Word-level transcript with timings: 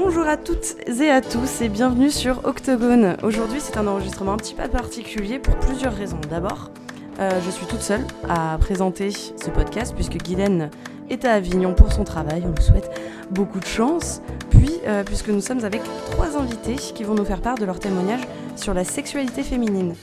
Bonjour 0.00 0.28
à 0.28 0.36
toutes 0.36 0.76
et 0.86 1.10
à 1.10 1.20
tous 1.20 1.60
et 1.60 1.68
bienvenue 1.68 2.12
sur 2.12 2.44
Octogone. 2.44 3.16
Aujourd'hui 3.24 3.58
c'est 3.60 3.76
un 3.78 3.88
enregistrement 3.88 4.34
un 4.34 4.36
petit 4.36 4.54
peu 4.54 4.68
particulier 4.68 5.40
pour 5.40 5.56
plusieurs 5.56 5.92
raisons. 5.92 6.20
D'abord, 6.30 6.70
euh, 7.18 7.40
je 7.44 7.50
suis 7.50 7.66
toute 7.66 7.80
seule 7.80 8.06
à 8.28 8.56
présenter 8.60 9.10
ce 9.10 9.50
podcast 9.50 9.96
puisque 9.96 10.16
Guylaine 10.18 10.70
est 11.10 11.24
à 11.24 11.32
Avignon 11.32 11.74
pour 11.74 11.90
son 11.90 12.04
travail. 12.04 12.44
On 12.46 12.52
lui 12.52 12.62
souhaite 12.62 12.88
beaucoup 13.32 13.58
de 13.58 13.66
chance. 13.66 14.22
Puis, 14.50 14.70
euh, 14.86 15.02
puisque 15.02 15.30
nous 15.30 15.40
sommes 15.40 15.64
avec 15.64 15.82
trois 16.12 16.38
invités 16.38 16.76
qui 16.76 17.02
vont 17.02 17.16
nous 17.16 17.24
faire 17.24 17.42
part 17.42 17.56
de 17.56 17.64
leur 17.64 17.80
témoignage 17.80 18.22
sur 18.54 18.74
la 18.74 18.84
sexualité 18.84 19.42
féminine. 19.42 19.96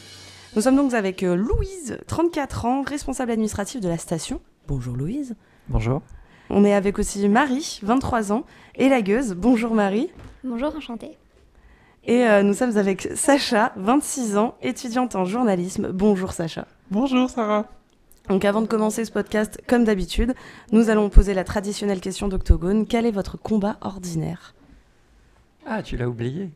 Nous 0.58 0.64
sommes 0.64 0.76
donc 0.76 0.94
avec 0.94 1.24
euh, 1.24 1.36
Louise, 1.36 2.00
34 2.08 2.66
ans, 2.66 2.82
responsable 2.82 3.32
administrative 3.32 3.80
de 3.80 3.88
la 3.88 3.98
station. 3.98 4.42
Bonjour 4.68 4.98
Louise. 4.98 5.36
Bonjour. 5.70 6.02
On 6.50 6.64
est 6.64 6.74
avec 6.74 7.00
aussi 7.00 7.28
Marie, 7.28 7.80
23 7.84 8.32
ans, 8.32 8.44
et 8.76 8.90
la 8.90 9.02
gueuse. 9.02 9.34
Bonjour 9.34 9.74
Marie. 9.74 10.10
Bonjour, 10.44 10.76
enchantée. 10.76 11.18
Et 12.06 12.24
euh, 12.28 12.44
nous 12.44 12.54
sommes 12.54 12.78
avec 12.78 13.10
Sacha, 13.16 13.74
26 13.78 14.38
ans, 14.38 14.56
étudiante 14.62 15.16
en 15.16 15.26
journalisme. 15.26 15.90
Bonjour 15.92 16.34
Sacha. 16.34 16.68
Bonjour 16.92 17.30
Sarah. 17.30 17.66
Donc 18.30 18.46
avant 18.46 18.62
de 18.62 18.68
commencer 18.68 19.06
ce 19.06 19.12
podcast, 19.12 19.60
comme 19.68 19.84
d'habitude, 19.86 20.36
nous 20.72 20.90
allons 20.90 21.10
poser 21.10 21.34
la 21.34 21.44
traditionnelle 21.44 22.02
question 22.02 22.28
d'Octogone. 22.28 22.86
Quel 22.86 23.06
est 23.08 23.12
votre 23.12 23.38
combat 23.38 23.78
ordinaire? 23.82 24.54
Ah, 25.66 25.82
tu 25.82 25.98
l'as 25.98 26.08
oublié. 26.08 26.52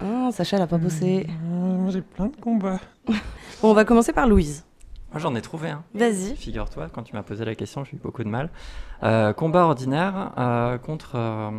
Ah, 0.00 0.30
Sacha 0.32 0.58
l'a 0.58 0.66
pas 0.66 0.78
bossé. 0.78 1.26
Euh, 1.28 1.76
moi, 1.78 1.90
j'ai 1.90 2.00
plein 2.00 2.26
de 2.26 2.36
combats. 2.36 2.80
Bon, 3.06 3.14
on 3.62 3.74
va 3.74 3.84
commencer 3.84 4.12
par 4.12 4.26
Louise. 4.26 4.64
Moi, 5.12 5.20
j'en 5.20 5.34
ai 5.34 5.40
trouvé 5.42 5.70
un. 5.70 5.82
Vas-y. 5.94 6.36
Figure-toi, 6.36 6.88
quand 6.92 7.02
tu 7.02 7.14
m'as 7.16 7.22
posé 7.22 7.44
la 7.44 7.54
question, 7.54 7.84
j'ai 7.84 7.96
eu 7.96 8.00
beaucoup 8.00 8.22
de 8.22 8.28
mal. 8.28 8.48
Euh, 9.02 9.32
combat 9.32 9.64
ordinaire 9.64 10.32
euh, 10.38 10.78
contre 10.78 11.12
euh, 11.16 11.50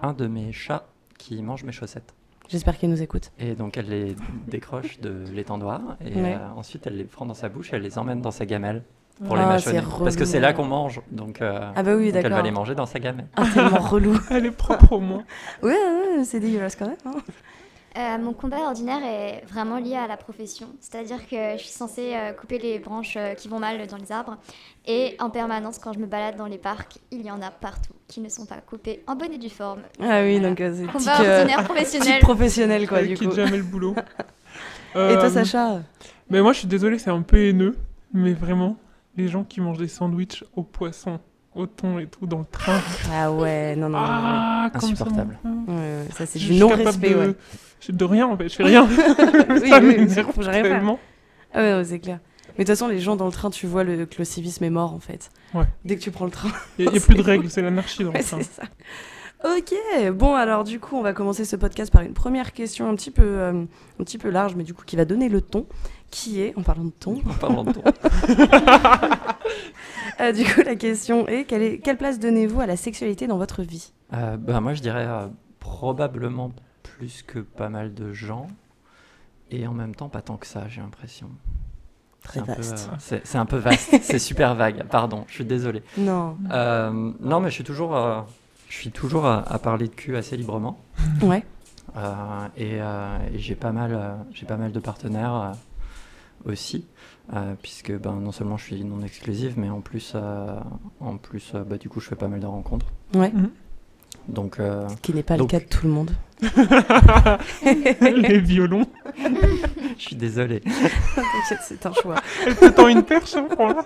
un 0.00 0.12
de 0.12 0.26
mes 0.26 0.52
chats 0.52 0.84
qui 1.18 1.42
mange 1.42 1.64
mes 1.64 1.72
chaussettes. 1.72 2.14
J'espère 2.48 2.76
qu'il 2.76 2.90
nous 2.90 3.00
écoute. 3.02 3.32
Et 3.38 3.54
donc, 3.54 3.78
elle 3.78 3.88
les 3.88 4.14
décroche 4.48 5.00
de 5.00 5.24
l'étendoir 5.32 5.80
et 6.04 6.14
Ouais. 6.20 6.34
euh, 6.34 6.48
ensuite, 6.56 6.86
elle 6.86 6.98
les 6.98 7.04
prend 7.04 7.24
dans 7.24 7.32
sa 7.34 7.48
bouche 7.48 7.72
et 7.72 7.76
elle 7.76 7.82
les 7.82 7.98
emmène 7.98 8.20
dans 8.20 8.30
sa 8.30 8.44
gamelle 8.44 8.82
pour 9.24 9.36
les 9.36 9.42
Ah, 9.42 9.46
mâchonner. 9.46 9.80
c'est 9.80 9.98
Parce 10.04 10.16
que 10.16 10.24
c'est 10.26 10.40
là 10.40 10.52
qu'on 10.52 10.66
mange. 10.66 11.00
Donc, 11.10 11.40
euh, 11.40 11.70
Ah 11.74 11.82
bah 11.82 11.94
oui, 11.96 12.12
donc 12.12 12.22
elle 12.24 12.32
va 12.32 12.42
les 12.42 12.50
manger 12.50 12.74
dans 12.74 12.84
sa 12.84 12.98
gamelle. 12.98 13.28
Ah, 13.36 13.44
tellement 13.54 13.78
relou. 13.80 14.18
Elle 14.30 14.44
est 14.46 14.50
propre 14.50 14.92
au 14.92 15.00
moins. 15.00 15.24
Ouais, 15.62 15.70
ouais, 15.70 16.24
c'est 16.24 16.40
dégueulasse 16.40 16.76
quand 16.76 16.88
même. 16.88 16.96
hein. 17.06 17.14
Euh, 17.96 18.18
mon 18.18 18.32
combat 18.32 18.58
ordinaire 18.66 19.04
est 19.04 19.44
vraiment 19.46 19.78
lié 19.78 19.94
à 19.94 20.08
la 20.08 20.16
profession. 20.16 20.66
C'est-à-dire 20.80 21.28
que 21.28 21.52
je 21.56 21.58
suis 21.62 21.70
censée 21.72 22.12
euh, 22.14 22.32
couper 22.32 22.58
les 22.58 22.80
branches 22.80 23.16
euh, 23.16 23.34
qui 23.34 23.46
vont 23.46 23.60
mal 23.60 23.86
dans 23.86 23.96
les 23.98 24.10
arbres. 24.10 24.36
Et 24.84 25.16
en 25.20 25.30
permanence, 25.30 25.78
quand 25.78 25.92
je 25.92 26.00
me 26.00 26.06
balade 26.06 26.36
dans 26.36 26.46
les 26.46 26.58
parcs, 26.58 26.98
il 27.12 27.22
y 27.22 27.30
en 27.30 27.40
a 27.40 27.52
partout 27.52 27.92
qui 28.08 28.20
ne 28.20 28.28
sont 28.28 28.46
pas 28.46 28.56
coupés 28.56 29.04
en 29.06 29.14
bonne 29.14 29.32
et 29.32 29.38
due 29.38 29.48
forme. 29.48 29.82
Ah 30.00 30.22
oui, 30.22 30.38
Voilà. 30.38 30.48
donc 30.48 30.60
euh, 30.60 30.74
c'est 30.76 30.86
Combat 30.86 31.16
tic, 31.16 31.24
euh, 31.26 31.38
ordinaire 31.38 31.58
tic 31.58 31.66
professionnel. 31.66 32.20
professionnel 32.20 32.88
quoi 32.88 33.02
du 33.02 33.14
quitte 33.14 33.28
coup. 33.28 33.34
jamais 33.36 33.56
le 33.58 33.62
boulot. 33.62 33.94
Et 34.94 34.98
Euh, 34.98 35.14
toi 35.20 35.30
Sacha? 35.30 35.82
Mais 36.30 36.40
moi, 36.42 36.52
je 36.52 36.58
suis 36.60 36.68
désolée, 36.68 36.98
c'est 36.98 37.10
un 37.10 37.22
peu 37.22 37.36
haineux. 37.48 37.76
Mais 38.12 38.32
vraiment, 38.32 38.76
les 39.16 39.28
gens 39.28 39.44
qui 39.44 39.60
mangent 39.60 39.78
des 39.78 39.88
sandwichs 39.88 40.42
au 40.56 40.62
poisson, 40.64 41.20
au 41.54 41.66
thon 41.66 41.98
et 41.98 42.06
tout 42.06 42.26
dans 42.26 42.38
le 42.40 42.44
train. 42.44 42.80
Ah 43.12 43.30
ouais, 43.32 43.76
non, 43.76 43.88
non, 43.88 43.98
non. 44.00 44.06
Ah, 44.08 44.70
comme 44.72 44.80
ça. 44.80 44.86
Insupportable. 44.88 45.38
ouais. 45.44 45.50
Ouais, 45.74 45.80
ouais, 45.80 46.06
ça 46.16 46.26
c'est 46.26 46.38
Je 46.38 46.52
du 46.52 46.58
non-respect, 46.58 47.10
de... 47.10 47.14
ouais. 47.14 47.34
je- 47.80 47.92
De 47.92 48.04
rien 48.04 48.26
en 48.26 48.36
fait, 48.36 48.48
je 48.48 48.54
fais 48.56 48.64
rien. 48.64 48.86
Oui, 48.88 48.96
ça 49.68 49.78
oui, 49.80 49.86
m'énerve 49.96 50.32
faire. 50.32 50.62
tellement. 50.62 50.98
Ah 51.52 51.60
ouais, 51.60 51.74
ouais, 51.74 51.84
c'est 51.84 51.98
clair. 52.00 52.18
Mais 52.58 52.64
de 52.64 52.68
toute 52.70 52.76
façon, 52.78 52.88
les 52.88 53.00
gens 53.00 53.16
dans 53.16 53.26
le 53.26 53.32
train, 53.32 53.50
tu 53.50 53.66
vois 53.66 53.82
le, 53.84 54.06
que 54.06 54.14
le 54.18 54.24
civisme 54.24 54.62
est 54.64 54.70
mort 54.70 54.92
en 54.94 55.00
fait. 55.00 55.30
Ouais. 55.54 55.64
Dès 55.84 55.96
que 55.96 56.02
tu 56.02 56.10
prends 56.10 56.24
le 56.24 56.30
train. 56.30 56.50
Il 56.78 56.88
n'y 56.88 56.96
a, 56.98 57.00
plus 57.00 57.14
de 57.14 57.22
règles, 57.22 57.50
c'est 57.50 57.62
l'anarchie 57.62 58.04
dans 58.04 58.12
le 58.12 58.18
train. 58.22 58.38
c'est 58.40 58.42
ça. 58.44 58.62
Ok, 59.44 59.74
bon 60.12 60.34
alors 60.34 60.64
du 60.64 60.80
coup 60.80 60.96
on 60.96 61.02
va 61.02 61.12
commencer 61.12 61.44
ce 61.44 61.56
podcast 61.56 61.92
par 61.92 62.02
une 62.02 62.14
première 62.14 62.52
question 62.52 62.88
un 62.88 62.94
petit 62.94 63.10
peu, 63.10 63.22
euh, 63.22 63.64
un 64.00 64.04
petit 64.04 64.16
peu 64.16 64.30
large 64.30 64.54
mais 64.56 64.64
du 64.64 64.72
coup 64.72 64.84
qui 64.84 64.96
va 64.96 65.04
donner 65.04 65.28
le 65.28 65.42
ton, 65.42 65.66
qui 66.10 66.40
est, 66.40 66.54
en 66.56 66.62
parlant 66.62 66.84
de 66.84 66.92
ton, 66.98 67.20
En 67.28 67.34
parlant 67.34 67.64
de 67.64 67.72
ton. 67.72 67.82
euh, 70.20 70.32
du 70.32 70.44
coup 70.44 70.62
la 70.64 70.76
question 70.76 71.28
est 71.28 71.44
quelle, 71.44 71.62
est, 71.62 71.78
quelle 71.78 71.98
place 71.98 72.18
donnez-vous 72.18 72.60
à 72.60 72.66
la 72.66 72.76
sexualité 72.76 73.26
dans 73.26 73.36
votre 73.36 73.62
vie? 73.62 73.92
Euh, 74.14 74.36
bah, 74.36 74.60
moi, 74.60 74.74
je 74.74 74.80
dirais 74.80 75.06
euh, 75.06 75.26
probablement 75.60 76.52
plus 76.82 77.22
que 77.22 77.38
pas 77.40 77.68
mal 77.68 77.94
de 77.94 78.12
gens. 78.12 78.46
Et 79.50 79.66
en 79.66 79.72
même 79.72 79.94
temps, 79.94 80.08
pas 80.08 80.22
tant 80.22 80.36
que 80.36 80.46
ça, 80.46 80.68
j'ai 80.68 80.80
l'impression. 80.80 81.28
Très 82.22 82.40
C'est 82.40 82.40
un 82.40 82.54
peu, 82.54 82.62
vaste. 82.62 82.90
euh, 83.12 83.18
c'est 83.24 83.38
un 83.38 83.46
peu 83.46 83.56
vaste, 83.58 83.96
c'est 84.02 84.18
super 84.18 84.54
vague, 84.54 84.84
pardon, 84.84 85.24
je 85.28 85.34
suis 85.34 85.44
désolé. 85.44 85.82
Non. 85.98 86.38
Euh, 86.50 87.12
non, 87.20 87.40
mais 87.40 87.50
je 87.50 87.54
suis 87.54 87.64
toujours, 87.64 87.94
euh, 87.94 88.22
je 88.74 88.80
suis 88.80 88.90
toujours 88.90 89.24
à, 89.26 89.40
à 89.52 89.58
parler 89.58 89.86
de 89.88 89.94
cul 89.94 90.16
assez 90.16 90.36
librement. 90.36 90.78
Ouais. 91.22 91.44
Euh, 91.96 92.46
et 92.56 92.80
euh, 92.80 93.18
et 93.32 93.38
j'ai 93.38 93.54
pas, 93.54 93.70
mal, 93.72 93.92
euh, 93.94 94.14
j'ai 94.32 94.46
pas 94.46 94.56
mal 94.56 94.72
de 94.72 94.80
partenaires 94.80 95.34
euh, 95.34 96.50
aussi, 96.52 96.84
euh, 97.34 97.54
puisque 97.62 97.92
ben, 97.96 98.14
non 98.14 98.32
seulement 98.32 98.56
je 98.56 98.64
suis 98.64 98.84
non 98.84 99.00
exclusive, 99.04 99.54
mais 99.56 99.70
en 99.70 99.80
plus, 99.80 100.12
euh, 100.16 100.58
en 101.00 101.16
plus 101.18 101.52
euh, 101.54 101.62
bah, 101.62 101.76
du 101.78 101.88
coup, 101.88 102.00
je 102.00 102.08
fais 102.08 102.16
pas 102.16 102.26
mal 102.28 102.40
de 102.40 102.46
rencontres. 102.46 102.86
Ouais. 103.14 103.32
Donc, 104.28 104.58
euh, 104.58 104.88
Ce 104.88 104.96
qui 104.96 105.14
n'est 105.14 105.22
pas 105.22 105.36
Donc- 105.36 105.52
le 105.52 105.58
cas 105.58 105.64
de 105.64 105.68
tout 105.70 105.86
le 105.86 105.92
monde. 105.92 106.10
Les 108.02 108.40
violons. 108.40 108.86
je 109.98 110.02
suis 110.02 110.16
désolé. 110.16 110.62
C'est 111.62 111.86
un 111.86 111.92
choix. 111.92 112.16
Elle 112.46 112.56
te 112.56 112.66
tend 112.70 112.88
une 112.88 113.02
perche, 113.04 113.36
hein, 113.36 113.46
prends-la. 113.50 113.84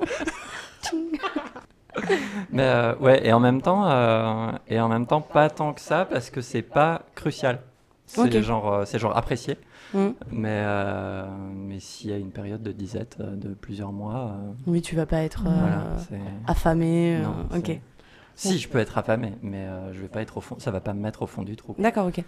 Mais 2.51 2.63
euh, 2.63 2.95
ouais, 2.97 3.27
et 3.27 3.33
en 3.33 3.41
même 3.41 3.63
temps, 3.63 3.89
euh, 3.89 4.53
et 4.69 4.81
en 4.81 4.89
même 4.89 5.07
temps, 5.07 5.21
pas 5.21 5.51
tant 5.51 5.73
que 5.73 5.81
ça 5.81 6.05
parce 6.05 6.31
que 6.31 6.41
c'est 6.41 6.63
pas 6.63 7.03
crucial. 7.15 7.61
C'est 8.07 8.43
genre, 8.43 8.73
euh, 8.73 8.85
c'est 8.87 8.99
genre 8.99 9.17
apprécié. 9.17 9.59
Hmm. 9.95 10.09
Mais 10.31 10.63
euh, 10.65 11.27
mais 11.55 11.81
s'il 11.81 12.11
y 12.11 12.13
a 12.13 12.17
une 12.17 12.31
période 12.31 12.63
de 12.63 12.73
disette 12.73 13.21
de 13.21 13.55
plusieurs 13.55 13.93
mois, 13.93 14.33
euh, 14.35 14.53
Oui, 14.67 14.83
tu 14.83 14.97
vas 14.97 15.07
pas 15.07 15.23
être 15.23 15.45
euh, 15.47 15.51
voilà, 15.61 15.83
affamé. 16.47 17.17
euh, 17.17 17.23
non, 17.23 17.47
ok. 17.57 17.81
Si, 18.35 18.59
je 18.59 18.69
peux 18.69 18.79
être 18.79 18.97
affamé, 18.99 19.33
mais 19.43 19.65
euh, 19.65 19.93
je 19.93 20.01
vais 20.01 20.09
pas 20.09 20.23
être 20.23 20.37
au 20.37 20.41
fond. 20.41 20.57
Ça 20.59 20.71
va 20.71 20.81
pas 20.81 20.93
me 20.95 21.01
mettre 21.01 21.23
au 21.23 21.27
fond 21.27 21.43
du 21.43 21.57
trou. 21.57 21.75
D'accord, 21.79 22.07
ok. 22.07 22.23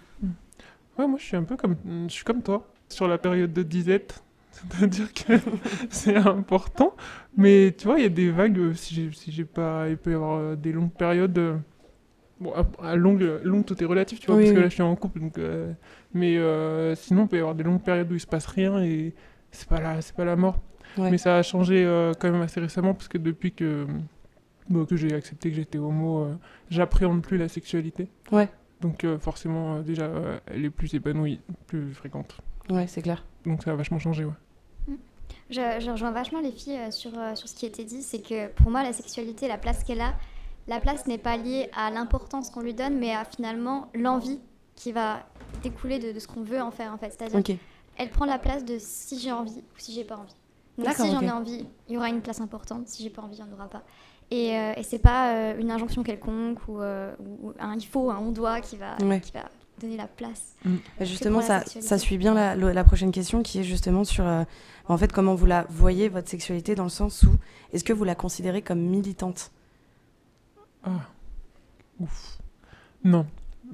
Ouais, 0.97 1.07
moi 1.07 1.17
je 1.17 1.23
suis 1.23 1.37
un 1.37 1.43
peu 1.43 1.55
comme, 1.55 1.75
je 2.07 2.11
suis 2.13 2.25
comme 2.25 2.41
toi 2.41 2.67
sur 2.89 3.07
la 3.07 3.17
période 3.17 3.53
de 3.53 3.63
disette. 3.63 4.23
C'est-à-dire 4.51 5.13
que 5.13 5.33
c'est 5.89 6.15
important. 6.17 6.95
Mais 7.37 7.73
tu 7.77 7.87
vois, 7.87 7.97
il 7.99 8.03
y 8.03 8.05
a 8.05 8.09
des 8.09 8.31
vagues. 8.31 8.57
euh, 8.59 8.73
Si 8.73 8.93
j'ai 8.95 9.11
si 9.11 9.43
pas. 9.43 9.87
Il 9.89 9.97
peut 9.97 10.11
y 10.11 10.15
avoir 10.15 10.37
euh, 10.39 10.55
des 10.55 10.71
longues 10.71 10.91
périodes. 10.93 11.37
euh, 11.37 11.57
Bon, 12.39 12.53
à, 12.81 12.95
longue, 12.95 13.21
longue, 13.43 13.65
tout 13.65 13.79
est 13.83 13.85
relatif, 13.85 14.19
tu 14.19 14.25
vois, 14.25 14.37
Oui, 14.37 14.45
parce 14.45 14.55
que 14.55 14.59
là 14.61 14.67
je 14.69 14.73
suis 14.73 14.81
en 14.81 14.95
couple. 14.95 15.19
Donc, 15.19 15.37
euh, 15.37 15.71
mais 16.15 16.37
euh, 16.37 16.95
sinon, 16.95 17.23
il 17.25 17.27
peut 17.27 17.35
y 17.37 17.39
avoir 17.39 17.53
des 17.53 17.63
longues 17.63 17.83
périodes 17.83 18.11
où 18.11 18.15
il 18.15 18.19
se 18.19 18.25
passe 18.25 18.47
rien 18.47 18.81
et 18.81 19.13
c'est 19.51 19.67
pas 19.69 19.79
la, 19.79 20.01
c'est 20.01 20.15
pas 20.15 20.25
la 20.25 20.35
mort. 20.35 20.57
Ouais. 20.97 21.11
Mais 21.11 21.19
ça 21.19 21.37
a 21.37 21.43
changé 21.43 21.85
euh, 21.85 22.13
quand 22.19 22.31
même 22.31 22.41
assez 22.41 22.59
récemment 22.59 22.95
parce 22.95 23.07
que 23.09 23.19
depuis 23.19 23.51
que, 23.51 23.85
bon, 24.69 24.85
que 24.85 24.95
j'ai 24.95 25.13
accepté 25.13 25.51
que 25.51 25.55
j'étais 25.55 25.77
homo, 25.77 26.29
j'appréhende 26.71 27.21
plus 27.21 27.37
la 27.37 27.47
sexualité. 27.47 28.09
Ouais. 28.31 28.49
Donc 28.81 29.05
forcément, 29.19 29.81
déjà, 29.81 30.09
elle 30.47 30.65
est 30.65 30.71
plus 30.71 30.91
épanouie, 30.95 31.39
plus 31.67 31.93
fréquente. 31.93 32.41
Ouais, 32.71 32.87
c'est 32.87 33.03
clair. 33.03 33.23
Donc 33.45 33.63
ça 33.63 33.71
a 33.71 33.75
vachement 33.75 33.99
changé, 33.99 34.25
ouais. 34.25 34.33
Je, 35.49 35.61
je 35.79 35.91
rejoins 35.91 36.11
vachement 36.11 36.39
les 36.39 36.51
filles 36.51 36.77
euh, 36.77 36.91
sur, 36.91 37.11
euh, 37.17 37.35
sur 37.35 37.47
ce 37.49 37.55
qui 37.55 37.65
a 37.65 37.67
été 37.67 37.83
dit. 37.83 38.01
C'est 38.01 38.21
que 38.21 38.47
pour 38.49 38.69
moi, 38.71 38.83
la 38.83 38.93
sexualité, 38.93 39.47
la 39.47 39.57
place 39.57 39.83
qu'elle 39.83 39.99
a, 40.01 40.13
la 40.67 40.79
place 40.79 41.07
n'est 41.07 41.17
pas 41.17 41.35
liée 41.37 41.69
à 41.75 41.91
l'importance 41.91 42.49
qu'on 42.49 42.61
lui 42.61 42.73
donne, 42.73 42.97
mais 42.97 43.13
à 43.13 43.25
finalement 43.25 43.89
l'envie 43.93 44.39
qui 44.75 44.91
va 44.93 45.25
découler 45.63 45.99
de, 45.99 46.11
de 46.13 46.19
ce 46.19 46.27
qu'on 46.27 46.41
veut 46.43 46.61
en 46.61 46.71
faire 46.71 46.93
en 46.93 46.97
fait. 46.97 47.11
C'est-à-dire 47.17 47.39
Ok. 47.39 47.51
elle 47.97 48.09
prend 48.09 48.25
la 48.25 48.39
place 48.39 48.63
de 48.63 48.77
si 48.79 49.19
j'ai 49.19 49.31
envie 49.31 49.59
ou 49.59 49.77
si 49.79 49.91
j'ai 49.93 50.05
pas 50.05 50.15
envie. 50.17 50.35
Donc 50.77 50.87
si 50.95 51.11
j'en 51.11 51.21
ai 51.21 51.31
envie, 51.31 51.65
il 51.89 51.93
y 51.95 51.97
aura 51.97 52.07
une 52.09 52.21
place 52.21 52.39
importante. 52.39 52.87
Si 52.87 53.03
j'ai 53.03 53.09
pas 53.09 53.21
envie, 53.21 53.37
il 53.37 53.43
n'y 53.43 53.49
en 53.49 53.53
aura 53.53 53.67
pas. 53.67 53.83
Et, 54.31 54.55
euh, 54.57 54.73
et 54.77 54.83
c'est 54.83 54.99
pas 54.99 55.33
euh, 55.35 55.59
une 55.59 55.69
injonction 55.69 56.01
quelconque 56.03 56.59
ou, 56.69 56.79
euh, 56.81 57.13
ou 57.19 57.51
un 57.59 57.75
il 57.75 57.85
faut, 57.85 58.09
un 58.09 58.17
on 58.19 58.31
doit 58.31 58.61
qui 58.61 58.77
va, 58.77 58.95
Ouais. 59.03 59.19
qui 59.19 59.33
va 59.33 59.49
donner 59.81 59.97
la 59.97 60.07
place. 60.07 60.55
Bah, 60.65 61.05
Justement, 61.05 61.41
ça, 61.41 61.63
ça 61.65 61.97
suit 61.97 62.17
bien 62.17 62.33
la, 62.33 62.55
la 62.55 62.83
prochaine 62.83 63.11
question 63.11 63.41
qui 63.43 63.59
est 63.59 63.63
justement 63.63 64.03
sur 64.03 64.25
euh, 64.25 64.43
en 64.87 64.97
fait 64.97 65.11
comment 65.11 65.35
vous 65.35 65.45
la 65.45 65.65
voyez 65.69 66.07
votre 66.09 66.29
sexualité 66.29 66.75
dans 66.75 66.83
le 66.83 66.89
sens 66.89 67.23
où 67.23 67.31
est-ce 67.73 67.83
que 67.83 67.93
vous 67.93 68.03
la 68.03 68.15
considérez 68.15 68.61
comme 68.61 68.79
militante? 68.79 69.51
Ah, 70.83 71.07
ouf. 71.99 72.37
Non. 73.03 73.25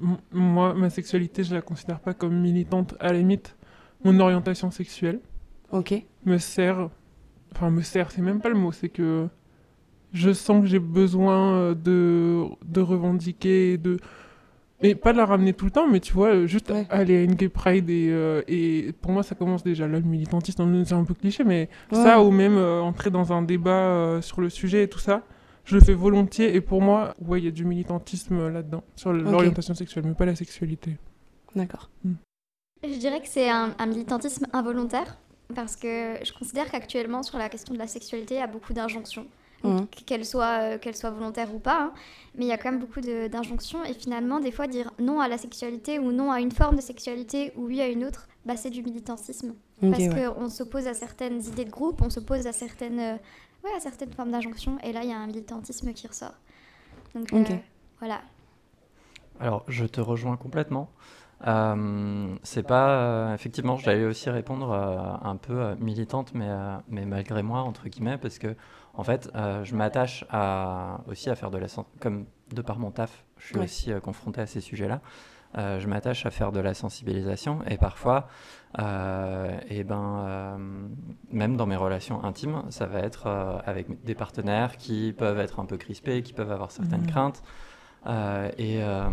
M- 0.02 0.16
moi, 0.32 0.74
ma 0.74 0.90
sexualité, 0.90 1.44
je 1.44 1.54
la 1.54 1.62
considère 1.62 2.00
pas 2.00 2.14
comme 2.14 2.38
militante. 2.38 2.94
À 3.00 3.12
la 3.12 3.18
limite, 3.18 3.56
mon 4.04 4.18
orientation 4.20 4.70
sexuelle 4.70 5.20
Ok. 5.72 5.94
me 6.24 6.38
sert. 6.38 6.88
Enfin, 7.54 7.70
me 7.70 7.82
sert, 7.82 8.10
c'est 8.10 8.22
même 8.22 8.40
pas 8.40 8.48
le 8.50 8.54
mot, 8.54 8.72
c'est 8.72 8.88
que 8.90 9.26
je 10.12 10.32
sens 10.32 10.60
que 10.62 10.66
j'ai 10.66 10.78
besoin 10.78 11.54
euh, 11.54 11.74
de, 11.74 12.44
de 12.64 12.80
revendiquer, 12.80 13.76
de. 13.78 13.98
Mais 14.82 14.94
pas 14.94 15.12
de 15.12 15.18
la 15.18 15.26
ramener 15.26 15.52
tout 15.54 15.64
le 15.64 15.70
temps, 15.72 15.88
mais 15.88 15.98
tu 16.00 16.12
vois, 16.12 16.28
euh, 16.34 16.46
juste 16.46 16.70
Ouais. 16.70 16.86
aller 16.90 17.16
à 17.16 17.22
une 17.22 17.34
gay 17.34 17.48
pride 17.48 17.90
et, 17.90 18.08
euh, 18.10 18.42
et 18.46 18.92
pour 19.00 19.10
moi 19.10 19.22
ça 19.24 19.34
commence 19.34 19.64
déjà 19.64 19.88
là, 19.88 19.98
le 19.98 20.04
militantisme, 20.04 20.84
c'est 20.84 20.94
un 20.94 21.04
peu 21.04 21.14
cliché, 21.14 21.42
mais 21.42 21.68
Ouais. 21.90 22.02
ça 22.02 22.22
ou 22.22 22.30
même 22.30 22.56
euh, 22.56 22.80
entrer 22.80 23.10
dans 23.10 23.32
un 23.32 23.42
débat 23.42 23.70
euh, 23.70 24.20
sur 24.22 24.40
le 24.40 24.48
sujet 24.50 24.84
et 24.84 24.88
tout 24.88 25.00
ça, 25.00 25.22
je 25.64 25.74
le 25.76 25.82
fais 25.82 25.94
volontiers 25.94 26.54
et 26.54 26.60
pour 26.60 26.80
moi, 26.80 27.14
ouais, 27.26 27.40
il 27.40 27.44
y 27.44 27.48
a 27.48 27.50
du 27.50 27.64
militantisme 27.64 28.48
là-dedans, 28.48 28.84
sur 28.94 29.12
l'orientation 29.12 29.74
sexuelle, 29.74 30.04
mais 30.06 30.14
pas 30.14 30.26
la 30.26 30.36
sexualité. 30.36 30.96
D'accord. 31.56 31.90
Je 32.84 32.96
dirais 32.98 33.20
que 33.20 33.26
c'est 33.28 33.50
un, 33.50 33.74
un 33.78 33.86
militantisme 33.86 34.46
involontaire 34.52 35.18
parce 35.54 35.74
que 35.74 36.14
je 36.24 36.32
considère 36.38 36.70
qu'actuellement, 36.70 37.24
sur 37.24 37.36
la 37.38 37.48
question 37.48 37.74
de 37.74 37.78
la 37.78 37.88
sexualité, 37.88 38.34
il 38.36 38.38
y 38.38 38.42
a 38.42 38.46
beaucoup 38.46 38.72
d'injonctions. 38.72 39.26
Mhm. 39.64 39.86
Qu'elles 40.06 40.24
soient, 40.24 40.60
euh, 40.62 40.78
qu'elles 40.78 40.96
soient 40.96 41.10
volontaires 41.10 41.52
ou 41.54 41.58
pas, 41.58 41.82
hein. 41.82 41.92
mais 42.36 42.44
il 42.44 42.48
y 42.48 42.52
a 42.52 42.58
quand 42.58 42.70
même 42.70 42.80
beaucoup 42.80 43.00
de- 43.00 43.26
d'injonctions. 43.26 43.82
Et 43.84 43.92
finalement, 43.94 44.38
des 44.40 44.52
fois, 44.52 44.66
dire 44.68 44.92
non 45.00 45.20
à 45.20 45.26
la 45.28 45.36
sexualité 45.38 45.98
ou 45.98 46.12
non 46.12 46.30
à 46.30 46.40
une 46.40 46.52
forme 46.52 46.76
de 46.76 46.80
sexualité 46.80 47.52
ou 47.56 47.66
oui 47.66 47.80
à 47.80 47.88
une 47.88 48.04
autre, 48.04 48.28
bah, 48.46 48.56
c'est 48.56 48.70
du 48.70 48.82
militantisme. 48.82 49.54
Parce 49.80 49.98
ouais. 49.98 50.26
qu'on 50.36 50.48
s'oppose 50.48 50.86
à 50.86 50.94
certaines 50.94 51.40
idées 51.44 51.64
de 51.64 51.70
groupe, 51.70 52.02
on 52.02 52.10
s'oppose 52.10 52.46
à 52.46 52.52
certaines, 52.52 53.00
euh, 53.00 53.14
ouais, 53.64 53.70
à 53.76 53.80
certaines 53.80 54.12
formes 54.12 54.30
d'injonction. 54.30 54.78
Et 54.84 54.92
là, 54.92 55.02
il 55.02 55.10
y 55.10 55.12
a 55.12 55.18
un 55.18 55.26
militantisme 55.26 55.92
qui 55.92 56.06
ressort. 56.06 56.34
Donc, 57.14 57.32
euh, 57.32 57.56
voilà. 57.98 58.20
Alors, 59.40 59.64
je 59.68 59.84
te 59.84 60.00
rejoins 60.00 60.36
complètement. 60.36 60.90
Euh, 61.46 62.34
c'est 62.42 62.64
pas. 62.66 62.88
euh, 62.90 63.34
effectivement, 63.34 63.76
j'allais 63.76 64.04
aussi 64.04 64.28
répondre 64.30 64.70
euh, 64.72 65.28
un 65.28 65.36
peu 65.36 65.52
euh, 65.60 65.74
militante, 65.78 66.32
mais, 66.34 66.48
euh, 66.48 66.76
mais 66.88 67.04
malgré 67.06 67.42
moi, 67.44 67.60
entre 67.60 67.88
guillemets, 67.88 68.18
parce 68.18 68.38
que, 68.38 68.56
en 68.98 69.04
fait, 69.04 69.30
euh, 69.34 69.64
je 69.64 69.74
m'attache 69.74 70.24
à, 70.28 71.00
aussi 71.08 71.30
à 71.30 71.34
faire 71.34 71.50
de 71.50 71.56
la. 71.58 71.68
sen- 71.68 71.84
Comme 72.00 72.26
de 72.54 72.60
par 72.62 72.78
mon 72.78 72.90
taf, 72.90 73.24
je 73.38 73.46
suis 73.46 73.56
Ouais. 73.56 73.64
aussi 73.64 73.92
euh, 73.92 74.00
confronté 74.00 74.40
à 74.42 74.46
ces 74.46 74.60
sujets-là. 74.60 75.00
Euh, 75.56 75.80
je 75.80 75.86
m'attache 75.88 76.26
à 76.26 76.30
faire 76.30 76.52
de 76.52 76.60
la 76.60 76.74
sensibilisation 76.74 77.60
et 77.70 77.78
parfois, 77.78 78.28
euh, 78.80 79.56
et 79.70 79.82
ben, 79.82 80.58
même 81.30 81.56
dans 81.56 81.64
mes 81.66 81.76
relations 81.76 82.22
intimes, 82.22 82.64
ça 82.68 82.84
va 82.86 82.98
être 82.98 83.26
avec 83.64 84.04
des 84.04 84.14
partenaires 84.14 84.76
qui 84.76 85.14
peuvent 85.16 85.38
être 85.38 85.58
un 85.60 85.64
peu 85.64 85.78
crispés, 85.78 86.22
qui 86.22 86.34
peuvent 86.34 86.52
avoir 86.52 86.70
certaines 86.70 87.00
Mhm. 87.00 87.06
craintes 87.06 87.42
euh, 88.06 88.50
et, 88.58 88.82
euh, 88.82 89.08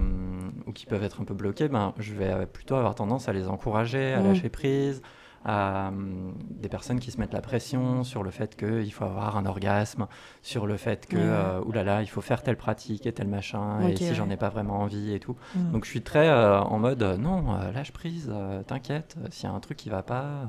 ou 0.67 0.73
qui 0.73 0.85
peuvent 0.85 1.03
être 1.03 1.21
un 1.21 1.25
peu 1.25 1.33
bloqués. 1.33 1.69
Ben, 1.69 1.93
je 1.99 2.13
vais 2.13 2.45
plutôt 2.45 2.75
avoir 2.75 2.95
tendance 2.95 3.29
à 3.29 3.33
les 3.33 3.47
encourager, 3.47 4.13
à 4.13 4.19
Mhm. 4.19 4.27
lâcher 4.27 4.49
prise. 4.49 5.01
À 5.47 5.89
euh, 5.89 6.31
des 6.49 6.69
personnes 6.69 6.99
qui 6.99 7.11
se 7.11 7.19
mettent 7.19 7.33
la 7.33 7.41
pression 7.41 8.03
sur 8.03 8.23
le 8.23 8.31
fait 8.31 8.55
qu'il 8.55 8.91
faut 8.91 9.05
avoir 9.05 9.37
un 9.37 9.45
orgasme, 9.45 10.07
sur 10.41 10.65
le 10.65 10.75
fait 10.75 11.05
que, 11.05 11.17
euh, 11.19 11.61
oulala, 11.63 12.01
il 12.01 12.07
faut 12.07 12.21
faire 12.21 12.41
telle 12.41 12.57
pratique 12.57 13.05
et 13.05 13.11
tel 13.11 13.27
machin, 13.27 13.87
et 13.87 13.95
si 13.95 14.05
ouais. 14.05 14.15
j'en 14.15 14.29
ai 14.31 14.37
pas 14.37 14.49
vraiment 14.49 14.79
envie 14.79 15.13
et 15.13 15.19
tout. 15.19 15.35
Mm. 15.55 15.71
Donc 15.71 15.85
je 15.85 15.91
suis 15.91 16.01
très 16.01 16.27
euh, 16.27 16.59
en 16.59 16.79
mode 16.79 17.03
non, 17.19 17.53
lâche 17.73 17.91
prise, 17.91 18.33
t'inquiète, 18.65 19.17
s'il 19.29 19.47
y 19.47 19.51
a 19.51 19.55
un 19.55 19.59
truc 19.59 19.77
qui 19.77 19.89
va 19.89 20.01
pas, 20.01 20.47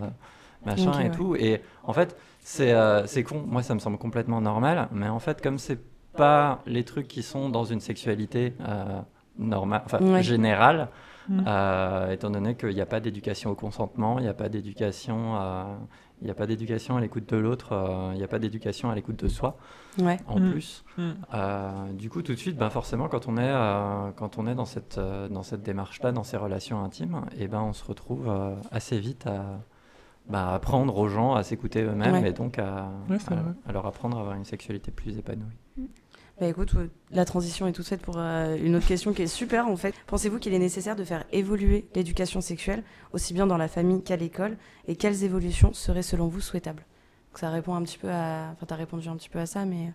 machin 0.65 0.99
et 0.99 1.05
ouais. 1.05 1.11
tout. 1.11 1.37
Et 1.37 1.61
en 1.85 1.93
fait, 1.93 2.17
c'est 2.41 2.75
c'est 3.07 3.23
con, 3.23 3.45
moi 3.47 3.63
ça 3.63 3.75
me 3.75 3.81
semble 3.81 3.99
complètement 3.99 4.41
normal, 4.41 4.89
mais 4.93 5.09
en 5.09 5.19
fait, 5.19 5.43
comme 5.43 5.59
c'est 5.59 5.81
pas 6.15 6.63
les 6.65 6.85
trucs 6.85 7.09
qui 7.09 7.23
sont 7.23 7.51
dans 7.51 7.65
une 7.65 7.81
sexualité 7.81 8.55
normale, 9.39 9.83
enfin 9.85 9.99
Ouais. 10.01 10.23
générale, 10.23 10.89
Mm. 11.29 11.45
euh, 11.47 12.11
étant 12.13 12.31
donné 12.31 12.55
qu'il 12.57 12.71
n'y 12.75 12.81
a 12.81 12.87
pas 12.87 13.01
d'éducation 13.01 13.51
au 13.51 13.55
consentement, 13.55 14.19
il 14.19 14.23
n'y 14.23 14.29
a 14.29 14.35
pas 14.35 14.49
d'éducation. 14.49 15.35
il 16.23 16.25
n'y 16.25 16.31
a 16.31 16.35
pas 16.35 16.47
d'éducation 16.47 16.97
à 16.97 17.01
l'écoute 17.03 17.29
de 17.29 17.37
l'autre, 17.37 17.73
euh, 17.73 18.11
il 18.15 18.17
n'y 18.19 18.25
a 18.25 18.29
pas 18.29 18.39
d'éducation 18.39 18.89
à 18.91 18.95
l'écoute 18.95 19.17
de 19.23 19.29
soi 19.29 19.59
Ouais. 20.01 20.17
en 20.27 20.41
Mm. 20.41 20.51
plus. 20.51 20.83
Mm. 20.97 21.11
Euh, 21.35 21.93
du 21.93 22.09
coup, 22.09 22.23
tout 22.23 22.33
de 22.33 22.39
suite, 22.39 22.57
ben 22.57 22.71
forcément, 22.71 23.09
quand 23.09 23.29
on 23.29 23.37
est, 23.37 23.43
euh, 23.43 24.11
quand 24.17 24.39
on 24.39 24.47
est 24.47 24.55
dans 24.55 24.65
cette, 24.65 24.99
dans 24.99 25.43
cette 25.43 25.63
démarche-là, 25.63 26.13
dans 26.13 26.23
ces 26.25 26.39
relations 26.39 26.83
intimes, 26.83 27.21
et 27.39 27.49
ben, 27.49 27.61
on 27.61 27.75
se 27.75 27.85
retrouve 27.85 28.33
assez 28.71 28.99
vite 28.99 29.27
à 29.27 29.61
bah, 30.31 30.55
apprendre 30.55 30.97
aux 30.97 31.09
gens 31.09 31.35
à 31.35 31.43
s'écouter 31.43 31.83
eux-mêmes 31.85 32.15
Ouais. 32.23 32.31
et 32.31 32.33
donc 32.33 32.59
à, 32.59 32.89
Ouais, 33.11 33.19
à- 33.31 33.69
à 33.69 33.73
leur 33.73 33.85
apprendre 33.87 34.17
à 34.17 34.21
avoir 34.21 34.35
une 34.37 34.45
sexualité 34.47 34.91
plus 34.91 35.19
épanouie. 35.19 35.45
Bah 36.39 36.47
écoute, 36.47 36.75
euh, 36.77 36.89
la 37.13 37.25
transition 37.25 37.67
est 37.67 37.73
toute 37.73 37.87
faite 37.87 38.03
pour 38.03 38.17
euh, 38.19 38.57
une 38.63 38.77
autre 38.77 38.87
question 38.87 39.15
qui 39.15 39.23
est 39.23 39.27
super 39.27 39.69
en 39.69 39.77
fait. 39.77 39.95
Pensez-vous 40.07 40.39
qu'il 40.39 40.53
est 40.53 40.59
nécessaire 40.59 40.95
de 40.95 41.03
faire 41.05 41.25
évoluer 41.33 41.89
l'éducation 41.95 42.43
sexuelle, 42.43 42.83
aussi 43.15 43.33
bien 43.33 43.47
dans 43.47 43.57
la 43.57 43.69
famille 43.69 44.03
qu'à 44.03 44.17
l'école, 44.17 44.59
et 44.87 44.97
quelles 44.97 45.25
évolutions 45.25 45.73
seraient 45.73 46.03
selon 46.03 46.29
vous 46.29 46.41
souhaitables? 46.43 46.85
Donc 47.31 47.39
ça 47.39 47.49
répond 47.49 47.75
un 47.75 47.83
petit 47.83 47.97
peu 47.99 48.11
à... 48.11 48.51
Enfin, 48.53 48.67
t'as 48.67 48.75
répondu 48.77 49.09
un 49.09 49.17
petit 49.17 49.31
peu 49.31 49.39
à 49.39 49.47
ça, 49.47 49.65
mais... 49.65 49.93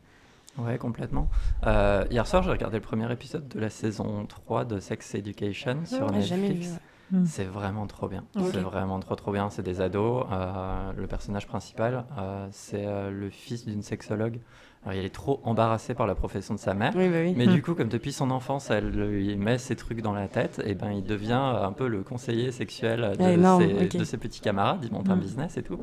Ouais, 0.58 0.78
complètement. 0.80 1.30
Euh, 1.68 2.06
hier 2.10 2.26
soir, 2.28 2.42
j'ai 2.44 2.50
regardé 2.52 2.78
le 2.78 2.84
premier 2.84 3.10
épisode 3.12 3.48
de 3.48 3.60
la 3.60 3.70
saison 3.70 4.26
3 4.26 4.66
de 4.66 4.80
Sex 4.80 5.14
Education 5.16 5.86
sur 5.86 6.08
Ah, 6.08 6.12
Netflix. 6.12 6.28
jamais 6.28 6.52
vu. 6.54 6.70
ouais. 6.72 6.78
Mm. 7.12 7.26
C'est 7.26 7.44
vraiment 7.46 7.88
trop 7.88 8.08
bien. 8.08 8.24
C'est 8.36 8.58
vraiment 8.62 9.00
trop 9.00 9.16
trop 9.16 9.32
bien. 9.32 9.50
C'est 9.50 9.64
des 9.64 9.80
ados. 9.82 10.26
euh, 10.32 10.92
le 10.96 11.08
personnage 11.08 11.46
principal, 11.46 12.06
euh, 12.18 12.48
c'est 12.52 12.86
euh, 12.86 13.12
le 13.12 13.30
fils 13.30 13.66
d'une 13.66 13.82
sexologue. 13.82 14.40
Alors, 14.83 14.95
il 14.98 15.06
est 15.06 15.10
trop 15.13 15.39
embarrassé 15.44 15.94
par 15.94 16.07
la 16.07 16.16
profession 16.16 16.56
de 16.56 16.60
sa 16.60 16.74
mère. 16.74 16.92
Oui, 16.95 17.07
bah 17.10 17.18
oui. 17.22 17.33
Mais 17.38 17.45
du 17.45 17.62
coup, 17.62 17.75
comme 17.75 17.88
depuis 17.89 18.12
son 18.12 18.31
enfance, 18.31 18.72
elle 18.72 18.89
lui 18.89 19.36
met 19.38 19.57
ces 19.60 19.75
trucs 19.75 20.01
dans 20.01 20.13
la 20.13 20.28
tête, 20.28 20.60
et 20.66 20.74
ben 20.74 20.92
il 20.92 21.04
devient 21.04 21.33
un 21.33 21.72
peu 21.72 21.88
le 21.88 22.01
conseiller 22.01 22.51
sexuel 22.51 23.16
de, 23.18 23.24
Ah, 23.24 23.31
énorme, 23.31 23.62
ses, 23.62 23.98
de 24.00 24.04
ses 24.04 24.18
petits 24.18 24.42
camarades. 24.42 24.80
Il 24.83 24.92
monte 24.92 25.10
un 25.10 25.16
Mm. 25.16 25.19
business 25.19 25.57
et 25.57 25.62
tout. 25.63 25.78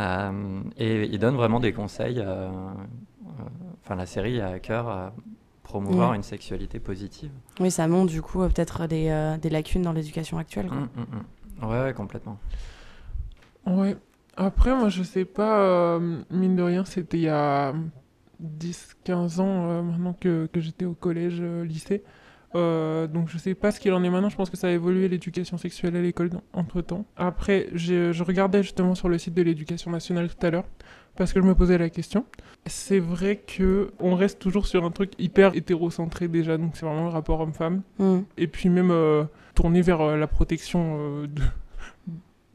Euh, 0.00 0.60
et 0.76 1.04
il 1.04 1.18
donne 1.20 1.36
vraiment 1.36 1.60
des 1.60 1.72
conseils. 1.72 2.18
euh, 2.18 2.48
euh, 2.50 3.42
Enfin, 3.84 3.94
la 3.94 4.06
série 4.06 4.40
a 4.40 4.48
à 4.48 4.58
cœur 4.58 4.88
à 4.88 5.12
promouvoir 5.62 6.10
Ouais. 6.10 6.16
une 6.16 6.22
sexualité 6.24 6.80
positive. 6.80 7.30
Oui, 7.60 7.70
ça 7.70 7.86
montre 7.86 8.10
du 8.10 8.20
coup 8.22 8.38
peut-être 8.40 8.86
des, 8.88 9.10
euh, 9.10 9.36
des 9.36 9.50
lacunes 9.50 9.82
dans 9.82 9.92
l'éducation 9.92 10.38
actuelle. 10.38 10.66
quoi. 10.66 10.76
Mm, 10.78 10.88
mm, 10.96 11.64
mm. 11.66 11.70
Ouais, 11.70 11.82
ouais, 11.84 11.92
complètement. 11.94 12.38
Ouais. 13.66 13.96
Après, 14.36 14.74
moi, 14.74 14.88
je 14.88 15.02
sais 15.04 15.24
pas, 15.24 15.60
euh, 15.60 16.22
mine 16.30 16.56
de 16.56 16.62
rien, 16.62 16.84
c'était 16.84 17.18
il 17.18 17.22
y 17.24 17.28
a 17.28 17.72
10-15 18.42 19.40
ans 19.40 19.68
euh, 19.70 19.82
maintenant 19.82 20.16
que, 20.18 20.46
que 20.52 20.60
j'étais 20.60 20.84
au 20.84 20.94
collège, 20.94 21.38
euh, 21.40 21.64
lycée. 21.64 22.02
Euh, 22.56 23.08
donc 23.08 23.28
je 23.28 23.36
sais 23.36 23.54
pas 23.54 23.72
ce 23.72 23.80
qu'il 23.80 23.92
en 23.92 24.04
est 24.04 24.10
maintenant, 24.10 24.28
je 24.28 24.36
pense 24.36 24.48
que 24.48 24.56
ça 24.56 24.68
a 24.68 24.70
évolué 24.70 25.08
l'éducation 25.08 25.58
sexuelle 25.58 25.96
à 25.96 26.00
l'école 26.00 26.30
entre 26.52 26.80
temps. 26.82 27.04
Après, 27.16 27.68
je 27.74 28.22
regardais 28.22 28.62
justement 28.62 28.94
sur 28.94 29.08
le 29.08 29.18
site 29.18 29.34
de 29.34 29.42
l'éducation 29.42 29.90
nationale 29.90 30.28
tout 30.28 30.46
à 30.46 30.50
l'heure, 30.50 30.64
parce 31.16 31.32
que 31.32 31.40
je 31.40 31.44
me 31.46 31.56
posais 31.56 31.78
la 31.78 31.90
question. 31.90 32.26
C'est 32.66 33.00
vrai 33.00 33.42
que 33.44 33.90
on 33.98 34.14
reste 34.14 34.38
toujours 34.38 34.68
sur 34.68 34.84
un 34.84 34.92
truc 34.92 35.12
hyper 35.18 35.56
hétérocentré 35.56 36.28
déjà, 36.28 36.56
donc 36.56 36.76
c'est 36.76 36.86
vraiment 36.86 37.04
le 37.06 37.10
rapport 37.10 37.40
homme-femme 37.40 37.82
Mm. 37.98 38.18
et 38.38 38.46
puis 38.46 38.68
même 38.68 38.92
euh, 38.92 39.24
tourné 39.56 39.82
vers 39.82 40.00
euh, 40.00 40.16
la 40.16 40.28
protection 40.28 41.22
de, 41.24 41.42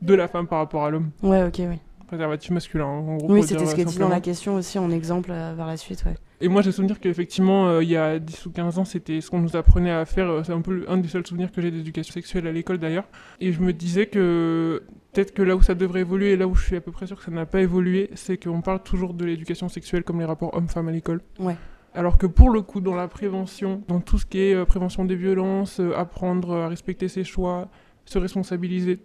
de 0.02 0.14
la 0.14 0.30
femme 0.30 0.48
par 0.48 0.60
rapport 0.60 0.86
à 0.86 0.92
l'homme. 0.92 1.12
Ouais, 1.24 1.44
ok, 1.44 1.56
oui. 1.60 1.80
Préservatif 2.10 2.50
masculin, 2.50 2.86
en 2.86 3.18
gros. 3.18 3.32
Oui, 3.34 3.44
c'était 3.44 3.68
ce 3.68 3.76
qui 3.76 3.82
est 3.82 3.86
dit 3.86 4.00
dans 4.00 4.10
la 4.10 4.20
question 4.20 4.56
aussi 4.56 4.80
en 4.80 4.90
exemple 4.90 5.30
euh, 5.32 5.54
vers 5.56 5.68
la 5.68 5.78
suite, 5.78 6.04
ouais. 6.08 6.16
Et 6.42 6.48
moi, 6.48 6.64
j'ai 6.64 6.72
souvenir 6.72 7.00
qu'effectivement, 7.00 7.68
euh, 7.68 7.84
il 7.84 7.90
y 7.92 7.98
a 7.98 8.18
10 8.18 8.48
ou 8.48 8.52
15 8.52 8.80
ans, 8.80 8.86
c'était 8.86 9.22
ce 9.22 9.30
qu'on 9.30 9.38
nous 9.40 9.56
apprenait 9.56 9.92
à 9.92 10.06
faire. 10.06 10.28
euh, 10.28 10.42
C'est 10.44 10.54
un 10.54 10.62
peu 10.62 10.74
le- 10.74 10.90
un 10.90 10.98
des 10.98 11.08
seuls 11.08 11.28
souvenirs 11.28 11.52
que 11.52 11.62
j'ai 11.62 11.70
d'éducation 11.70 12.12
sexuelle 12.12 12.48
à 12.48 12.52
l'école 12.52 12.80
d'ailleurs. 12.80 13.04
Et 13.40 13.52
je 13.54 13.62
me 13.62 13.74
disais 13.74 14.08
que 14.08 14.82
peut-être 15.14 15.36
que 15.36 15.44
là 15.44 15.56
où 15.56 15.62
ça 15.62 15.76
devrait 15.76 16.00
évoluer, 16.00 16.32
et 16.32 16.36
là 16.36 16.48
où 16.48 16.56
je 16.56 16.66
suis 16.66 16.76
à 16.76 16.82
peu 16.82 16.92
près 16.92 17.06
sûr 17.06 17.16
que 17.18 17.24
ça 17.24 17.30
n'a 17.30 17.46
pas 17.46 17.62
évolué, 17.62 18.10
c'est 18.16 18.38
qu'on 18.44 18.62
parle 18.62 18.82
toujours 18.82 19.14
de 19.14 19.24
l'éducation 19.26 19.70
sexuelle 19.70 20.04
comme 20.04 20.18
les 20.20 20.26
rapports 20.26 20.56
hommes-femmes 20.56 20.88
à 20.88 20.92
l'école. 20.92 21.22
Ouais. 21.40 21.58
Alors 21.94 22.18
que 22.18 22.26
pour 22.26 22.50
le 22.50 22.62
coup, 22.64 22.82
dans 22.82 22.96
la 22.96 23.08
prévention, 23.08 23.84
dans 23.88 24.00
tout 24.00 24.18
ce 24.18 24.26
qui 24.26 24.40
est 24.40 24.56
euh, 24.56 24.66
prévention 24.66 25.06
des 25.06 25.16
violences, 25.16 25.80
euh, 25.80 25.92
apprendre 25.96 26.56
à 26.56 26.68
respecter 26.70 27.08
ses 27.08 27.24
choix, 27.24 27.68
se 28.06 28.18
responsabiliser, 28.18 29.00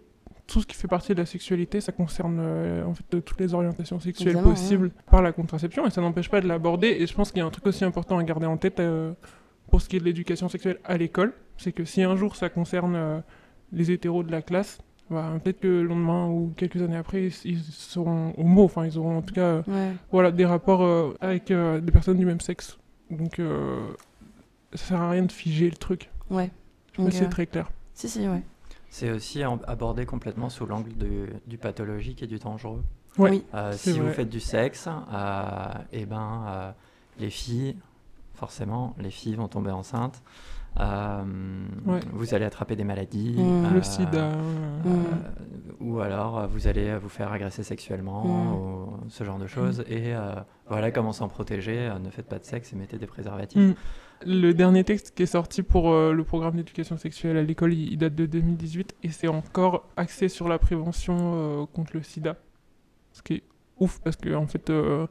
tout 0.47 0.61
ce 0.61 0.67
qui 0.67 0.75
fait 0.75 0.87
partie 0.87 1.13
de 1.13 1.19
la 1.19 1.25
sexualité, 1.25 1.81
ça 1.81 1.91
concerne 1.91 2.37
euh, 2.39 2.85
en 2.85 2.93
fait 2.93 3.03
euh, 3.13 3.21
toutes 3.21 3.39
les 3.39 3.53
orientations 3.53 3.99
sexuelles 3.99 4.41
possibles 4.41 4.91
par 5.09 5.21
la 5.21 5.31
contraception 5.31 5.85
et 5.87 5.89
ça 5.89 6.01
n'empêche 6.01 6.29
pas 6.29 6.41
de 6.41 6.47
l'aborder. 6.47 6.87
Et 6.99 7.07
je 7.07 7.13
pense 7.13 7.31
qu'il 7.31 7.39
y 7.39 7.41
a 7.41 7.45
un 7.45 7.51
truc 7.51 7.65
aussi 7.67 7.83
important 7.83 8.17
à 8.17 8.23
garder 8.23 8.45
en 8.45 8.57
tête 8.57 8.79
euh, 8.79 9.13
pour 9.69 9.81
ce 9.81 9.89
qui 9.89 9.95
est 9.95 9.99
de 9.99 10.05
l'éducation 10.05 10.47
sexuelle 10.47 10.79
à 10.83 10.97
l'école, 10.97 11.33
c'est 11.57 11.71
que 11.71 11.85
si 11.85 12.03
un 12.03 12.15
jour 12.15 12.35
ça 12.35 12.49
concerne 12.49 12.95
euh, 12.95 13.19
les 13.71 13.91
hétéros 13.91 14.23
de 14.23 14.31
la 14.31 14.41
classe, 14.41 14.79
bah, 15.09 15.31
peut-être 15.43 15.59
que 15.59 15.67
le 15.67 15.83
lendemain 15.83 16.27
ou 16.27 16.53
quelques 16.55 16.81
années 16.81 16.97
après, 16.97 17.29
ils, 17.43 17.59
seront 17.59 18.33
homo, 18.37 18.63
enfin 18.63 18.85
ils 18.85 18.97
auront 18.97 19.17
en 19.17 19.21
tout 19.21 19.33
cas 19.33 19.63
Ouais. 19.67 19.91
voilà, 20.11 20.31
des 20.31 20.45
rapports 20.45 21.13
avec 21.21 21.51
des 21.51 21.91
personnes 21.91 22.17
du 22.17 22.25
même 22.25 22.39
sexe. 22.39 22.79
Donc, 23.11 23.39
ça 24.73 24.85
sert 24.85 25.01
à 25.01 25.11
rien 25.11 25.21
de 25.21 25.31
figer 25.31 25.69
le 25.69 25.75
truc. 25.75 26.09
Ouais. 26.31 26.49
C'est 27.11 27.29
très 27.29 27.45
clair. 27.45 27.69
Si, 27.93 28.09
si, 28.09 28.27
ouais. 28.27 28.41
C'est 28.97 29.11
aussi 29.11 29.43
abordé 29.43 30.05
complètement 30.05 30.47
sous 30.47 30.65
l'angle 30.65 30.93
du, 30.93 31.25
du 31.47 31.57
pathologique 31.57 32.23
et 32.23 32.27
du 32.27 32.37
dangereux. 32.39 32.81
Oui. 33.17 33.43
Euh, 33.53 33.73
si 33.73 33.99
vous 33.99 34.09
faites 34.09 34.29
du 34.29 34.39
sexe, 34.39 34.87
euh, 34.87 35.67
eh 35.91 36.05
ben, 36.05 36.43
euh, 36.47 36.71
les 37.19 37.29
filles, 37.29 37.75
forcément, 38.35 38.95
les 38.97 39.09
filles 39.09 39.35
vont 39.35 39.49
tomber 39.49 39.71
enceintes. 39.71 40.23
Euh, 40.79 41.23
Ouais. 41.85 41.99
Vous 42.13 42.33
allez 42.33 42.45
attraper 42.45 42.77
des 42.77 42.85
maladies. 42.85 43.35
Mm. 43.37 43.65
euh, 43.65 43.69
Le 43.71 43.83
sida. 43.83 44.29
Mm. 44.29 45.03
ou 45.81 45.99
alors 45.99 46.47
vous 46.47 46.67
allez 46.67 46.97
vous 46.97 47.09
faire 47.09 47.33
agresser 47.33 47.63
sexuellement, 47.63 48.23
Mm. 48.23 48.53
ou 48.53 49.09
ce 49.09 49.25
genre 49.25 49.39
de 49.39 49.47
choses. 49.47 49.83
Et 49.89 50.15
euh, 50.15 50.35
voilà 50.69 50.91
comment 50.91 51.11
s'en 51.11 51.27
protéger. 51.27 51.91
ne 52.01 52.09
faites 52.11 52.29
pas 52.29 52.39
de 52.39 52.45
sexe 52.45 52.71
et 52.71 52.77
mettez 52.77 52.97
des 52.97 53.07
préservatifs. 53.07 53.75
Le 54.25 54.53
dernier 54.53 54.83
texte 54.83 55.13
qui 55.15 55.23
est 55.23 55.27
sorti 55.27 55.61
pour 55.63 55.91
euh, 55.91 56.13
le 56.13 56.23
programme 56.23 56.55
d'éducation 56.55 56.97
sexuelle 56.97 57.37
à 57.37 57.43
l'école, 57.43 57.73
il, 57.73 57.91
il 57.93 57.97
date 57.97 58.15
de 58.15 58.25
2018 58.25 58.95
et 59.03 59.09
c'est 59.09 59.27
encore 59.27 59.87
axé 59.97 60.29
sur 60.29 60.47
la 60.47 60.57
prévention 60.57 61.17
euh, 61.19 61.65
contre 61.73 61.91
le 61.95 62.01
sida. 62.03 62.35
Ce 63.13 63.21
qui 63.21 63.35
est 63.35 63.43
ouf 63.79 63.99
parce 64.03 64.15
que 64.15 64.33
en 64.33 64.47
fait, 64.47 64.69
euh, 64.69 65.05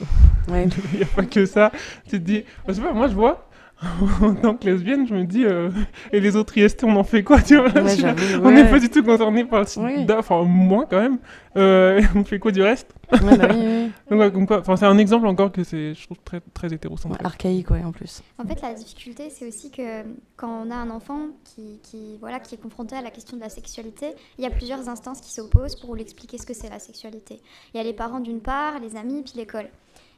Ouais. 0.48 0.66
Il 0.92 0.98
n'y 0.98 1.02
a 1.04 1.06
pas 1.06 1.24
que 1.24 1.44
ça. 1.46 1.72
Tu 2.04 2.12
te 2.12 2.16
dis, 2.24 2.44
je 2.68 2.72
sais 2.72 2.80
pas, 2.80 2.92
moi 2.92 3.08
je 3.08 3.14
vois, 3.14 3.48
en 4.22 4.34
tant 4.34 4.54
que 4.56 4.64
lesbienne, 4.66 5.06
je 5.06 5.14
me 5.14 5.24
dis, 5.24 5.44
euh, 5.44 5.70
et 6.12 6.20
les 6.20 6.34
autres 6.36 6.56
IST, 6.56 6.84
on 6.84 6.96
en 6.96 7.04
fait 7.04 7.22
quoi 7.22 7.40
tu 7.42 7.56
vois, 7.56 7.66
Ouais, 7.68 7.96
là, 7.96 8.14
On 8.42 8.50
n'est 8.50 8.62
ouais. 8.62 8.70
pas 8.70 8.78
du 8.80 8.88
tout 8.88 9.02
concerné 9.02 9.44
par 9.44 9.60
le 9.60 9.66
sida, 9.66 10.18
enfin 10.18 10.42
moi 10.44 10.86
quand 10.88 11.00
même. 11.00 11.18
Euh, 11.56 12.00
on 12.14 12.24
fait 12.24 12.38
quoi 12.38 12.50
du 12.52 12.62
reste? 12.62 12.94
Ouais, 13.12 13.36
bah 13.36 13.48
oui, 13.50 13.56
oui. 13.60 13.87
Donc, 14.10 14.20
ouais, 14.20 14.32
comme 14.32 14.46
quoi, 14.46 14.60
enfin, 14.60 14.76
c'est 14.76 14.86
un 14.86 14.98
exemple 14.98 15.26
encore 15.26 15.52
que 15.52 15.64
c'est, 15.64 15.94
je 15.94 16.04
trouve 16.04 16.18
très, 16.24 16.40
très 16.54 16.68
Ouais, 16.68 16.74
hétérocentré. 16.76 17.24
archaïque, 17.24 17.70
ouais, 17.70 17.84
en 17.84 17.92
plus. 17.92 18.22
En 18.38 18.44
fait, 18.46 18.60
la 18.62 18.74
difficulté, 18.74 19.30
c'est 19.30 19.46
aussi 19.46 19.70
que 19.70 20.02
quand 20.36 20.64
on 20.66 20.70
a 20.70 20.74
un 20.76 20.90
enfant 20.90 21.28
qui, 21.44 21.78
qui, 21.82 22.16
voilà, 22.18 22.40
qui 22.40 22.54
est 22.54 22.58
confronté 22.58 22.96
à 22.96 23.02
la 23.02 23.10
question 23.10 23.36
de 23.36 23.42
la 23.42 23.48
sexualité, 23.50 24.12
il 24.38 24.44
y 24.44 24.46
a 24.46 24.50
plusieurs 24.50 24.88
instances 24.88 25.20
qui 25.20 25.32
s'opposent 25.32 25.76
pour 25.76 25.94
lui 25.94 26.02
expliquer 26.02 26.38
ce 26.38 26.46
que 26.46 26.54
c'est 26.54 26.68
la 26.70 26.78
sexualité. 26.78 27.40
Il 27.74 27.76
y 27.76 27.80
a 27.80 27.84
les 27.84 27.92
parents 27.92 28.20
d'une 28.20 28.40
part, 28.40 28.78
les 28.80 28.96
amis, 28.96 29.22
puis 29.22 29.34
l'école. 29.36 29.68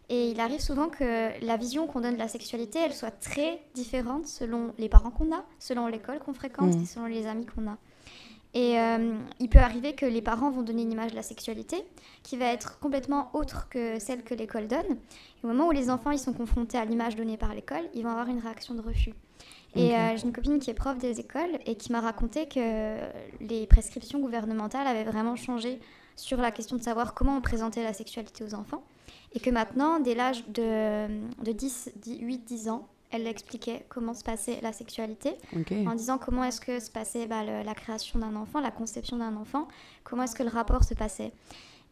Et 0.09 0.31
il 0.33 0.41
arrive 0.41 0.61
souvent 0.61 0.89
que 0.89 1.45
la 1.45 1.57
vision 1.57 1.87
qu'on 1.87 2.01
donne 2.01 2.15
de 2.15 2.19
la 2.19 2.27
sexualité, 2.27 2.81
elle 2.85 2.93
soit 2.95 3.13
très 3.13 3.61
différente 3.75 4.27
selon 4.27 4.73
les 4.79 4.89
parents 4.89 5.11
qu'on 5.13 5.33
a, 5.33 5.45
selon 5.61 5.87
l'école 5.87 6.19
qu'on 6.19 6.35
fréquente 6.35 6.75
Mhm. 6.75 6.83
et 6.83 6.87
selon 6.87 7.07
les 7.07 7.27
amis 7.29 7.47
qu'on 7.47 7.69
a. 7.69 7.77
Et 8.53 8.81
euh, 8.81 9.15
il 9.39 9.49
peut 9.49 9.61
arriver 9.61 9.95
que 9.95 10.07
les 10.07 10.23
parents 10.23 10.51
vont 10.51 10.63
donner 10.63 10.83
une 10.83 10.91
image 10.91 11.13
de 11.13 11.17
la 11.17 11.23
sexualité 11.23 11.85
qui 12.23 12.37
va 12.37 12.47
être 12.47 12.81
complètement 12.81 13.31
autre 13.33 13.69
que 13.69 13.99
celle 14.01 14.25
que 14.25 14.35
l'école 14.35 14.67
donne. 14.67 14.91
Et 14.91 15.45
au 15.45 15.49
moment 15.49 15.69
où 15.69 15.71
les 15.71 15.89
enfants 15.89 16.11
ils 16.11 16.19
sont 16.19 16.33
confrontés 16.33 16.77
à 16.77 16.85
l'image 16.85 17.15
donnée 17.15 17.37
par 17.37 17.55
l'école, 17.55 17.83
ils 17.95 18.03
vont 18.03 18.11
avoir 18.11 18.29
une 18.29 18.41
réaction 18.41 18.75
de 18.75 18.81
refus. 18.81 19.15
Et 19.77 19.95
euh, 19.95 20.17
j'ai 20.17 20.25
une 20.25 20.33
copine 20.33 20.59
qui 20.59 20.71
est 20.71 20.75
prof 20.75 20.99
des 20.99 21.21
écoles 21.21 21.59
et 21.65 21.77
qui 21.77 21.93
m'a 21.93 22.01
raconté 22.01 22.49
que 22.49 22.97
les 23.41 23.67
prescriptions 23.69 24.19
gouvernementales 24.19 24.87
avaient 24.89 25.05
vraiment 25.05 25.37
changé 25.37 25.79
sur 26.17 26.39
la 26.39 26.51
question 26.51 26.77
de 26.77 26.83
savoir 26.83 27.15
comment 27.15 27.37
on 27.37 27.41
présentait 27.41 27.85
la 27.85 27.93
sexualité 27.93 28.43
aux 28.43 28.55
enfants. 28.55 28.83
Et 29.33 29.39
que 29.39 29.51
maintenant, 29.51 30.01
dès 30.01 30.17
l'âge 30.17 30.45
de, 30.49 31.07
de 31.45 31.53
10, 31.53 31.93
8-10 32.05 32.69
ans, 32.69 32.89
elle 33.11 33.27
expliquait 33.27 33.85
comment 33.89 34.15
se 34.15 34.23
passait 34.25 34.59
la 34.63 34.73
sexualité 34.73 35.33
en 35.87 35.95
disant 35.95 36.19
comment 36.19 36.45
est-ce 36.45 36.61
que 36.61 36.79
se 36.81 36.91
passait 36.91 37.27
bah, 37.27 37.43
le- 37.45 37.63
la 37.65 37.75
création 37.75 38.19
d'un 38.19 38.37
enfant, 38.37 38.61
la 38.61 38.71
conception 38.71 39.17
d'un 39.17 39.37
enfant, 39.37 39.67
comment 40.05 40.23
est-ce 40.25 40.35
que 40.37 40.43
le 40.43 40.49
rapport 40.51 40.85
se 40.85 40.95
passait. 40.95 41.33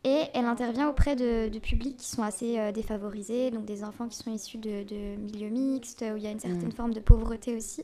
Et 0.05 0.23
elle 0.33 0.45
intervient 0.45 0.89
auprès 0.89 1.17
de, 1.17 1.49
de 1.49 1.59
publics 1.59 1.97
qui 1.97 2.07
sont 2.09 2.23
assez 2.23 2.57
euh, 2.59 2.71
défavorisés, 2.71 3.51
donc 3.51 3.65
des 3.65 3.83
enfants 3.83 4.07
qui 4.07 4.17
sont 4.17 4.33
issus 4.33 4.59
de, 4.59 4.85
de 4.85 5.17
milieux 5.17 5.49
mixtes, 5.49 6.05
où 6.13 6.17
il 6.17 6.23
y 6.23 6.27
a 6.29 6.31
une 6.31 6.39
certaine 6.39 6.67
Mhm. 6.67 6.73
forme 6.73 6.95
de 6.95 7.01
pauvreté 7.01 7.57
aussi. 7.57 7.83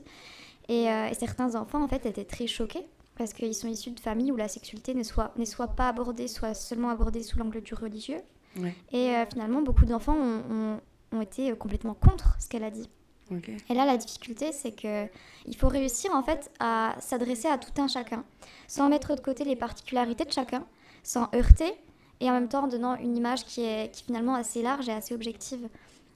Et, 0.69 0.89
euh, 0.89 1.09
et 1.09 1.15
certains 1.15 1.57
enfants, 1.57 1.83
en 1.83 1.89
fait, 1.89 2.07
étaient 2.07 2.25
très 2.25 2.47
choqués 2.47 2.87
parce 3.19 3.33
qu'ils 3.33 3.55
sont 3.55 3.67
issus 3.69 3.91
de 3.91 3.99
familles 4.01 4.31
où 4.33 4.37
la 4.37 4.47
sexualité 4.49 4.95
ne 4.95 5.03
soit, 5.03 5.33
ne 5.37 5.45
soit 5.45 5.67
pas 5.69 5.89
abordée, 5.89 6.29
soit 6.29 6.55
seulement 6.55 6.91
abordée 6.91 7.23
sous 7.25 7.37
l'angle 7.39 7.61
du 7.61 7.75
religieux. 7.75 8.21
Ouais. 8.61 8.75
Et 8.93 9.11
euh, 9.17 9.27
finalement, 9.27 9.63
beaucoup 9.63 9.85
d'enfants 9.85 10.17
ont, 10.17 10.43
ont- 10.51 10.81
ont 11.19 11.21
été 11.21 11.53
complètement 11.57 11.95
contre 11.95 12.37
ce 12.41 12.49
qu'elle 12.49 12.65
a 12.65 12.71
dit. 12.71 12.89
Et 13.31 13.75
là, 13.75 13.87
la 13.87 13.97
difficulté, 13.97 14.53
c'est 14.53 14.73
que 14.73 15.07
il 15.47 15.57
faut 15.57 15.69
réussir 15.69 16.15
en 16.15 16.23
fait 16.23 16.51
à 16.61 16.95
s'adresser 17.01 17.49
à 17.49 17.59
tout 17.59 17.81
un 17.81 17.89
chacun, 17.89 18.25
sans 18.69 18.89
mettre 18.89 19.15
de 19.15 19.21
côté 19.21 19.45
les 19.45 19.57
particularités 19.57 20.25
de 20.25 20.33
chacun, 20.33 20.65
sans 21.03 21.29
heurter, 21.35 21.73
et 22.21 22.31
en 22.31 22.35
même 22.35 22.49
temps 22.49 22.65
en 22.65 22.69
donnant 22.69 22.97
une 22.97 23.17
image 23.17 23.45
qui 23.45 23.63
est, 23.63 23.93
qui 23.93 24.03
est 24.03 24.07
finalement 24.07 24.35
assez 24.35 24.63
large 24.63 24.89
et 24.89 24.93
assez 24.93 25.15
objective. 25.15 25.69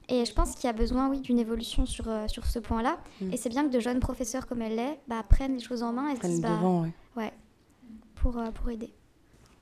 Et 0.07 0.25
je 0.25 0.33
pense 0.33 0.55
qu'il 0.55 0.65
y 0.65 0.69
a 0.69 0.73
besoin, 0.73 1.09
oui, 1.09 1.19
d'une 1.19 1.37
évolution 1.37 1.85
sur, 1.85 2.07
euh, 2.07 2.27
sur 2.27 2.45
ce 2.45 2.57
point-là. 2.57 2.97
Mm. 3.21 3.33
Et 3.33 3.37
c'est 3.37 3.49
bien 3.49 3.67
que 3.67 3.71
de 3.71 3.79
jeunes 3.79 3.99
professeurs 3.99 4.47
comme 4.47 4.61
elle 4.61 4.75
l'est 4.75 4.99
bah, 5.07 5.23
prennent 5.27 5.53
les 5.53 5.63
choses 5.63 5.83
en 5.83 5.93
main 5.93 6.09
et 6.09 6.15
se 6.15 6.21
disent 6.21 6.41
bah, 6.41 6.49
devant, 6.49 6.81
ouais. 6.81 6.93
ouais, 7.15 7.33
pour, 8.15 8.37
euh, 8.39 8.49
pour 8.51 8.69
aider. 8.69 8.91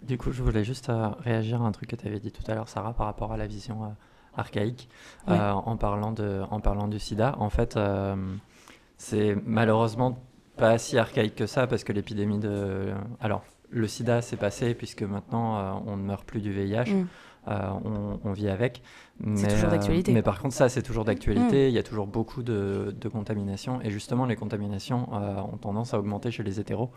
Du 0.02 0.18
coup, 0.18 0.32
je 0.32 0.44
voulais 0.44 0.64
juste 0.64 0.90
euh, 0.90 1.10
réagir 1.20 1.62
à 1.62 1.66
un 1.66 1.72
truc 1.72 1.90
que 1.90 1.96
tu 1.96 2.08
avais 2.08 2.20
dit 2.20 2.32
tout 2.32 2.44
à 2.50 2.56
l'heure, 2.56 2.70
Sarah, 2.70 2.94
par 2.94 3.08
rapport 3.08 3.32
à 3.32 3.38
la 3.38 3.48
vision 3.48 3.84
euh, 3.84 3.88
archaïque, 4.38 4.88
Ouais. 5.28 5.38
euh, 5.38 5.52
en, 5.52 5.76
parlant 5.78 6.12
de, 6.14 6.42
en 6.52 6.60
parlant 6.62 6.88
du 6.88 7.00
sida. 7.00 7.36
En 7.40 7.50
fait, 7.50 7.76
euh, 7.76 8.16
c'est 8.98 9.36
malheureusement 9.46 10.20
pas 10.56 10.78
si 10.78 10.98
archaïque 10.98 11.36
que 11.36 11.46
ça, 11.46 11.68
parce 11.68 11.84
que 11.84 11.92
l'épidémie 11.94 12.40
de... 12.40 12.94
Alors, 13.20 13.44
le 13.70 13.88
sida 13.88 14.22
s'est 14.22 14.38
passé, 14.38 14.74
puisque 14.74 15.04
maintenant, 15.04 15.58
euh, 15.58 15.72
on 15.86 15.98
ne 15.98 16.04
meurt 16.04 16.24
plus 16.26 16.40
du 16.42 16.52
VIH. 16.54 16.86
Mm. 16.94 17.08
on, 17.48 18.20
on 18.24 18.32
vit 18.34 18.50
avec. 18.50 18.82
Mais, 19.20 19.48
toujours 19.48 19.70
d'actualité. 19.70 20.14
mais 20.14 20.22
par 20.22 20.40
contre, 20.42 20.54
ça, 20.54 20.70
c'est 20.70 20.82
toujours 20.84 21.06
d'actualité. 21.06 21.68
Il 21.68 21.74
y 21.74 21.78
a 21.78 21.84
toujours 21.84 22.08
beaucoup 22.08 22.44
de, 22.44 22.96
de 23.00 23.10
contaminations. 23.10 23.82
Et 23.82 23.90
justement, 23.90 24.26
les 24.26 24.36
contaminations 24.36 25.08
ont 25.14 25.58
tendance 25.58 25.94
à 25.94 26.00
augmenter 26.00 26.32
chez 26.32 26.44
les 26.44 26.60
hétéros. 26.60 26.92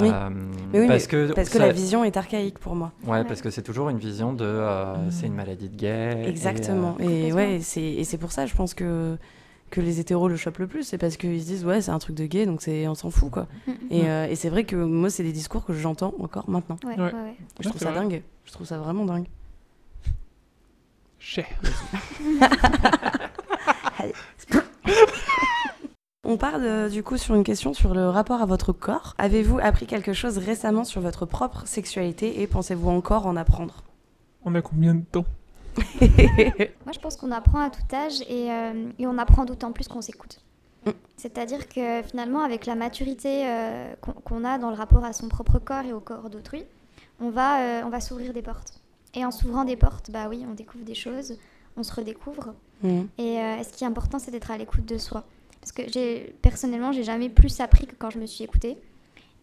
Oui. 0.00 0.08
Euh, 0.12 0.28
Mais 0.72 0.80
oui, 0.80 0.86
parce 0.86 1.04
mais 1.04 1.08
que, 1.10 1.32
Parce 1.32 1.48
que 1.48 1.58
ça- 1.58 1.66
la 1.66 1.72
vision 1.72 2.04
est 2.04 2.16
archaïque 2.16 2.58
pour 2.60 2.76
moi. 2.76 2.92
Ouais, 3.04 3.10
Ouais. 3.18 3.24
parce 3.24 3.40
que 3.42 3.50
c'est 3.50 3.62
toujours 3.62 3.88
une 3.88 3.98
vision 3.98 4.32
de 4.32 4.44
euh, 4.44 4.94
Mm. 4.96 5.10
c'est 5.10 5.26
une 5.26 5.34
maladie 5.34 5.68
de 5.68 5.74
gay. 5.76 6.22
et, 6.24 6.28
Exactement. 6.28 6.96
euh, 7.00 7.04
Et, 7.04 7.32
ouais, 7.32 7.56
et 7.56 7.60
c'est 7.62 7.82
et 7.82 8.04
c'est 8.04 8.18
pour 8.18 8.30
ça, 8.32 8.46
je 8.46 8.54
pense 8.54 8.74
que 8.74 9.16
que 9.70 9.80
les 9.82 10.00
hétéros 10.00 10.28
le 10.28 10.36
chopent 10.36 10.58
le 10.58 10.66
plus, 10.66 10.82
c'est 10.84 10.96
parce 10.98 11.16
qu'ils 11.18 11.40
se 11.42 11.46
disent 11.46 11.64
ouais 11.66 11.82
c'est 11.82 11.90
un 11.90 11.98
truc 11.98 12.14
de 12.16 12.24
gay 12.26 12.46
donc 12.46 12.62
c'est 12.62 12.86
on 12.88 12.94
s'en 12.94 13.10
fout 13.10 13.30
quoi. 13.30 13.48
Mm, 13.66 13.72
Et, 13.90 14.02
Mm. 14.02 14.06
euh, 14.06 14.26
et 14.28 14.34
c'est 14.36 14.48
vrai 14.50 14.64
que 14.64 14.76
moi 14.76 15.10
c'est 15.10 15.24
des 15.24 15.32
discours 15.32 15.64
que 15.64 15.72
j'entends 15.74 16.14
encore 16.20 16.48
maintenant. 16.48 16.76
Ouais, 16.86 16.94
Ouais. 16.94 17.02
ouais, 17.06 17.12
ouais. 17.12 17.36
Je 17.60 17.68
trouve 17.68 17.80
ça 17.80 17.90
vrai. 17.90 18.00
dingue. 18.00 18.22
Je 18.44 18.52
trouve 18.52 18.66
ça 18.66 18.78
vraiment 18.78 19.04
dingue. 19.04 19.26
Cher. 21.18 21.44
On 26.24 26.36
parle 26.36 26.64
euh, 26.64 26.88
du 26.88 27.02
coup 27.02 27.16
sur 27.16 27.34
une 27.34 27.44
question 27.44 27.72
sur 27.74 27.94
le 27.94 28.08
rapport 28.08 28.42
à 28.42 28.46
votre 28.46 28.72
corps. 28.72 29.14
Avez-vous 29.18 29.58
appris 29.60 29.86
quelque 29.86 30.12
chose 30.12 30.38
récemment 30.38 30.84
sur 30.84 31.00
votre 31.00 31.26
propre 31.26 31.66
sexualité 31.66 32.42
et 32.42 32.46
pensez-vous 32.46 32.90
encore 32.90 33.26
en 33.26 33.36
apprendre? 33.36 33.82
On 34.44 34.54
a 34.54 34.62
combien 34.62 34.94
de 34.94 35.04
temps? 35.04 35.26
Moi, 36.00 36.92
je 36.92 36.98
pense 36.98 37.16
qu'on 37.16 37.30
apprend 37.30 37.60
à 37.60 37.70
tout 37.70 37.94
âge 37.94 38.20
et, 38.28 38.50
euh, 38.50 38.90
et 38.98 39.06
on 39.06 39.16
apprend 39.16 39.44
d'autant 39.44 39.72
plus 39.72 39.86
qu'on 39.86 40.00
s'écoute. 40.00 40.40
Mm. 40.86 40.90
C'est-à-dire 41.16 41.68
que 41.68 42.02
finalement, 42.02 42.42
avec 42.42 42.66
la 42.66 42.74
maturité 42.74 43.48
euh, 43.48 43.94
qu'on 44.24 44.44
a 44.44 44.58
dans 44.58 44.70
le 44.70 44.76
rapport 44.76 45.04
à 45.04 45.12
son 45.12 45.28
propre 45.28 45.58
corps 45.58 45.84
et 45.84 45.92
au 45.92 46.00
corps 46.00 46.30
d'autrui, 46.30 46.64
on 47.20 47.30
va, 47.30 47.60
euh, 47.60 47.82
on 47.84 47.90
va 47.90 48.00
s'ouvrir 48.00 48.32
des 48.32 48.42
portes. 48.42 48.80
Et 49.14 49.24
en 49.24 49.30
s'ouvrant 49.30 49.64
des 49.64 49.76
portes, 49.76 50.10
bah 50.10 50.26
oui, 50.28 50.44
on 50.48 50.54
découvre 50.54 50.84
des 50.84 50.94
choses, 50.94 51.38
on 51.76 51.82
se 51.82 51.92
redécouvre. 51.92 52.54
Mhm. 52.82 53.08
Et 53.18 53.38
euh, 53.38 53.62
ce 53.62 53.76
qui 53.76 53.84
est 53.84 53.86
important, 53.86 54.18
c'est 54.18 54.30
d'être 54.30 54.50
à 54.50 54.58
l'écoute 54.58 54.84
de 54.84 54.98
soi. 54.98 55.24
Parce 55.70 55.86
que 55.86 55.92
j'ai 55.92 56.34
personnellement, 56.40 56.92
j'ai 56.92 57.04
jamais 57.04 57.28
plus 57.28 57.60
appris 57.60 57.86
que 57.86 57.94
quand 57.98 58.08
je 58.10 58.18
me 58.18 58.26
suis 58.26 58.44
écoutée. 58.44 58.78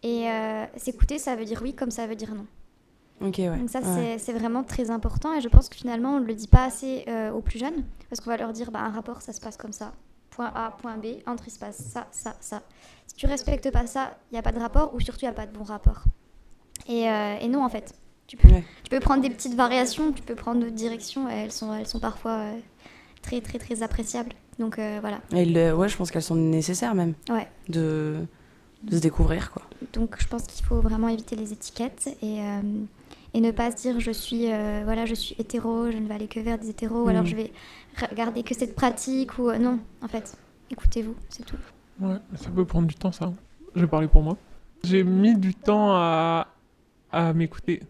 Et 0.02 0.30
euh, 0.30 0.66
s'écouter, 0.76 1.18
ça 1.20 1.36
veut 1.36 1.46
dire 1.46 1.62
oui 1.64 1.74
comme 1.76 1.92
ça 1.92 2.08
veut 2.08 2.16
dire 2.16 2.34
non. 2.34 2.46
Ouais. 3.22 3.32
Donc 3.58 3.70
ça, 3.70 3.80
Ouais. 3.80 3.86
c'est- 3.86 4.18
c'est 4.18 4.34
vraiment 4.34 4.64
très 4.64 4.90
important 4.90 5.34
et 5.34 5.42
je 5.42 5.48
pense 5.48 5.70
que 5.70 5.76
finalement, 5.76 6.16
on 6.16 6.20
ne 6.20 6.26
le 6.26 6.34
dit 6.34 6.48
pas 6.48 6.66
assez 6.66 7.06
euh, 7.08 7.32
aux 7.32 7.42
plus 7.42 7.60
jeunes 7.60 7.84
parce 8.10 8.22
qu'on 8.22 8.30
va 8.30 8.38
leur 8.38 8.52
dire, 8.54 8.72
bah, 8.72 8.80
un 8.82 8.90
rapport, 8.90 9.22
ça 9.22 9.34
se 9.34 9.40
passe 9.40 9.56
comme 9.56 9.72
ça. 9.72 9.94
Point 10.32 10.52
A, 10.54 10.72
point 10.82 10.98
B, 10.98 11.06
entre, 11.28 11.48
il 11.48 11.52
se 11.52 11.60
passe 11.60 11.78
ça, 11.78 12.08
ça, 12.12 12.36
ça. 12.42 12.62
Si 13.08 13.16
tu 13.16 13.26
respectes 13.28 13.72
pas 13.72 13.86
ça, 13.88 14.18
il 14.32 14.34
n'y 14.36 14.40
a 14.40 14.42
pas 14.42 14.52
de 14.52 14.60
rapport 14.60 14.94
ou 14.96 15.00
surtout, 15.00 15.22
il 15.22 15.26
n'y 15.26 15.30
a 15.30 15.34
pas 15.34 15.46
de 15.46 15.56
bon 15.56 15.64
rapport. 15.64 16.04
Et, 16.88 17.08
euh, 17.10 17.38
et 17.40 17.48
non, 17.48 17.64
en 17.64 17.70
fait. 17.70 17.94
Tu 18.28 18.36
peux, 18.38 18.48
Ouais. 18.50 18.64
tu 18.84 18.90
peux 18.90 19.00
prendre 19.00 19.22
des 19.22 19.30
petites 19.30 19.54
variations, 19.54 20.12
tu 20.12 20.24
peux 20.24 20.34
prendre 20.36 20.60
d'autres 20.60 20.74
directions 20.76 21.30
et 21.30 21.34
elles 21.34 21.52
sont, 21.52 21.72
elles 21.74 21.88
sont 21.88 22.00
parfois 22.00 22.46
très, 23.22 23.40
très, 23.40 23.60
très 23.60 23.82
appréciables. 23.84 24.34
Donc 24.60 24.80
euh, 24.80 25.00
voilà. 25.02 25.20
Et 25.34 25.46
le- 25.46 25.74
ouais, 25.76 25.90
je 25.90 25.98
pense 25.98 26.12
qu'elles 26.12 26.22
sont 26.24 26.36
nécessaires 26.36 26.96
même 26.96 27.14
Ouais. 27.30 27.48
de 27.70 28.16
de 28.84 28.96
se 28.98 29.02
découvrir 29.02 29.52
quoi. 29.52 29.64
Donc 29.94 30.16
je 30.20 30.28
pense 30.28 30.44
qu'il 30.44 30.64
faut 30.64 30.80
vraiment 30.80 31.08
éviter 31.08 31.36
les 31.36 31.52
étiquettes 31.52 32.16
et, 32.22 32.40
euh, 32.42 32.62
et 33.34 33.42
ne 33.42 33.50
pas 33.52 33.72
se 33.72 33.78
dire 33.78 34.00
je 34.00 34.12
suis 34.12 34.52
euh, 34.52 34.82
voilà 34.86 35.06
je 35.06 35.16
suis 35.16 35.36
hétéro, 35.40 35.90
je 35.90 35.98
ne 35.98 36.08
vais 36.08 36.14
aller 36.14 36.28
que 36.28 36.40
vers 36.40 36.60
des 36.60 36.70
hétéros 36.70 37.06
ou 37.06 37.08
alors 37.08 37.24
Mhm. 37.24 37.28
je 37.30 37.36
vais 37.36 37.52
regarder 38.12 38.44
que 38.44 38.54
cette 38.54 38.76
pratique 38.76 39.40
ou 39.40 39.52
non 39.54 39.80
en 40.04 40.08
fait 40.08 40.38
écoutez-vous 40.70 41.16
c'est 41.30 41.44
tout. 41.46 41.58
Ouais, 42.00 42.18
ça 42.36 42.50
peut 42.50 42.66
prendre 42.66 42.88
du 42.88 42.96
temps, 42.96 43.12
ça. 43.12 43.32
Je 43.76 43.82
vais 43.82 43.88
parler 43.88 44.08
pour 44.08 44.22
moi. 44.22 44.38
J'ai 44.84 45.04
mis 45.04 45.36
du 45.36 45.56
temps 45.56 45.92
à, 45.96 46.48
à 47.12 47.34
m'écouter. 47.34 47.82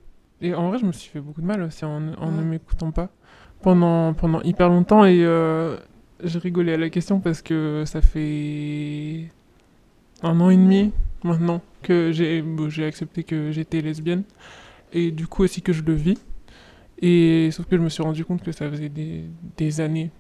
Et 0.42 0.54
en 0.54 0.70
vrai, 0.70 0.78
je 0.78 0.86
me 0.86 0.92
suis 0.92 1.10
fait 1.10 1.20
beaucoup 1.20 1.42
de 1.42 1.46
mal 1.48 1.62
aussi 1.64 1.84
en, 1.86 2.14
en 2.14 2.32
ne 2.32 2.44
m'écoutant 2.44 2.92
pas 2.92 3.10
pendant, 3.64 4.14
pendant 4.14 4.42
hyper 4.44 4.70
longtemps. 4.70 5.04
Et 5.06 5.24
euh, 5.26 5.78
j'ai 6.24 6.40
rigolé 6.40 6.74
à 6.74 6.78
la 6.78 6.90
question 6.90 7.20
parce 7.20 7.42
que 7.42 7.84
ça 7.86 8.02
fait 8.02 9.30
un 10.24 10.40
an 10.40 10.50
et 10.50 10.58
demi 10.58 10.92
maintenant 11.24 11.62
que 11.82 12.12
j'ai 12.12 12.42
bon, 12.42 12.70
accepté 12.80 13.24
que 13.24 13.52
j'étais 13.52 13.82
lesbienne. 13.82 14.24
Et 14.94 15.12
du 15.12 15.28
coup 15.28 15.44
aussi 15.44 15.62
que 15.62 15.74
je 15.74 15.84
le 15.84 15.94
vis. 15.94 16.18
Et 17.02 17.50
sauf 17.52 17.66
que 17.66 17.76
je 17.76 17.82
me 17.82 17.90
suis 17.90 18.04
rendu 18.04 18.24
compte 18.24 18.42
que 18.42 18.52
ça 18.52 18.70
faisait 18.70 18.90
des, 18.90 19.26
des 19.58 19.82
années, 19.82 20.12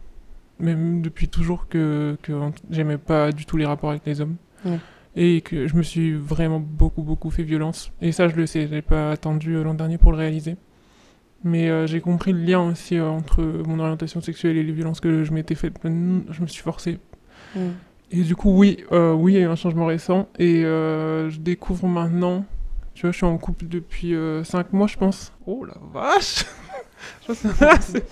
même 0.59 1.01
depuis 1.01 1.29
toujours, 1.29 1.67
que, 1.67 2.17
que 2.21 2.33
j'aimais 2.69 2.97
pas 2.97 3.31
du 3.31 3.45
tout 3.45 3.55
les 3.55 3.65
rapports 3.65 3.91
avec 3.91 4.05
les 4.05 4.19
hommes. 4.19 4.35
Ouais. 4.65 4.79
Et 5.15 5.39
que 5.39 5.67
je 5.67 5.75
me 5.75 5.81
suis 5.81 6.11
vraiment 6.11 6.59
beaucoup, 6.59 7.01
beaucoup 7.01 7.29
fait 7.29 7.43
violence. 7.43 7.93
Et 8.01 8.11
ça, 8.11 8.27
je 8.27 8.35
le 8.35 8.45
sais, 8.45 8.67
j'ai 8.67 8.81
pas 8.81 9.11
attendu 9.11 9.53
l'an 9.63 9.73
dernier 9.73 9.97
pour 9.97 10.11
le 10.11 10.17
réaliser. 10.17 10.57
Mais 11.43 11.69
euh, 11.69 11.85
j'ai 11.85 12.01
compris 12.01 12.33
le 12.33 12.39
lien 12.39 12.61
aussi 12.71 12.97
euh, 12.97 13.07
entre 13.07 13.41
mon 13.43 13.79
orientation 13.79 14.19
sexuelle 14.21 14.57
et 14.57 14.63
les 14.63 14.71
violences 14.71 14.99
que 14.99 15.23
je 15.23 15.31
m'étais 15.31 15.55
faites. 15.55 15.75
Je 15.83 16.41
me 16.41 16.47
suis 16.47 16.63
forcé. 16.63 16.99
Mhm. 17.55 17.73
Et 18.11 18.21
du 18.21 18.35
coup, 18.35 18.51
oui, 18.57 18.83
euh, 18.91 19.13
oui, 19.13 19.33
il 19.33 19.35
y 19.35 19.39
a 19.39 19.45
eu 19.45 19.49
un 19.49 19.55
changement 19.55 19.85
récent. 19.85 20.27
Et 20.39 20.63
euh, 20.65 21.29
je 21.29 21.39
découvre 21.39 21.87
maintenant, 21.87 22.45
tu 22.93 23.01
vois, 23.01 23.11
je 23.11 23.17
suis 23.17 23.25
en 23.25 23.37
couple 23.37 23.65
depuis 23.67 24.15
5 24.43 24.73
mois, 24.73 24.87
je 24.87 24.97
pense. 24.97 25.33
Oh 25.45 25.65
la 25.65 25.75
vache 25.93 26.45
Je 27.21 27.27
pense 27.27 27.41
que 27.41 27.47
c'est- 27.81 28.05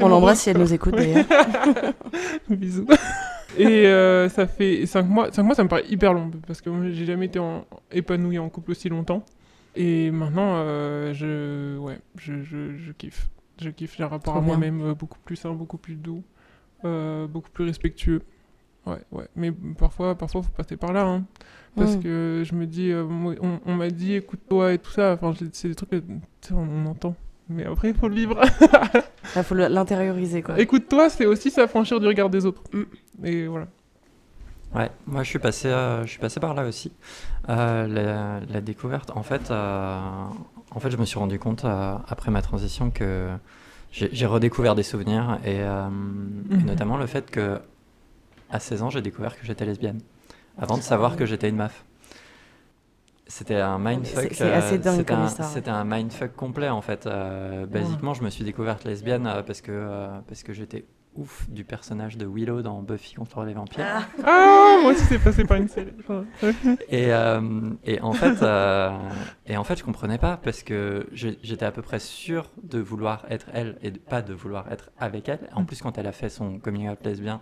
On 0.00 0.08
l'embrasse 0.08 0.40
si 0.40 0.50
elle 0.50 0.58
nous 0.58 0.72
écoute 0.72 0.94
d'ailleurs. 0.96 1.24
Bisous. 2.48 2.86
Et 3.58 3.86
euh, 3.86 4.28
ça 4.28 4.46
fait 4.46 4.86
5 4.86 5.02
mois. 5.06 5.30
5 5.30 5.42
mois, 5.42 5.54
ça 5.54 5.62
me 5.62 5.68
paraît 5.68 5.84
hyper 5.88 6.12
long 6.14 6.30
parce 6.46 6.60
que 6.60 6.70
moi, 6.70 6.86
j'ai 6.90 7.04
jamais 7.04 7.26
été 7.26 7.38
en... 7.38 7.64
épanoui 7.92 8.38
en 8.38 8.48
couple 8.48 8.70
aussi 8.72 8.88
longtemps. 8.88 9.24
Et 9.74 10.10
maintenant, 10.10 10.54
euh, 10.56 11.14
je, 11.14 11.78
ouais, 11.78 11.98
je, 12.16 12.42
je, 12.42 12.76
je 12.76 12.92
kiffe. 12.92 13.30
Je 13.60 13.70
kiffe. 13.70 13.96
J'ai 13.96 14.04
un 14.04 14.08
rapport 14.08 14.34
Trop 14.34 14.42
à 14.42 14.46
moi-même 14.46 14.80
euh, 14.82 14.94
beaucoup 14.94 15.18
plus 15.24 15.36
sain, 15.36 15.52
beaucoup 15.52 15.78
plus 15.78 15.94
doux, 15.94 16.22
euh, 16.84 17.26
beaucoup 17.26 17.50
plus 17.50 17.64
respectueux. 17.64 18.22
Ouais, 18.84 18.98
ouais. 19.12 19.28
Mais 19.36 19.52
parfois, 19.78 20.16
parfois, 20.16 20.42
faut 20.42 20.50
passer 20.50 20.76
par 20.76 20.92
là. 20.92 21.06
Hein, 21.06 21.24
parce 21.76 21.96
que 21.96 22.42
je 22.44 22.54
me 22.54 22.66
dis, 22.66 22.90
euh, 22.90 23.04
on, 23.04 23.60
on 23.64 23.74
m'a 23.74 23.88
dit, 23.88 24.14
écoute-toi 24.14 24.74
et 24.74 24.78
tout 24.78 24.90
ça. 24.90 25.12
Enfin, 25.12 25.32
c'est 25.52 25.68
des 25.68 25.74
trucs 25.74 25.90
que 25.90 26.02
on, 26.52 26.56
on 26.56 26.86
entend. 26.86 27.14
Mais 27.48 27.64
après, 27.64 27.90
il 27.90 27.94
faut 27.94 28.08
le 28.08 28.14
vivre. 28.14 28.40
Il 29.36 29.42
faut 29.42 29.54
l'intérioriser 29.54 30.42
quoi. 30.42 30.58
Écoute-toi, 30.60 31.08
c'est 31.10 31.26
aussi 31.26 31.50
s'affranchir 31.50 32.00
du 32.00 32.06
regard 32.06 32.28
des 32.28 32.44
autres. 32.44 32.62
Mm. 32.72 33.26
Et 33.26 33.46
voilà. 33.46 33.68
Ouais, 34.74 34.90
moi 35.06 35.22
je 35.22 35.28
suis 35.28 35.38
passé, 35.38 35.68
euh, 35.68 36.02
je 36.04 36.08
suis 36.10 36.18
passé 36.18 36.40
par 36.40 36.54
là 36.54 36.64
aussi. 36.64 36.92
Euh, 37.48 37.86
la, 37.86 38.40
la 38.50 38.60
découverte, 38.62 39.10
en 39.14 39.22
fait, 39.22 39.50
euh, 39.50 39.98
en 40.70 40.80
fait, 40.80 40.90
je 40.90 40.96
me 40.96 41.04
suis 41.04 41.18
rendu 41.18 41.38
compte 41.38 41.64
après 41.64 42.30
ma 42.30 42.40
transition 42.42 42.90
que 42.90 43.28
j'ai 43.90 44.24
redécouvert 44.26 44.74
des 44.74 44.82
souvenirs 44.82 45.38
et, 45.44 45.56
et 45.56 45.64
Mhm. 45.64 46.64
notamment 46.64 46.96
le 46.96 47.06
fait 47.06 47.30
que 47.30 47.60
à 48.50 48.58
16 48.60 48.82
ans, 48.82 48.90
j'ai 48.90 49.02
découvert 49.02 49.38
que 49.38 49.44
j'étais 49.44 49.64
lesbienne 49.66 50.00
avant 50.58 50.76
de 50.76 50.82
savoir 50.82 51.16
que 51.16 51.26
j'étais 51.26 51.48
une 51.50 51.56
meuf. 51.56 51.84
C'était 53.26 53.56
un 53.60 53.78
mindfuck. 53.78 54.28
C'est- 54.30 54.34
c'est 54.34 54.52
assez 54.52 54.74
euh, 54.74 54.78
dingue 54.78 54.96
c'était 54.98 55.12
un- 55.12 55.24
ouais. 55.24 55.68
Un 55.68 55.84
mindfuck 55.84 56.34
complet 56.34 56.68
en 56.68 56.82
fait. 56.82 57.08
Basiquement, 57.70 58.14
je 58.14 58.22
me 58.22 58.30
suis 58.30 58.44
découverte 58.44 58.84
lesbienne 58.84 59.42
parce 59.46 59.60
que 59.60 60.08
parce 60.28 60.42
que 60.42 60.52
j'étais 60.52 60.84
ouf 61.14 61.48
du 61.50 61.64
personnage 61.64 62.16
de 62.16 62.26
Willow 62.26 62.62
dans 62.62 62.80
Buffy 62.82 63.14
contre 63.14 63.44
les 63.44 63.52
vampires. 63.54 63.84
Ah, 63.86 64.02
Ah, 64.24 64.78
moi 64.82 64.92
aussi, 64.92 65.04
c'est 65.04 65.18
passé 65.18 65.44
par 65.44 65.58
une 65.58 65.68
série. 65.68 65.92
Et, 66.88 67.12
euh, 67.12 67.70
et 67.84 68.00
en 68.00 68.12
fait, 68.12 68.42
euh, 68.42 68.90
et 69.46 69.56
en 69.56 69.64
fait, 69.64 69.78
je 69.78 69.84
comprenais 69.84 70.18
pas 70.18 70.38
parce 70.42 70.62
que 70.62 71.06
j'étais 71.12 71.64
à 71.66 71.70
peu 71.72 71.82
près 71.82 71.98
sûr 71.98 72.50
de 72.62 72.78
vouloir 72.78 73.26
être 73.28 73.46
elle 73.52 73.78
et 73.82 73.90
de- 73.90 73.98
pas 73.98 74.22
de 74.22 74.32
vouloir 74.32 74.70
être 74.72 74.90
avec 74.98 75.28
elle. 75.28 75.40
En 75.54 75.64
plus, 75.64 75.82
quand 75.82 75.98
elle 75.98 76.06
a 76.06 76.12
fait 76.12 76.28
son 76.30 76.58
coming 76.58 76.88
out 76.88 76.98
lesbien 77.04 77.40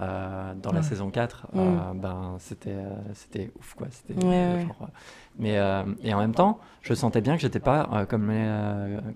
euh, 0.00 0.52
dans 0.62 0.72
la 0.72 0.82
saison 0.82 1.10
4, 1.10 1.46
Mm. 1.52 1.58
euh, 1.58 1.62
ben 1.94 2.36
c'était 2.38 2.70
euh, 2.70 2.90
c'était 3.14 3.50
ouf 3.58 3.74
quoi. 3.74 3.86
C'était 3.90 4.14
Ouais, 4.24 4.30
ouais. 4.30 4.60
genre, 4.66 4.88
mais 5.38 5.58
et 6.02 6.14
en 6.14 6.18
même 6.20 6.34
temps, 6.34 6.58
je 6.82 6.94
sentais 6.94 7.20
bien 7.20 7.34
que 7.36 7.42
j'étais 7.42 7.58
pas 7.60 8.06
comme 8.08 8.30
les 8.30 8.46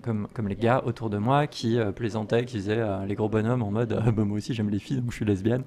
comme 0.01 0.27
comme 0.33 0.47
les 0.49 0.55
gars 0.55 0.81
autour 0.85 1.09
de 1.09 1.17
moi 1.17 1.47
qui 1.47 1.79
plaisantaient, 1.95 2.43
qui 2.45 2.57
faisaient 2.57 2.83
les 3.07 3.15
gros 3.15 3.29
bonhommes 3.29 3.63
en 3.63 3.71
mode 3.71 4.01
bah, 4.15 4.23
moi 4.25 4.37
aussi 4.37 4.53
j'aime 4.53 4.69
les 4.69 4.79
filles 4.79 4.97
donc 5.01 5.11
je 5.11 5.15
suis 5.17 5.25
lesbienne. 5.25 5.63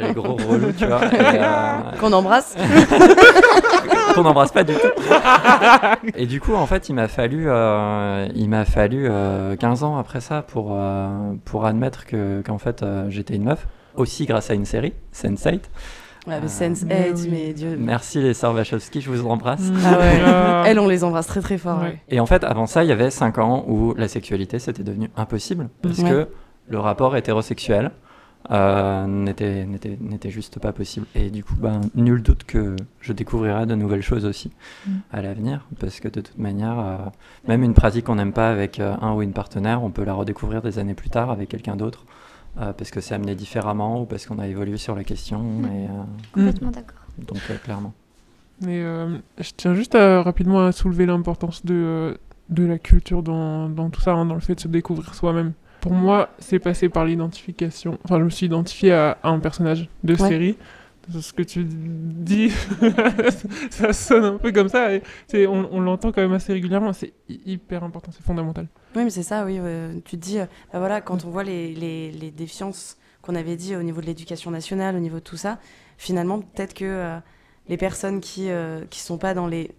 les 0.00 0.12
gros 0.12 0.34
relous, 0.36 0.72
tu 0.76 0.86
vois. 0.86 1.00
Et, 1.06 1.98
Qu'on 2.00 2.12
embrasse. 2.12 2.56
qu'on 4.14 4.22
n'embrasse 4.22 4.52
pas 4.52 4.64
du 4.64 4.74
tout. 4.74 5.12
Et 6.14 6.26
du 6.26 6.40
coup, 6.40 6.54
en 6.54 6.66
fait, 6.66 6.88
il 6.88 6.94
m'a 6.94 7.08
fallu, 7.08 7.44
euh, 7.48 8.28
il 8.34 8.48
m'a 8.48 8.64
fallu 8.64 9.06
euh, 9.08 9.56
15 9.56 9.82
ans 9.82 9.96
après 9.98 10.20
ça 10.20 10.42
pour, 10.42 10.68
euh, 10.72 11.34
pour 11.44 11.64
admettre 11.66 12.06
que, 12.06 12.42
qu'en 12.42 12.58
fait, 12.58 12.84
j'étais 13.08 13.34
une 13.34 13.44
meuf. 13.44 13.66
Aussi 13.96 14.26
grâce 14.26 14.50
à 14.50 14.54
une 14.54 14.64
série, 14.64 14.92
Sense8. 15.14 15.46
Ouais, 15.52 15.60
mais 16.26 16.34
Euh, 16.36 16.48
Sense 16.48 16.84
mais 16.84 17.10
8, 17.10 17.14
oui. 17.22 17.28
mais 17.30 17.52
Dieu. 17.52 17.76
Merci 17.78 18.20
les 18.20 18.32
sœurs 18.34 18.54
Wachowski, 18.54 19.00
je 19.02 19.10
vous 19.10 19.26
embrasse. 19.26 19.70
Ah 19.84 19.98
ouais. 19.98 20.20
Ah. 20.26 20.64
Elles, 20.66 20.78
on 20.80 20.88
les 20.88 21.04
embrasse 21.04 21.26
très 21.26 21.40
très 21.42 21.58
fort. 21.58 21.78
Ouais. 21.80 21.84
ouais. 21.88 22.00
Et 22.08 22.18
en 22.20 22.26
fait, 22.26 22.42
avant 22.44 22.66
ça, 22.66 22.82
il 22.82 22.88
y 22.88 22.92
avait 22.92 23.10
5 23.10 23.38
ans 23.38 23.64
où 23.68 23.92
la 23.94 24.08
sexualité, 24.08 24.58
c'était 24.58 24.82
devenu 24.82 25.10
impossible. 25.16 25.68
Parce 25.82 25.98
Ouais. 25.98 26.08
que 26.10 26.28
le 26.68 26.78
rapport 26.78 27.14
hétérosexuel 27.16 27.90
euh, 28.50 29.06
n'était, 29.06 29.64
n'était, 29.64 29.96
n'était 30.00 30.30
juste 30.30 30.58
pas 30.58 30.72
possible. 30.72 31.06
Et 31.14 31.30
du 31.30 31.42
coup, 31.44 31.54
ben, 31.58 31.80
nul 31.94 32.22
doute 32.22 32.44
que 32.44 32.76
je 33.00 33.12
découvrirai 33.14 33.64
de 33.66 33.74
nouvelles 33.74 34.02
choses 34.02 34.24
aussi 34.26 34.50
Mm. 34.86 34.90
à 35.12 35.22
l'avenir. 35.22 35.66
Parce 35.80 35.98
que 36.00 36.08
de 36.08 36.20
toute 36.20 36.38
manière, 36.38 36.78
euh, 36.78 36.96
même 37.48 37.62
une 37.62 37.72
pratique 37.74 38.04
qu'on 38.04 38.16
n'aime 38.16 38.32
pas 38.34 38.50
avec 38.50 38.80
euh, 38.80 38.94
un 39.00 39.12
ou 39.14 39.22
une 39.22 39.32
partenaire, 39.32 39.82
on 39.82 39.90
peut 39.90 40.04
la 40.04 40.12
redécouvrir 40.14 40.60
des 40.62 40.78
années 40.78 40.94
plus 40.94 41.08
tard 41.10 41.30
avec 41.30 41.48
quelqu'un 41.48 41.76
d'autre. 41.76 42.04
Euh, 42.60 42.72
parce 42.72 42.90
que 42.90 43.00
c'est 43.00 43.14
amené 43.14 43.34
différemment 43.34 44.02
ou 44.02 44.04
parce 44.06 44.26
qu'on 44.26 44.38
a 44.38 44.46
évolué 44.46 44.76
sur 44.76 44.94
la 44.94 45.04
question. 45.04 45.62
Et, 45.64 45.86
euh, 45.86 45.88
Complètement 46.32 46.70
d'accord. 46.70 46.98
donc, 47.18 47.38
euh, 47.50 47.56
clairement. 47.58 47.92
Mais 48.60 48.82
euh, 48.82 49.18
je 49.38 49.50
tiens 49.56 49.74
juste 49.74 49.94
à, 49.94 50.22
rapidement 50.22 50.64
à 50.66 50.72
soulever 50.72 51.06
l'importance 51.06 51.64
de, 51.66 52.18
de 52.50 52.64
la 52.64 52.78
culture 52.78 53.22
dans, 53.22 53.68
dans 53.68 53.90
tout 53.90 54.00
ça, 54.00 54.12
hein, 54.12 54.26
dans 54.26 54.34
le 54.34 54.40
fait 54.40 54.54
de 54.54 54.60
se 54.60 54.68
découvrir 54.68 55.14
soi-même. 55.14 55.52
Pour 55.80 55.92
moi, 55.92 56.30
c'est 56.38 56.58
passé 56.60 56.88
par 56.88 57.04
l'identification. 57.04 57.98
Enfin, 58.04 58.18
je 58.18 58.24
me 58.24 58.30
suis 58.30 58.46
identifié 58.46 58.92
à, 58.92 59.18
à 59.22 59.28
un 59.30 59.38
personnage 59.40 59.88
de 60.02 60.14
Ouais. 60.14 60.28
série. 60.28 60.56
Ce 61.20 61.34
que 61.34 61.42
tu 61.42 61.64
dis, 61.64 62.50
ça 63.70 63.92
sonne 63.92 64.24
un 64.24 64.36
peu 64.38 64.52
comme 64.52 64.68
ça. 64.70 64.94
Et 64.94 65.02
c'est- 65.26 65.46
on 65.46 65.68
on 65.72 65.80
l'entend 65.80 66.12
quand 66.12 66.22
même 66.22 66.32
assez 66.32 66.52
régulièrement. 66.54 66.94
C'est 66.94 67.12
hy- 67.28 67.40
hyper 67.44 67.84
important, 67.84 68.10
c'est 68.12 68.24
fondamental. 68.24 68.66
Oui, 68.96 69.04
mais 69.04 69.10
c'est 69.10 69.22
ça, 69.22 69.44
oui. 69.44 69.60
ouais. 69.60 69.90
Tu 70.04 70.16
te 70.18 70.22
dis, 70.22 70.38
euh, 70.38 70.46
bah 70.72 70.78
voilà, 70.78 71.00
quand 71.00 71.24
on 71.24 71.30
voit 71.30 71.44
les, 71.44 71.74
les, 71.74 72.10
les 72.12 72.30
défiances 72.30 72.96
qu'on 73.22 73.34
avait 73.34 73.56
dit 73.56 73.74
au 73.76 73.82
niveau 73.82 74.00
de 74.00 74.06
l'éducation 74.06 74.50
nationale, 74.50 74.94
au 74.96 75.00
niveau 75.00 75.16
de 75.16 75.22
tout 75.24 75.36
ça, 75.36 75.58
finalement, 75.98 76.40
peut-être 76.40 76.74
que 76.74 76.84
euh, 76.84 77.18
les 77.68 77.76
personnes 77.76 78.20
qui 78.20 78.42
ne 78.48 78.84
sont 78.90 79.18
pas 79.18 79.32
dans 79.34 79.46
les 79.46 79.70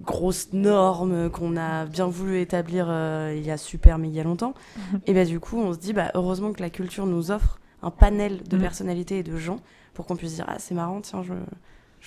grosses 0.00 0.52
normes 0.52 1.30
qu'on 1.30 1.56
a 1.56 1.86
bien 1.86 2.06
voulu 2.06 2.40
établir 2.40 2.86
euh, 2.88 3.34
il 3.36 3.44
y 3.46 3.50
a 3.50 3.56
super 3.56 3.98
méga 3.98 4.22
longtemps, 4.24 4.54
et 5.06 5.14
bah 5.14 5.24
du 5.24 5.40
coup, 5.40 5.58
on 5.58 5.72
se 5.72 5.78
dit, 5.78 5.92
bah, 5.92 6.10
heureusement 6.14 6.52
que 6.52 6.60
la 6.62 6.70
culture 6.70 7.06
nous 7.06 7.30
offre 7.30 7.58
un 7.82 7.90
panel 7.90 8.42
de 8.44 8.56
Mhm. 8.56 8.62
personnalités 8.62 9.18
et 9.18 9.22
de 9.22 9.36
gens 9.36 9.58
pour 9.94 10.06
qu'on 10.06 10.16
puisse 10.16 10.34
dire, 10.34 10.44
ah, 10.48 10.56
c'est 10.58 10.74
marrant, 10.74 11.00
tiens, 11.00 11.22
je, 11.22 11.32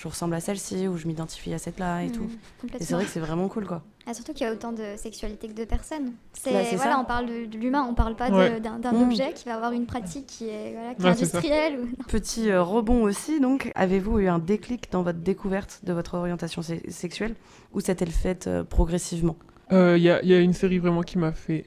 je 0.00 0.08
ressemble 0.08 0.32
à 0.34 0.40
celle-ci, 0.40 0.88
ou 0.88 0.96
je 0.96 1.06
m'identifie 1.06 1.52
à 1.52 1.58
cette-là, 1.58 2.02
et 2.02 2.08
Mm, 2.08 2.12
tout. 2.12 2.30
Et 2.78 2.82
c'est 2.82 2.94
vrai 2.94 3.04
que 3.04 3.10
c'est 3.10 3.20
vraiment 3.20 3.48
cool, 3.48 3.66
quoi. 3.66 3.82
Ah, 4.06 4.14
surtout 4.14 4.32
qu'il 4.32 4.46
y 4.46 4.48
a 4.48 4.52
autant 4.52 4.72
de 4.72 4.94
sexualité 4.96 5.46
que 5.48 5.52
de 5.52 5.64
personnes. 5.66 6.12
C'est 6.32 6.52
Bah, 6.52 6.62
voilà, 6.76 6.92
ça. 6.92 6.98
on 6.98 7.04
parle 7.04 7.26
de, 7.26 7.44
de 7.44 7.58
l'humain, 7.58 7.86
on 7.88 7.92
parle 7.94 8.16
pas 8.16 8.30
Ouais. 8.30 8.60
d'un 8.60 8.78
d'un 8.78 8.92
Mm. 8.92 9.02
objet 9.02 9.32
qui 9.34 9.44
va 9.44 9.56
avoir 9.56 9.72
une 9.72 9.84
pratique 9.84 10.26
qui 10.26 10.48
est, 10.48 10.72
voilà, 10.72 10.94
qui 10.94 11.02
Ouais, 11.02 11.10
industrielle. 11.10 11.80
ou- 11.80 12.02
Petit 12.08 12.50
euh, 12.50 12.62
rebond 12.62 13.02
aussi, 13.02 13.40
donc, 13.40 13.70
avez-vous 13.74 14.20
eu 14.20 14.28
un 14.28 14.38
déclic 14.38 14.90
dans 14.90 15.02
votre 15.02 15.18
découverte 15.18 15.80
de 15.84 15.92
votre 15.92 16.14
orientation 16.14 16.62
se- 16.62 16.88
sexuelle 16.88 17.34
ou 17.74 17.80
s'est-elle 17.80 18.10
faite 18.10 18.46
euh, 18.46 18.64
progressivement? 18.64 19.36
Euh, 19.72 19.98
Il 19.98 20.02
y, 20.02 20.08
a, 20.10 20.22
il 20.22 20.28
y 20.30 20.34
a 20.34 20.40
une 20.40 20.54
série 20.54 20.78
vraiment 20.78 21.02
qui 21.02 21.18
m'a 21.18 21.32
fait 21.32 21.66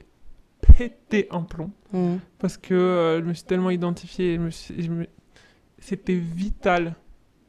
péter 0.76 1.28
un 1.30 1.42
plomb. 1.42 1.70
Mhm. 1.92 2.18
parce 2.40 2.56
que 2.56 2.74
euh, 2.74 3.20
je 3.20 3.24
me 3.26 3.32
suis 3.34 3.44
tellement 3.44 3.70
identifié. 3.70 4.34
je 4.34 4.40
me 4.40 4.50
suis- 4.50 4.82
je 4.82 4.90
me- 4.90 5.06
C'était 5.78 6.14
vital 6.16 6.94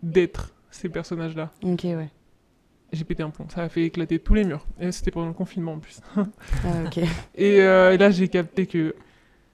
d'être 0.04 0.54
ces 0.76 0.90
personnages-là. 0.90 1.52
Ok, 1.64 1.84
ouais. 1.84 2.10
J'ai 2.92 3.04
pété 3.04 3.24
un 3.24 3.30
plomb. 3.30 3.48
Ça 3.50 3.64
a 3.64 3.70
fait 3.70 3.84
éclater 3.84 4.20
tous 4.20 4.34
les 4.34 4.44
murs. 4.44 4.66
Et 4.80 4.92
c'était 4.92 5.12
pendant 5.12 5.28
le 5.28 5.34
confinement 5.34 5.74
en 5.74 5.80
plus. 5.80 6.02
Ah, 6.16 6.24
ok. 6.86 7.00
Et 7.36 7.62
euh, 7.62 7.98
là, 7.98 8.12
j'ai 8.12 8.28
capté 8.28 8.68
que. 8.68 8.96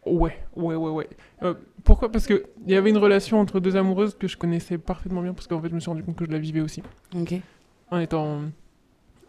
Ouais, 0.05 0.37
ouais, 0.55 0.75
ouais, 0.75 0.91
ouais. 0.91 1.09
Euh, 1.43 1.53
pourquoi? 1.83 2.11
Parce 2.11 2.25
qu'il 2.27 2.43
y 2.67 2.75
avait 2.75 2.89
une 2.89 2.97
relation 2.97 3.39
entre 3.39 3.59
deux 3.59 3.75
amoureuses 3.77 4.15
que 4.17 4.27
je 4.27 4.35
connaissais 4.35 4.77
parfaitement 4.77 5.21
bien, 5.21 5.33
parce 5.33 5.47
qu'en 5.47 5.61
fait, 5.61 5.69
je 5.69 5.75
me 5.75 5.79
suis 5.79 5.89
rendu 5.89 6.03
compte 6.03 6.15
que 6.15 6.25
je 6.25 6.31
la 6.31 6.39
vivais 6.39 6.61
aussi, 6.61 6.81
ok. 7.15 7.35
en 7.91 7.99
étant 7.99 8.41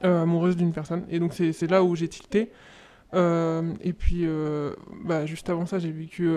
euh, 0.02 0.22
amoureuse 0.22 0.56
d'une 0.56 0.72
personne. 0.72 1.04
Et 1.10 1.18
donc, 1.18 1.34
c'est 1.34 1.70
là 1.70 1.84
où 1.84 1.94
j'ai 1.94 2.08
tilté. 2.08 2.50
Et 3.14 3.92
puis, 3.92 4.26
bah, 5.04 5.26
juste 5.26 5.50
avant 5.50 5.66
ça, 5.66 5.78
j'ai 5.78 5.92
vécu. 5.92 6.30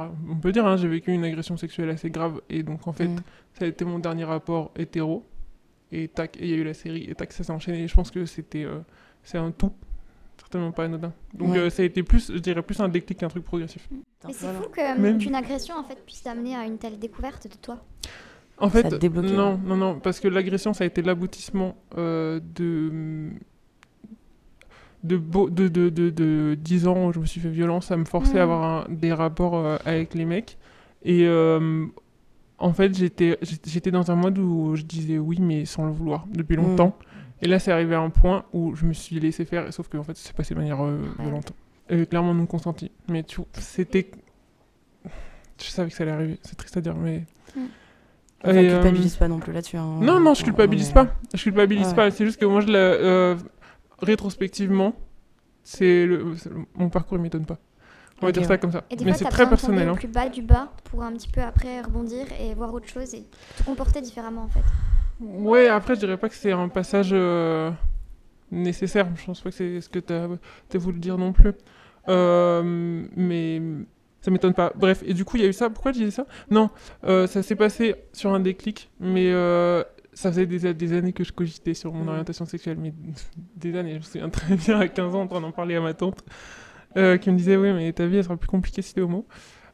Euh, 0.00 0.08
on 0.30 0.36
peut 0.36 0.52
dire, 0.52 0.66
hein, 0.66 0.76
j'ai 0.76 0.88
vécu 0.88 1.12
une 1.12 1.24
agression 1.24 1.56
sexuelle 1.56 1.90
assez 1.90 2.10
grave. 2.10 2.40
Et 2.48 2.62
donc, 2.62 2.86
en 2.86 2.92
fait, 2.92 3.08
Mhm. 3.08 3.18
ça 3.58 3.64
a 3.64 3.68
été 3.68 3.84
mon 3.84 3.98
dernier 3.98 4.24
rapport 4.24 4.70
hétéro. 4.76 5.24
Et 5.92 6.08
tac, 6.08 6.36
et 6.38 6.44
il 6.44 6.50
y 6.50 6.54
a 6.54 6.56
eu 6.56 6.64
la 6.64 6.74
série, 6.74 7.04
et 7.08 7.14
tac, 7.14 7.32
ça 7.32 7.44
s'est 7.44 7.52
enchaîné. 7.52 7.84
Et 7.84 7.88
je 7.88 7.94
pense 7.94 8.10
que 8.10 8.26
c'était. 8.26 8.64
euh, 8.64 8.78
c'est 9.22 9.38
un 9.38 9.50
tout. 9.52 9.72
Certainement 10.38 10.70
pas 10.72 10.84
anodin. 10.84 11.12
Donc, 11.34 11.50
Ouais. 11.50 11.58
euh, 11.58 11.70
ça 11.70 11.82
a 11.82 11.86
été 11.86 12.02
plus, 12.02 12.30
je 12.32 12.38
dirais, 12.38 12.62
plus 12.62 12.78
un 12.80 12.88
déclic 12.88 13.18
qu'un 13.18 13.28
truc 13.28 13.42
progressif. 13.44 13.88
Mais 13.90 14.32
c'est 14.32 14.44
Voilà. 14.46 14.60
fou 14.60 14.68
que 14.70 14.98
Même- 15.00 15.18
qu'une 15.18 15.34
agression 15.34 15.76
en 15.76 15.82
fait 15.84 16.04
puisse 16.04 16.22
t'amener 16.22 16.54
à 16.54 16.64
une 16.64 16.78
telle 16.78 16.98
découverte 16.98 17.48
de 17.50 17.54
toi. 17.56 17.78
En 18.58 18.68
fait, 18.70 18.84
non, 19.12 19.58
non, 19.58 19.76
non, 19.76 20.00
parce 20.00 20.18
que 20.20 20.28
l'agression, 20.28 20.72
ça 20.72 20.84
a 20.84 20.86
été 20.86 21.02
l'aboutissement 21.02 21.76
euh, 21.98 22.40
de. 22.54 23.30
De, 25.06 25.16
beau- 25.16 25.50
de, 25.50 25.68
de, 25.68 25.88
de, 25.88 26.10
de 26.10 26.56
10 26.60 26.86
ans 26.88 27.06
où 27.06 27.12
je 27.12 27.20
me 27.20 27.26
suis 27.26 27.40
fait 27.40 27.48
violence, 27.50 27.86
ça 27.86 27.96
me 27.96 28.04
forçait 28.04 28.34
Mm. 28.34 28.38
à 28.38 28.42
avoir 28.42 28.64
un- 28.64 28.86
des 28.90 29.12
rapports 29.12 29.54
euh, 29.56 29.76
avec 29.84 30.14
les 30.14 30.24
mecs. 30.24 30.56
Et 31.04 31.26
euh, 31.26 31.86
en 32.58 32.72
fait, 32.72 32.96
j'étais 32.96 33.90
dans 33.90 34.10
un 34.10 34.16
mode 34.16 34.38
où 34.38 34.74
je 34.76 34.82
disais 34.82 35.18
oui, 35.18 35.38
mais 35.40 35.64
sans 35.64 35.84
le 35.86 35.92
vouloir, 35.92 36.26
depuis 36.32 36.56
Mm. 36.56 36.60
longtemps. 36.62 36.96
Et 37.42 37.48
là, 37.48 37.58
c'est 37.58 37.70
arrivé 37.70 37.94
à 37.94 38.00
un 38.00 38.08
point 38.10 38.44
où 38.54 38.74
je 38.74 38.86
me 38.86 38.92
suis 38.94 39.20
laissé 39.20 39.44
faire, 39.44 39.72
sauf 39.72 39.88
que 39.88 39.98
en 39.98 40.02
fait, 40.02 40.16
c'est 40.16 40.34
passé 40.34 40.54
de 40.54 40.58
manière 40.60 40.82
euh, 40.82 40.98
violente. 41.18 41.52
Et 41.90 42.04
clairement 42.06 42.34
non 42.34 42.46
consenti. 42.46 42.90
Mais 43.08 43.22
tu 43.22 43.40
c'était. 43.52 44.10
Je 45.58 45.64
savais 45.70 45.88
que 45.90 45.94
ça 45.96 46.02
allait 46.02 46.12
arriver, 46.12 46.38
c'est 46.42 46.56
triste 46.56 46.76
à 46.76 46.80
dire, 46.80 46.94
mais. 46.96 47.24
Mm. 47.56 47.60
Enfin, 48.44 48.52
Et, 48.54 48.68
euh, 48.68 48.74
culpabilise 48.80 49.16
pas 49.16 49.28
non 49.28 49.38
plus 49.38 49.52
là-dessus. 49.52 49.76
hein. 49.76 49.98
non, 50.02 50.20
non, 50.20 50.34
je 50.34 50.44
culpabilise 50.44 50.92
pas. 50.92 51.08
Je 51.34 51.42
culpabilise 51.42 51.88
Ouais. 51.88 51.94
pas. 51.94 52.10
C'est 52.10 52.24
juste 52.24 52.38
que 52.38 52.44
moi, 52.44 52.60
je 52.60 52.66
la, 52.68 52.78
euh, 52.78 53.36
rétrospectivement, 53.98 54.94
c'est 55.62 56.06
le, 56.06 56.36
c'est 56.36 56.50
le- 56.50 56.64
mon 56.74 56.88
parcours, 56.88 57.18
il 57.18 57.22
m'étonne 57.22 57.46
pas. 57.46 57.58
On 58.22 58.26
va 58.26 58.32
dire 58.32 58.42
ouais. 58.42 58.48
ça 58.48 58.56
comme 58.56 58.72
ça. 58.72 58.84
Et 58.88 58.96
des 58.96 59.04
Mais 59.04 59.12
c'est 59.12 59.26
très 59.26 59.46
personnel. 59.48 59.88
hein. 59.88 59.94
plus 59.94 60.08
bas 60.08 60.28
du 60.28 60.40
bas 60.40 60.72
pour 60.84 61.02
un 61.02 61.12
petit 61.12 61.28
peu 61.28 61.42
après 61.42 61.82
rebondir 61.82 62.26
et 62.40 62.54
voir 62.54 62.72
autre 62.72 62.88
chose 62.88 63.12
et 63.14 63.26
te 63.58 63.62
comporter 63.64 64.00
différemment 64.00 64.42
en 64.44 64.48
fait. 64.48 64.62
Ouais, 65.20 65.68
après, 65.68 65.94
je 65.94 66.00
dirais 66.00 66.16
pas 66.16 66.28
que 66.28 66.34
c'est 66.34 66.52
un 66.52 66.68
passage 66.68 67.10
euh, 67.12 67.70
nécessaire. 68.50 69.06
Je 69.16 69.24
pense 69.26 69.40
pas 69.40 69.50
que 69.50 69.56
c'est 69.56 69.80
ce 69.80 69.88
que 69.88 69.98
tu 69.98 70.12
as, 70.12 70.78
voulu 70.78 70.98
dire 70.98 71.18
non 71.18 71.32
plus. 71.32 71.52
Euh, 72.08 73.02
mais 73.16 73.60
ça 74.20 74.30
m'étonne 74.30 74.54
pas. 74.54 74.72
Bref, 74.76 75.02
et 75.06 75.12
du 75.14 75.24
coup, 75.24 75.36
il 75.36 75.42
y 75.42 75.46
a 75.46 75.48
eu 75.48 75.52
ça. 75.52 75.68
Pourquoi 75.70 75.92
je 75.92 75.98
disais 75.98 76.10
ça? 76.10 76.26
Non, 76.50 76.70
euh, 77.04 77.26
ça 77.26 77.42
s'est 77.42 77.56
passé 77.56 77.94
sur 78.12 78.32
un 78.32 78.40
déclic, 78.40 78.90
mais 79.00 79.30
euh, 79.32 79.82
ça 80.16 80.30
faisait 80.32 80.46
des, 80.46 80.72
des 80.74 80.92
années 80.94 81.12
que 81.12 81.22
je 81.24 81.32
cogitais 81.32 81.74
sur 81.74 81.92
mon 81.92 82.02
Mhm. 82.04 82.08
orientation 82.08 82.46
sexuelle. 82.46 82.78
Mais 82.80 82.92
des 83.56 83.76
années, 83.76 83.92
je 83.92 83.96
me 83.98 84.02
souviens 84.02 84.28
très 84.30 84.56
bien 84.56 84.80
à 84.80 84.88
15 84.88 85.14
ans 85.14 85.20
en 85.22 85.26
train 85.26 85.40
d'en 85.42 85.52
parler 85.52 85.76
à 85.76 85.80
ma 85.80 85.92
tante, 85.94 86.24
euh, 86.96 87.18
qui 87.18 87.30
me 87.30 87.36
disait 87.36 87.56
Oui, 87.56 87.72
mais 87.72 87.92
ta 87.92 88.06
vie, 88.06 88.16
elle 88.16 88.24
sera 88.24 88.36
plus 88.36 88.48
compliquée 88.48 88.80
si 88.82 88.94
t'es 88.94 89.02
homo. 89.02 89.26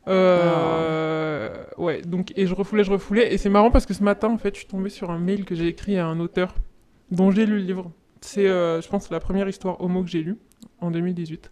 Euh, 0.09 1.65
Ouais, 1.79 2.03
donc, 2.03 2.33
et 2.37 2.47
je 2.47 2.55
refoulais, 2.55 2.85
je 2.85 2.91
refoulais. 2.91 3.33
Et 3.33 3.39
c'est 3.39 3.49
marrant 3.49 3.71
parce 3.71 3.87
que 3.87 3.95
ce 3.95 4.03
matin, 4.03 4.29
en 4.29 4.39
fait, 4.39 4.55
je 4.55 4.61
suis 4.61 4.69
tombée 4.69 4.91
sur 4.91 5.11
un 5.11 5.19
mail 5.19 5.45
que 5.45 5.55
j'ai 5.55 5.69
écrit 5.69 5.97
à 5.99 6.07
un 6.07 6.19
auteur 6.21 6.55
dont 7.11 7.31
j'ai 7.31 7.47
lu 7.47 7.59
le 7.59 7.63
livre. 7.65 7.91
C'est, 8.21 8.49
euh, 8.49 8.81
je 8.81 8.89
pense, 8.89 9.11
la 9.11 9.21
première 9.21 9.49
histoire 9.49 9.81
homo 9.81 10.03
que 10.03 10.11
j'ai 10.11 10.23
lue 10.23 10.37
en 10.81 10.91
2018. 10.91 11.51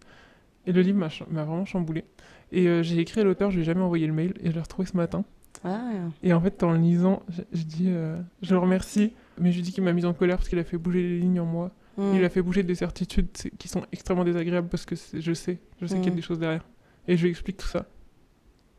Et 0.67 0.71
le 0.71 0.81
livre 0.81 0.97
m'a 0.99 1.09
ch- 1.09 1.27
m'a 1.29 1.43
vraiment 1.43 1.65
chamboulé. 1.65 2.03
Et 2.51 2.83
j'ai 2.83 2.99
écrit 2.99 3.21
à 3.21 3.23
l'auteur, 3.23 3.49
je 3.51 3.55
lui 3.55 3.61
ai 3.63 3.65
jamais 3.65 3.81
envoyé 3.81 4.05
le 4.07 4.13
mail, 4.13 4.33
et 4.41 4.49
je 4.49 4.55
l'ai 4.55 4.61
retrouvé 4.61 4.85
ce 4.87 4.95
matin. 4.97 5.23
Ah, 5.63 5.79
Et 6.23 6.33
en 6.33 6.41
fait, 6.41 6.63
en 6.63 6.71
le 6.71 6.77
lisant, 6.79 7.21
je, 7.29 7.41
je 7.53 7.63
dis, 7.63 7.85
euh, 7.89 8.19
je 8.41 8.53
le 8.53 8.59
remercie, 8.59 9.13
mais 9.39 9.51
je 9.51 9.57
lui 9.57 9.63
dis 9.63 9.71
qu'il 9.71 9.83
m'a 9.83 9.93
mis 9.93 10.05
en 10.05 10.13
colère 10.13 10.37
parce 10.37 10.49
qu'il 10.49 10.59
a 10.59 10.63
fait 10.63 10.77
bouger 10.77 11.01
les 11.03 11.19
lignes 11.19 11.39
en 11.39 11.45
moi. 11.45 11.71
mm. 11.97 12.13
Il 12.15 12.23
a 12.25 12.29
fait 12.29 12.41
bouger 12.41 12.63
des 12.63 12.75
certitudes 12.75 13.27
qui 13.59 13.67
sont 13.67 13.83
extrêmement 13.91 14.23
désagréables 14.23 14.67
parce 14.69 14.85
que 14.85 14.95
je 14.95 15.33
sais, 15.33 15.59
je 15.79 15.85
sais 15.85 15.95
qu'il 15.95 16.05
y 16.05 16.07
a 16.07 16.09
Mhm. 16.11 16.15
des 16.15 16.21
choses 16.21 16.39
derrière. 16.39 16.65
Et 17.07 17.17
je 17.17 17.23
lui 17.23 17.29
explique 17.29 17.57
tout 17.57 17.67
ça. 17.67 17.85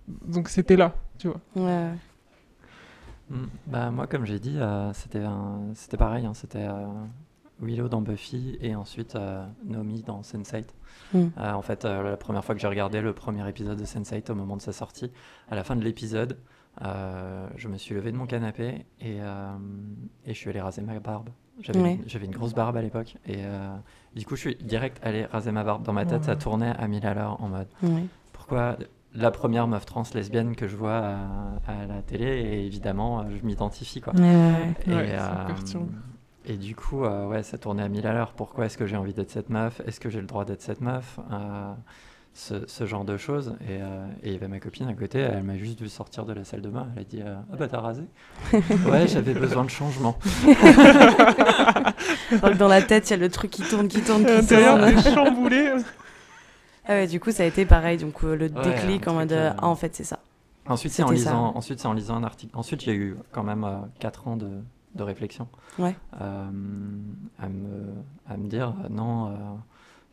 Donc 0.08 0.48
c'était 0.48 0.76
là, 0.76 0.94
tu 1.18 1.28
vois. 1.28 1.40
Ouais, 1.56 1.62
ouais. 1.62 1.92
Mm. 3.30 3.46
Bah, 3.66 3.90
moi, 3.90 4.06
comme 4.06 4.24
j'ai 4.26 4.38
dit, 4.40 4.56
euh, 4.58 4.92
c'était 4.92 5.20
un- 5.22 5.70
c'était 5.74 5.96
pareil. 5.96 6.26
hein, 6.26 6.34
c'était 6.34 6.66
euh, 6.68 6.86
Willow 7.60 7.88
dans 7.88 8.00
Buffy 8.02 8.58
et 8.60 8.74
ensuite 8.74 9.14
euh, 9.16 9.46
Naomi 9.64 10.02
dans 10.02 10.20
Sense8. 10.22 10.64
Mm. 11.14 11.18
Euh, 11.38 11.52
en 11.52 11.62
fait, 11.62 11.84
euh, 11.84 12.02
la 12.02 12.16
première 12.16 12.44
fois 12.44 12.54
que 12.54 12.60
j'ai 12.60 12.66
regardé 12.66 13.00
le 13.00 13.12
premier 13.12 13.48
épisode 13.48 13.78
de 13.78 13.84
Sense8 13.84 14.30
au 14.30 14.34
moment 14.34 14.56
de 14.56 14.62
sa 14.62 14.72
sortie, 14.72 15.10
à 15.50 15.54
la 15.54 15.62
fin 15.64 15.76
de 15.76 15.82
l'épisode, 15.84 16.36
euh, 16.82 17.46
je 17.56 17.68
me 17.68 17.76
suis 17.76 17.94
levé 17.94 18.12
de 18.12 18.16
mon 18.16 18.26
canapé 18.26 18.86
et, 19.00 19.18
euh, 19.20 19.52
et 20.24 20.32
je 20.32 20.38
suis 20.38 20.48
allé 20.50 20.60
raser 20.60 20.80
ma 20.82 20.98
barbe. 21.00 21.28
J'avais 21.60 21.80
Ouais. 21.80 21.92
une- 21.94 22.08
j'avais 22.08 22.24
une 22.26 22.32
grosse 22.32 22.54
barbe 22.54 22.76
à 22.76 22.82
l'époque 22.82 23.16
et 23.26 23.44
euh, 23.44 23.68
du 24.16 24.24
coup, 24.24 24.36
je 24.36 24.40
suis 24.40 24.54
direct 24.56 24.98
allé 25.02 25.26
raser 25.26 25.52
ma 25.52 25.64
barbe. 25.64 25.82
Dans 25.84 25.92
ma 25.92 26.06
tête, 26.06 26.24
ça 26.24 26.34
tournait 26.36 26.72
à 26.78 26.88
1000 26.88 27.06
à 27.06 27.14
l'heure 27.14 27.42
en 27.42 27.48
mode 27.48 27.68
Ouais. 27.82 28.06
pourquoi 28.32 28.76
la 29.14 29.30
première 29.30 29.68
meuf 29.68 29.84
trans 29.84 30.04
lesbienne 30.14 30.56
que 30.56 30.66
je 30.66 30.74
vois 30.76 30.96
à, 30.96 31.16
à 31.66 31.86
la 31.86 32.00
télé 32.00 32.24
et 32.24 32.66
évidemment 32.66 33.28
je 33.30 33.44
m'identifie 33.44 34.00
quoi. 34.00 34.14
Et, 34.16 34.20
euh, 34.90 36.56
du 36.56 36.74
coup 36.74 37.04
euh, 37.04 37.28
ouais 37.28 37.42
ça 37.42 37.58
tournait 37.58 37.82
à 37.82 37.88
1000 37.88 38.06
à 38.06 38.14
l'heure. 38.14 38.32
Pourquoi 38.32 38.64
est-ce 38.66 38.78
que 38.78 38.86
j'ai 38.86 38.96
envie 38.96 39.12
d'être 39.12 39.30
cette 39.30 39.50
meuf? 39.50 39.80
Est-ce 39.86 40.00
que 40.00 40.08
j'ai 40.08 40.20
le 40.22 40.26
droit 40.26 40.44
d'être 40.46 40.62
cette 40.62 40.80
meuf? 40.80 41.20
Euh, 41.30 41.74
ce, 42.34 42.66
ce 42.66 42.86
genre 42.86 43.04
de 43.04 43.18
choses 43.18 43.56
et 43.68 43.82
euh, 43.82 44.06
et 44.22 44.28
il 44.28 44.32
y 44.32 44.36
avait 44.36 44.48
ma 44.48 44.58
copine 44.58 44.88
à 44.88 44.94
côté 44.94 45.18
elle 45.18 45.42
m'a 45.42 45.58
juste 45.58 45.78
vu 45.80 45.88
sortir 45.90 46.24
de 46.24 46.32
la 46.32 46.44
salle 46.44 46.62
de 46.62 46.70
bain 46.70 46.86
elle 46.96 47.02
a 47.02 47.04
dit 47.04 47.20
euh, 47.20 47.34
ah 47.52 47.56
bah 47.56 47.68
t'as 47.68 47.80
rasé 47.80 48.04
ouais 48.52 49.06
j'avais 49.06 49.34
besoin 49.34 49.64
de 49.64 49.70
changement 49.70 50.16
dans 52.58 52.68
la 52.68 52.82
tête, 52.82 53.08
il 53.08 53.12
y 53.12 53.14
a 53.14 53.18
le 53.18 53.30
truc 53.30 53.50
qui 53.50 53.62
tourne, 53.62 53.88
qui 53.88 54.00
tourne, 54.02 54.26
À 54.26 54.40
qui 54.40 54.46
tourne. 54.48 55.02
chamboulé. 55.14 55.72
Ah 56.84 56.94
ouais, 56.94 57.06
du 57.06 57.20
coup, 57.20 57.30
ça 57.30 57.44
a 57.44 57.46
été 57.46 57.64
pareil. 57.64 57.96
Donc, 57.96 58.24
euh, 58.24 58.34
le 58.34 58.46
Ouais, 58.46 58.64
déclic 58.64 59.06
en 59.06 59.14
mode, 59.14 59.30
euh, 59.30 59.50
euh, 59.50 59.54
ah, 59.56 59.68
en 59.68 59.76
fait, 59.76 59.94
c'est 59.94 60.02
ça. 60.02 60.18
Ensuite, 60.66 60.90
c'est 60.92 61.04
en, 61.04 61.08
ça. 61.08 61.14
lisant, 61.14 61.52
ensuite, 61.54 61.78
c'est 61.78 61.86
en 61.86 61.92
lisant 61.92 62.16
un 62.16 62.24
article. 62.24 62.50
Ensuite, 62.56 62.80
j'ai 62.80 62.92
eu 62.96 63.16
quand 63.30 63.44
même 63.44 63.64
4 64.00 64.26
ans 64.26 64.36
de, 64.36 64.48
de 64.96 65.02
réflexion. 65.04 65.46
Ouais. 65.78 65.94
Euh, 66.20 66.50
à, 67.38 67.48
me, 67.48 67.92
à 68.28 68.36
me 68.36 68.48
dire, 68.48 68.74
euh, 68.84 68.88
non, 68.90 69.28
euh, 69.28 69.30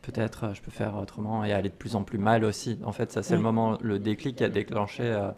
peut-être 0.02 0.44
euh, 0.44 0.54
je 0.54 0.62
peux 0.62 0.70
faire 0.70 0.96
autrement 0.96 1.44
et 1.44 1.52
aller 1.52 1.68
de 1.68 1.74
plus 1.74 1.96
en 1.96 2.02
plus 2.02 2.18
mal 2.18 2.44
aussi. 2.44 2.78
En 2.84 2.92
fait, 2.92 3.12
ça, 3.12 3.22
c'est 3.22 3.36
le 3.36 3.42
moment, 3.42 3.78
le 3.80 3.98
déclic 3.98 4.36
qui 4.36 4.44
a 4.44 4.48
déclenché 4.48 5.02
euh, 5.04 5.30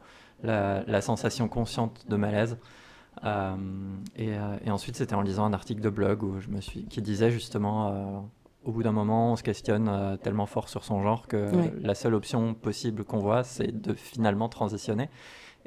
la, 0.43 0.83
la 0.87 1.01
sensation 1.01 1.49
consciente 1.49 2.07
de 2.09 2.17
malaise. 2.17 2.59
Euh, 3.25 3.55
et, 4.17 4.33
et 4.65 4.71
ensuite, 4.71 4.97
c'était 4.97 5.15
en 5.15 5.21
lisant 5.21 5.45
un 5.45 5.53
article 5.53 5.81
de 5.81 5.91
blog 5.91 6.23
où 6.23 6.41
je 6.41 6.49
me 6.49 6.61
suis, 6.61 6.85
qui 6.87 7.03
disait 7.03 7.31
justement, 7.31 7.89
euh, 7.89 8.21
au 8.65 8.73
bout 8.73 8.83
d'un 8.83 8.93
moment, 8.93 9.33
on 9.33 9.37
se 9.37 9.43
questionne 9.43 10.19
tellement 10.23 10.47
fort 10.47 10.69
sur 10.69 10.85
son 10.85 11.03
genre 11.03 11.27
que 11.29 11.51
la 11.81 11.95
seule 11.95 12.15
option 12.15 12.55
possible 12.55 13.05
qu'on 13.05 13.19
voit, 13.19 13.45
c'est 13.45 13.81
de 13.81 13.93
finalement 13.93 14.49
transitionner. 14.49 15.11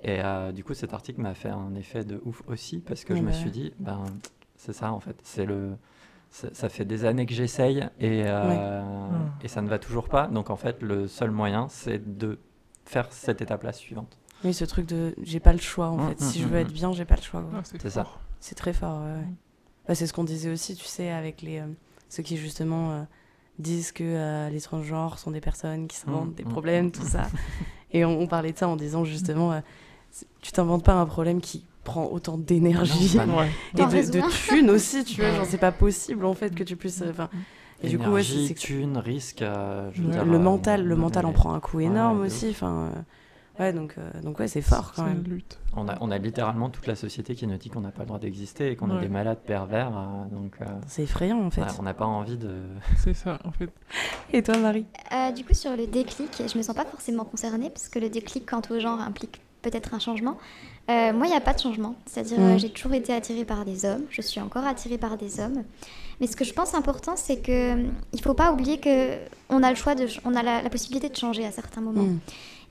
Et 0.04 0.20
du 0.54 0.64
coup, 0.64 0.74
cet 0.74 0.94
article 0.94 1.22
m'a 1.22 1.34
fait 1.34 1.50
un 1.50 1.76
effet 1.76 2.04
de 2.04 2.22
ouf 2.26 2.42
aussi 2.48 2.80
parce 2.80 3.04
que 3.04 3.14
Ouais, 3.14 3.20
je 3.20 3.24
me 3.24 3.30
bah 3.30 3.34
suis 3.34 3.52
dit, 3.52 3.74
ben, 3.80 4.04
c'est 4.56 4.74
ça 4.74 4.92
en 4.92 5.00
fait. 5.00 5.18
C'est 5.24 5.46
le, 5.46 5.78
ça, 6.36 6.50
ça 6.54 6.68
fait 6.70 6.84
des 6.86 7.06
années 7.06 7.26
que 7.26 7.34
j'essaye 7.34 7.80
et, 8.00 8.24
euh, 8.26 8.82
et 9.42 9.48
ça 9.48 9.62
ne 9.62 9.70
va 9.70 9.80
toujours 9.80 10.10
pas. 10.10 10.28
Donc 10.28 10.50
en 10.50 10.58
fait, 10.58 10.82
le 10.82 11.08
seul 11.08 11.32
moyen, 11.32 11.68
c'est 11.70 12.18
de 12.18 12.38
faire 12.86 13.08
cette 13.12 13.42
étape-là 13.42 13.72
suivante. 13.72 14.18
Oui, 14.44 14.54
ce 14.54 14.66
truc 14.66 14.86
de 14.86 15.16
j'ai 15.24 15.40
pas 15.40 15.54
le 15.54 15.60
choix 15.60 15.88
en 15.88 15.98
Mm, 15.98 16.10
fait. 16.10 16.22
mm, 16.22 16.28
Si 16.30 16.40
je 16.42 16.46
mm, 16.46 16.50
veux 16.50 16.58
être 16.58 16.74
bien, 16.74 16.92
j'ai 16.92 17.06
pas 17.06 17.16
le 17.16 17.22
choix. 17.22 17.44
Ah, 17.54 17.62
c'est 17.64 17.90
ça. 17.90 18.06
C'est 18.42 18.56
très 18.56 18.74
fort. 18.74 19.02
ouais, 19.02 19.14
ouais. 19.14 19.28
Bah, 19.88 19.96
c'est 19.96 20.08
ce 20.08 20.14
qu'on 20.14 20.26
disait 20.26 20.50
aussi, 20.52 20.76
tu 20.76 20.84
sais, 20.86 21.10
avec 21.10 21.42
les 21.42 21.60
euh, 21.60 21.68
ceux 22.10 22.22
qui 22.24 22.36
justement 22.38 22.92
euh, 22.92 23.02
disent 23.58 23.92
que 23.94 24.04
euh, 24.04 24.50
les 24.50 24.60
transgenres 24.60 25.18
sont 25.20 25.32
des 25.32 25.42
personnes 25.42 25.88
qui 25.88 25.96
s'inventent 25.96 26.36
des 26.36 26.44
problèmes, 26.44 26.92
tout 26.92 27.06
ça. 27.06 27.28
Et 27.92 28.04
on, 28.04 28.20
on 28.20 28.28
parlait 28.28 28.52
de 28.52 28.58
ça 28.58 28.68
en 28.68 28.76
disant 28.76 29.06
justement, 29.06 29.54
euh, 29.54 29.62
tu 30.42 30.52
t'inventes 30.52 30.84
pas 30.84 30.94
un 30.96 31.06
problème 31.06 31.40
qui 31.40 31.64
prend 31.86 32.08
autant 32.08 32.38
d'énergie 32.38 33.18
Ouais. 33.18 33.48
et 33.78 33.86
de, 33.86 34.22
thunes 34.50 34.70
aussi, 34.70 35.06
tu 35.06 35.22
vois. 35.22 35.32
Genre, 35.32 35.46
c'est 35.46 35.58
pas 35.58 35.72
possible 35.72 36.26
en 36.26 36.34
fait 36.34 36.54
que 36.54 36.64
tu 36.64 36.76
puisses. 36.76 37.02
Enfin, 37.10 37.30
et 37.84 37.88
du 37.90 37.98
coup, 37.98 38.10
ouais, 38.10 38.24
c'est 38.24 38.32
Énergie, 38.34 38.48
c'est 38.50 38.54
que 38.56 38.60
thune, 38.60 38.98
risque. 38.98 39.42
euh, 39.42 39.90
je 39.94 40.02
veux 40.02 40.08
Ouais. 40.08 40.14
dire, 40.14 40.26
le 40.26 40.36
euh, 40.36 40.40
mental, 40.40 40.84
le 40.86 40.96
mental 40.96 41.26
en 41.26 41.32
prend 41.32 41.54
un 41.54 41.60
coup 41.62 41.80
énorme 41.80 42.22
aussi. 42.22 42.50
Enfin, 42.50 42.90
euh, 43.60 43.64
ouais, 43.64 43.74
donc, 43.74 43.96
euh, 43.98 44.22
donc 44.22 44.40
ouais, 44.40 44.48
c'est 44.48 44.62
fort 44.62 44.94
quand 44.96 45.04
C'est 45.04 45.10
même. 45.10 45.24
une 45.26 45.32
lutte. 45.34 45.60
On 45.76 45.88
a, 45.90 45.98
on 46.00 46.10
a 46.10 46.18
littéralement 46.18 46.70
toute 46.70 46.88
la 46.88 46.96
société 46.96 47.36
qui 47.36 47.46
nous 47.48 47.58
dit 47.58 47.70
qu'on 47.70 47.82
n'a 47.82 47.92
pas 47.92 48.04
le 48.04 48.08
droit 48.08 48.18
d'exister 48.20 48.72
et 48.72 48.76
qu'on 48.78 48.96
est 48.98 49.02
des 49.02 49.10
malades 49.10 49.40
pervers. 49.46 49.92
euh, 49.96 50.34
donc, 50.34 50.56
euh, 50.62 50.66
C'est 50.88 51.04
effrayant 51.04 51.44
en 51.46 51.52
fait. 51.52 51.62
ouais, 51.62 51.68
on 51.78 51.84
n'a 51.84 51.94
pas 51.94 52.06
envie 52.06 52.38
de. 52.38 52.62
C'est 52.98 53.14
ça, 53.14 53.40
en 53.44 53.52
fait. 53.52 53.70
Et 54.32 54.42
toi, 54.42 54.58
Marie? 54.58 54.86
Euh, 55.14 55.32
du 55.34 55.44
coup, 55.44 55.54
sur 55.54 55.76
le 55.76 55.86
déclic, 55.86 56.32
je 56.52 56.58
me 56.58 56.64
sens 56.64 56.76
pas 56.76 56.86
forcément 56.86 57.26
concernée 57.26 57.70
parce 57.70 57.90
que 57.90 58.00
le 58.00 58.10
déclic 58.10 58.50
quant 58.50 58.62
au 58.70 58.80
genre 58.80 59.02
implique 59.02 59.42
peut-être 59.70 59.94
un 59.94 60.00
changement. 60.00 60.38
Euh, 60.90 61.12
moi, 61.14 61.26
il 61.28 61.32
n'y 61.32 61.36
a 61.36 61.42
pas 61.42 61.54
de 61.54 61.60
changement. 61.60 61.96
C'est-à-dire, 62.06 62.38
euh, 62.40 62.58
j'ai 62.58 62.70
toujours 62.70 62.94
été 62.94 63.14
attirée 63.14 63.46
par 63.46 63.66
des 63.66 63.86
hommes. 63.86 64.04
Je 64.10 64.22
suis 64.22 64.40
encore 64.40 64.66
attirée 64.66 64.98
par 64.98 65.18
des 65.18 65.40
hommes. 65.40 65.64
Mais 66.22 66.28
ce 66.28 66.36
que 66.36 66.46
je 66.46 66.54
pense 66.54 66.74
important, 66.74 67.16
c'est 67.16 67.38
que 67.38 67.74
hum, 67.74 67.92
il 68.14 68.22
faut 68.22 68.34
pas 68.34 68.52
oublier 68.52 68.78
que 68.80 69.18
on 69.50 69.64
a 69.64 69.70
le 69.70 69.76
choix 69.76 69.96
de, 69.96 70.08
on 70.24 70.36
a 70.36 70.44
la, 70.44 70.62
la 70.62 70.70
possibilité 70.70 71.10
de 71.10 71.16
changer 71.16 71.46
à 71.46 71.52
certains 71.52 71.82
moments. 71.82 72.04
Mm. 72.04 72.20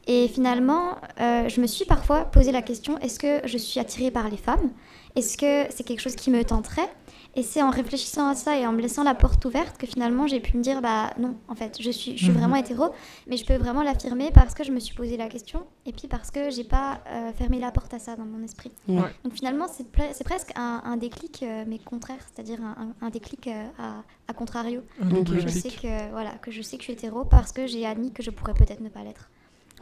Et 0.07 0.29
finalement, 0.29 0.97
euh, 1.21 1.49
je 1.49 1.61
me 1.61 1.67
suis 1.67 1.85
parfois 1.85 2.25
posé 2.25 2.53
la 2.53 2.63
question 2.63 2.99
est-ce 2.99 3.19
que 3.19 3.41
je 3.47 3.59
suis 3.59 3.81
attirée 3.81 4.11
par 4.11 4.29
les 4.29 4.37
femmes? 4.37 4.71
Est-ce 5.17 5.37
que 5.37 5.73
c'est 5.75 5.85
quelque 5.85 6.01
chose 6.01 6.17
qui 6.17 6.31
me 6.31 6.45
tenterait? 6.45 6.89
Et 7.37 7.43
c'est 7.43 7.63
en 7.63 7.71
réfléchissant 7.71 8.29
à 8.29 8.35
ça 8.35 8.57
et 8.59 8.67
en 8.67 8.73
me 8.73 8.81
laissant 8.81 9.03
la 9.03 9.15
porte 9.15 9.45
ouverte 9.45 9.77
que 9.77 9.87
finalement 9.87 10.27
j'ai 10.29 10.39
pu 10.41 10.57
me 10.57 10.63
dire 10.63 10.81
bah 10.81 11.11
non, 11.19 11.37
en 11.49 11.55
fait, 11.57 11.77
je 11.81 11.91
suis, 11.91 12.13
je 12.17 12.23
suis 12.25 12.33
Mhm. 12.33 12.39
vraiment 12.39 12.57
hétéro, 12.57 12.91
mais 13.27 13.37
je 13.37 13.45
peux 13.45 13.57
vraiment 13.57 13.83
l'affirmer 13.83 14.31
parce 14.33 14.55
que 14.55 14.63
je 14.63 14.71
me 14.71 14.79
suis 14.79 14.95
posé 14.95 15.17
la 15.17 15.29
question 15.29 15.65
et 15.85 15.93
puis 15.93 16.07
parce 16.07 16.31
que 16.31 16.51
j'ai 16.51 16.63
pas 16.65 17.01
euh, 17.11 17.33
fermé 17.33 17.59
la 17.59 17.73
porte 17.73 17.93
à 17.93 17.99
ça 17.99 18.15
dans 18.17 18.25
mon 18.25 18.43
esprit. 18.45 18.71
Ouais. 18.89 19.03
Donc 19.25 19.33
finalement, 19.35 19.67
c'est 19.69 19.85
c'est 20.13 20.25
presque 20.25 20.53
un, 20.57 20.83
un 20.85 20.97
déclic, 20.97 21.43
euh, 21.43 21.65
mais 21.67 21.79
contraire, 21.79 22.21
c'est-à-dire 22.33 22.61
un, 22.63 22.95
un- 23.03 23.07
un 23.07 23.11
déclic 23.11 23.49
euh, 23.49 23.67
à, 23.79 24.03
à 24.29 24.33
contrario. 24.33 24.83
Double 25.01 25.41
Je 25.41 25.49
sais 25.49 25.71
que 25.71 26.11
voilà, 26.13 26.31
que 26.43 26.51
je 26.53 26.63
sais 26.63 26.77
que 26.77 26.83
je 26.83 26.87
suis 26.87 26.93
hétéro 26.93 27.25
parce 27.25 27.51
que 27.53 27.67
j'ai 27.67 27.85
admis 27.85 28.13
que 28.13 28.23
je 28.23 28.31
pourrais 28.31 28.55
peut-être 28.55 28.81
ne 28.81 28.89
pas 28.89 29.03
l'être. 29.03 29.29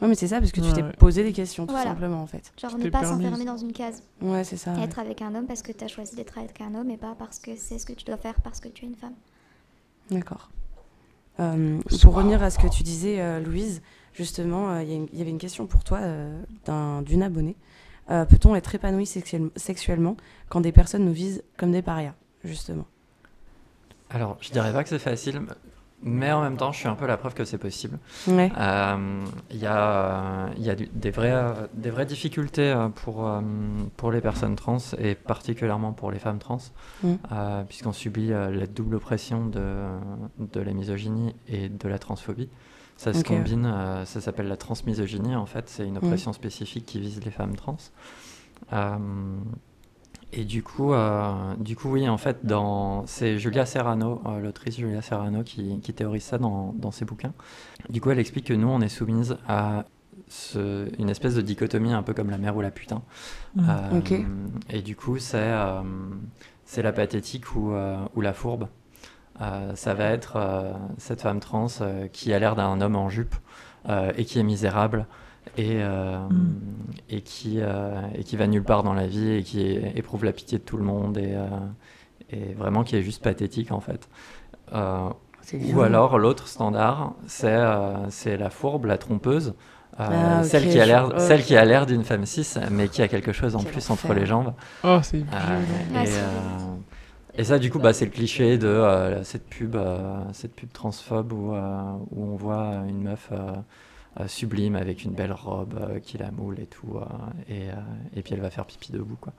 Ouais, 0.03 0.09
mais 0.09 0.15
c'est 0.15 0.27
ça, 0.27 0.39
parce 0.39 0.51
que 0.51 0.59
tu 0.59 0.71
t'es 0.73 0.83
Ouais. 0.83 0.91
posé 0.99 1.23
des 1.23 1.31
questions, 1.31 1.65
tout 1.65 1.71
Voilà. 1.71 1.91
simplement, 1.91 2.21
en 2.21 2.27
fait. 2.27 2.51
Genre 2.61 2.77
ne 2.77 2.89
pas 2.89 3.05
s'enfermer 3.05 3.45
dans 3.45 3.55
une 3.57 3.71
case. 3.71 4.03
Ouais, 4.21 4.43
c'est 4.43 4.57
ça. 4.57 4.73
ouais. 4.73 4.83
Être 4.83 4.99
avec 4.99 5.21
un 5.21 5.33
homme 5.33 5.45
parce 5.47 5.61
que 5.61 5.71
tu 5.71 5.81
as 5.81 5.87
choisi 5.87 6.15
d'être 6.17 6.37
avec 6.37 6.59
un 6.59 6.75
homme 6.75 6.89
et 6.91 6.97
pas 6.97 7.15
parce 7.17 7.39
que 7.39 7.55
c'est 7.55 7.79
ce 7.79 7.85
que 7.85 7.93
tu 7.93 8.03
dois 8.03 8.17
faire 8.17 8.35
parce 8.41 8.59
que 8.59 8.67
tu 8.67 8.83
es 8.83 8.87
une 8.89 8.95
femme. 8.97 9.13
D'accord. 10.11 10.49
Euh, 11.39 11.79
pour 12.01 12.13
revenir 12.15 12.43
à 12.43 12.49
ce 12.49 12.59
que 12.59 12.67
tu 12.67 12.83
disais, 12.83 13.21
euh, 13.21 13.39
Louise, 13.39 13.81
justement, 14.13 14.71
euh, 14.71 14.83
il 14.83 15.17
y 15.17 15.21
avait 15.21 15.31
une 15.31 15.37
question 15.39 15.67
pour 15.67 15.85
toi 15.85 15.99
euh, 16.01 16.37
d'un- 16.65 17.01
d'une 17.01 17.23
abonnée. 17.23 17.55
Euh, 18.11 18.25
Peut-on 18.25 18.53
être 18.55 18.75
épanoui 18.75 19.05
sexuel- 19.05 19.51
sexuellement 19.55 20.17
quand 20.49 20.59
des 20.59 20.73
personnes 20.73 21.05
nous 21.05 21.13
visent 21.13 21.43
comme 21.55 21.71
des 21.71 21.81
parias, 21.81 22.13
justement? 22.43 22.85
Alors, 24.09 24.37
je 24.41 24.51
dirais 24.51 24.73
pas 24.73 24.83
que 24.83 24.89
c'est 24.89 24.99
facile, 24.99 25.41
mais 26.03 26.31
en 26.31 26.41
même 26.41 26.57
temps, 26.57 26.71
je 26.71 26.79
suis 26.79 26.87
un 26.87 26.95
peu 26.95 27.05
la 27.07 27.17
preuve 27.17 27.33
que 27.33 27.45
c'est 27.45 27.57
possible. 27.57 27.97
Ouais. 28.27 28.51
Euh, 28.57 29.23
Il 29.51 29.57
y 29.57 29.65
a, 29.65 29.77
euh, 29.77 30.47
y 30.57 30.69
a 30.69 30.75
du- 30.75 30.89
des, 30.93 31.11
vraies, 31.11 31.41
des 31.73 31.89
vraies 31.89 32.05
difficultés 32.05 32.71
euh, 32.71 32.89
pour, 32.89 33.27
euh, 33.27 33.41
pour 33.97 34.11
les 34.11 34.21
personnes 34.21 34.55
trans 34.55 34.77
et 34.97 35.15
particulièrement 35.15 35.93
pour 35.93 36.11
les 36.11 36.19
femmes 36.19 36.39
trans, 36.39 36.59
Mm. 37.03 37.13
euh, 37.31 37.63
puisqu'on 37.63 37.93
subit 37.93 38.27
la 38.29 38.67
double 38.67 38.99
pression 38.99 39.45
de, 39.47 39.85
de 40.39 40.59
la 40.61 40.73
misogynie 40.73 41.35
et 41.47 41.69
de 41.69 41.87
la 41.87 41.99
transphobie. 41.99 42.49
Ça 42.97 43.11
se 43.13 43.23
combine, 43.23 43.65
euh, 43.65 44.05
ça 44.05 44.21
s'appelle 44.21 44.47
la 44.47 44.55
transmisogynie 44.57 45.35
en 45.35 45.45
fait, 45.47 45.67
c'est 45.67 45.85
une 45.87 45.97
oppression 45.97 46.31
spécifique 46.31 46.85
qui 46.85 46.99
vise 46.99 47.19
les 47.25 47.31
femmes 47.31 47.55
trans. 47.55 47.77
Et 50.35 50.45
du 50.45 50.63
coup, 50.63 50.93
euh, 50.93 51.31
du 51.59 51.75
coup, 51.75 51.89
oui, 51.91 52.09
en 52.09 52.17
fait, 52.17 52.43
dans... 52.43 53.05
c'est 53.05 53.37
Julia 53.37 53.67
Serrano, 53.67 54.21
euh, 54.25 54.39
l'autrice 54.39 54.77
Julia 54.77 55.01
Serrano, 55.03 55.43
qui, 55.43 55.79
qui 55.81 55.93
théorise 55.93 56.23
ça 56.23 56.39
dans, 56.39 56.73
dans 56.75 56.89
ses 56.89 57.05
bouquins. 57.05 57.33
Du 57.89 58.01
coup, 58.01 58.09
elle 58.09 58.17
explique 58.17 58.47
que 58.47 58.53
nous, 58.53 58.67
on 58.67 58.81
est 58.81 58.89
soumise 58.89 59.37
à 59.47 59.85
ce- 60.27 60.89
une 60.97 61.09
espèce 61.09 61.35
de 61.35 61.41
dichotomie, 61.41 61.93
un 61.93 62.01
peu 62.01 62.15
comme 62.15 62.31
la 62.31 62.39
mère 62.39 62.55
ou 62.57 62.61
la 62.61 62.71
putain. 62.71 63.03
Mm. 63.55 63.69
Euh. 63.69 64.23
Et 64.71 64.81
du 64.81 64.95
coup, 64.95 65.19
c'est 65.19 65.53
c'est 66.65 66.81
la 66.81 66.93
pathétique 66.93 67.55
ou, 67.55 67.73
ou 68.15 68.21
la 68.21 68.33
fourbe. 68.33 68.67
Ça 69.75 69.93
va 69.93 70.05
être 70.05 70.73
cette 70.97 71.21
femme 71.21 71.39
trans 71.39 71.67
qui 72.11 72.33
a 72.33 72.39
l'air 72.39 72.55
d'un 72.55 72.81
homme 72.81 72.95
en 72.95 73.09
jupe 73.09 73.35
et 74.17 74.25
qui 74.25 74.39
est 74.39 74.43
misérable 74.43 75.05
et, 75.57 75.77
euh, 75.81 76.17
Mm. 76.29 76.55
et, 77.09 77.21
qui, 77.21 77.57
euh, 77.59 77.99
et 78.15 78.23
qui 78.23 78.37
va 78.37 78.47
nulle 78.47 78.63
part 78.63 78.83
dans 78.83 78.93
la 78.93 79.07
vie 79.07 79.31
et 79.31 79.43
qui 79.43 79.61
éprouve 79.95 80.25
la 80.25 80.31
pitié 80.33 80.57
de 80.57 80.63
tout 80.63 80.77
le 80.77 80.83
monde 80.83 81.17
et, 81.17 81.35
euh, 81.35 81.47
et 82.31 82.53
vraiment 82.53 82.83
qui 82.83 82.95
est 82.95 83.01
juste 83.03 83.23
pathétique 83.23 83.71
en 83.71 83.79
fait. 83.79 84.09
Euh, 84.73 85.09
ou 85.73 85.81
alors 85.81 86.17
l'autre 86.19 86.47
standard, 86.47 87.13
c'est 87.27 87.47
euh, 87.51 88.37
la 88.37 88.49
fourbe, 88.49 88.85
la 88.85 88.97
trompeuse, 88.97 89.53
euh, 89.99 90.39
Ah, 90.39 90.43
celle 90.43 90.69
qui 90.69 90.79
a 90.79 90.85
l'air 90.85 91.19
celle 91.19 91.43
qui 91.43 91.55
a 91.57 91.65
l'air 91.65 91.85
d'une 91.85 92.03
femme 92.03 92.25
cis, 92.25 92.47
mais 92.71 92.87
qui 92.87 93.01
a 93.01 93.07
quelque 93.07 93.31
chose 93.33 93.55
en 93.55 93.63
plus 93.63 93.89
entre 93.89 94.13
les 94.13 94.25
jambes. 94.25 94.53
Oh, 94.83 94.99
c'est 95.03 95.17
Euh. 95.17 95.21
Ouais, 95.93 96.05
et, 96.07 97.39
euh, 97.39 97.43
ça, 97.43 97.59
du 97.59 97.69
coup, 97.69 97.79
bah, 97.79 97.93
c'est 97.93 98.05
le 98.05 98.11
cliché 98.11 98.57
de 98.57 98.67
euh, 98.67 99.23
cette 99.23 99.45
pub, 99.47 99.75
euh, 99.75 100.21
cette 100.31 100.55
pub 100.55 100.71
transphobe 100.71 101.33
où, 101.33 101.53
euh, 101.53 101.81
où 102.11 102.23
on 102.23 102.35
voit 102.35 102.71
une 102.87 103.01
meuf 103.03 103.29
sublime 104.27 104.75
avec 104.75 105.03
une 105.03 105.11
belle 105.11 105.33
robe 105.33 105.73
euh, 105.81 105.99
qui 105.99 106.17
la 106.17 106.31
moule 106.31 106.59
et 106.59 106.65
tout, 106.67 106.97
euh, 106.97 107.01
et, 107.49 107.69
euh, 107.69 107.73
et 108.15 108.21
puis 108.21 108.33
elle 108.33 108.41
va 108.41 108.49
faire 108.49 108.65
pipi 108.65 108.91
debout, 108.91 109.17
quoi. 109.19 109.33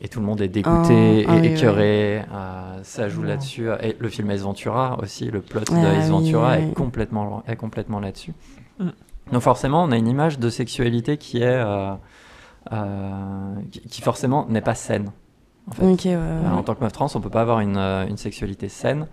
Et 0.00 0.08
tout 0.08 0.20
le 0.20 0.26
monde 0.26 0.40
est 0.40 0.48
dégoûté 0.48 1.24
Ah, 1.26 1.32
ah 1.32 1.36
et 1.36 1.40
oui, 1.40 1.46
écœuré. 1.48 2.22
euh, 2.32 2.80
ça 2.84 3.08
joue 3.08 3.22
là-dessus. 3.22 3.68
Et 3.82 3.96
le 3.98 4.08
film 4.08 4.30
Ace 4.30 4.42
Ventura 4.42 4.98
aussi, 5.02 5.30
le 5.30 5.40
plot 5.40 5.62
Ah 5.68 5.74
de 5.74 5.86
Ace 5.98 6.04
oui, 6.04 6.10
Ventura 6.10 6.56
oui. 6.58 6.64
est 6.70 6.74
complètement, 6.74 7.42
est 7.46 7.56
complètement 7.56 7.98
là-dessus. 8.00 8.32
Mm. 8.78 8.88
Donc 9.32 9.42
forcément, 9.42 9.82
on 9.82 9.90
a 9.90 9.96
une 9.96 10.06
image 10.08 10.38
de 10.38 10.48
sexualité 10.48 11.16
qui 11.16 11.38
est, 11.38 11.44
euh, 11.46 11.92
euh, 12.72 13.54
qui, 13.70 13.80
qui 13.80 14.02
forcément 14.02 14.46
n'est 14.48 14.60
pas 14.60 14.74
saine. 14.74 15.10
En 15.68 15.72
fait. 15.72 15.84
Ok, 15.84 16.00
ouais, 16.04 16.10
ouais. 16.10 16.16
Euh, 16.16 16.50
en 16.52 16.62
tant 16.62 16.74
que 16.74 16.82
meuf 16.82 16.92
trans, 16.92 17.08
on 17.14 17.20
peut 17.20 17.30
pas 17.30 17.42
avoir 17.42 17.60
une, 17.60 17.76
euh, 17.76 18.06
une 18.06 18.16
sexualité 18.16 18.68
saine. 18.68 19.06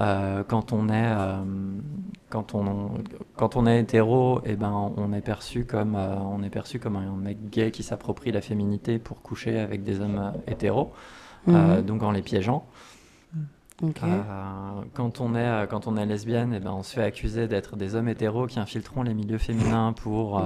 Euh, 0.00 0.42
quand 0.48 0.72
on 0.72 0.88
est 0.88 0.92
euh, 0.94 1.42
quand 2.30 2.54
on 2.54 2.92
quand 3.36 3.56
on 3.56 3.66
est 3.66 3.78
hétéro, 3.80 4.40
et 4.46 4.56
ben 4.56 4.90
on 4.96 5.12
est 5.12 5.20
perçu 5.20 5.66
comme 5.66 5.96
euh, 5.96 6.14
on 6.16 6.42
est 6.42 6.48
perçu 6.50 6.78
comme 6.78 6.96
un 6.96 7.14
mec 7.16 7.50
gay 7.50 7.70
qui 7.70 7.82
s'approprie 7.82 8.32
la 8.32 8.40
féminité 8.40 8.98
pour 8.98 9.20
coucher 9.20 9.58
avec 9.60 9.82
des 9.82 10.00
hommes 10.00 10.32
hétéros, 10.46 10.92
euh, 11.48 11.76
Mhm. 11.78 11.82
donc 11.82 12.02
en 12.02 12.10
les 12.10 12.22
piégeant. 12.22 12.64
Euh, 13.82 14.20
quand 14.94 15.20
on 15.20 15.34
est 15.34 15.66
quand 15.68 15.88
on 15.88 15.96
est 15.96 16.06
lesbienne, 16.06 16.54
et 16.54 16.60
ben 16.60 16.70
on 16.70 16.84
se 16.84 16.94
fait 16.94 17.02
accuser 17.02 17.48
d'être 17.48 17.74
des 17.76 17.96
hommes 17.96 18.08
hétéros 18.08 18.46
qui 18.46 18.60
infiltreront 18.60 19.02
les 19.02 19.12
milieux 19.12 19.38
féminins 19.38 19.92
pour 20.02 20.38
euh. 20.38 20.42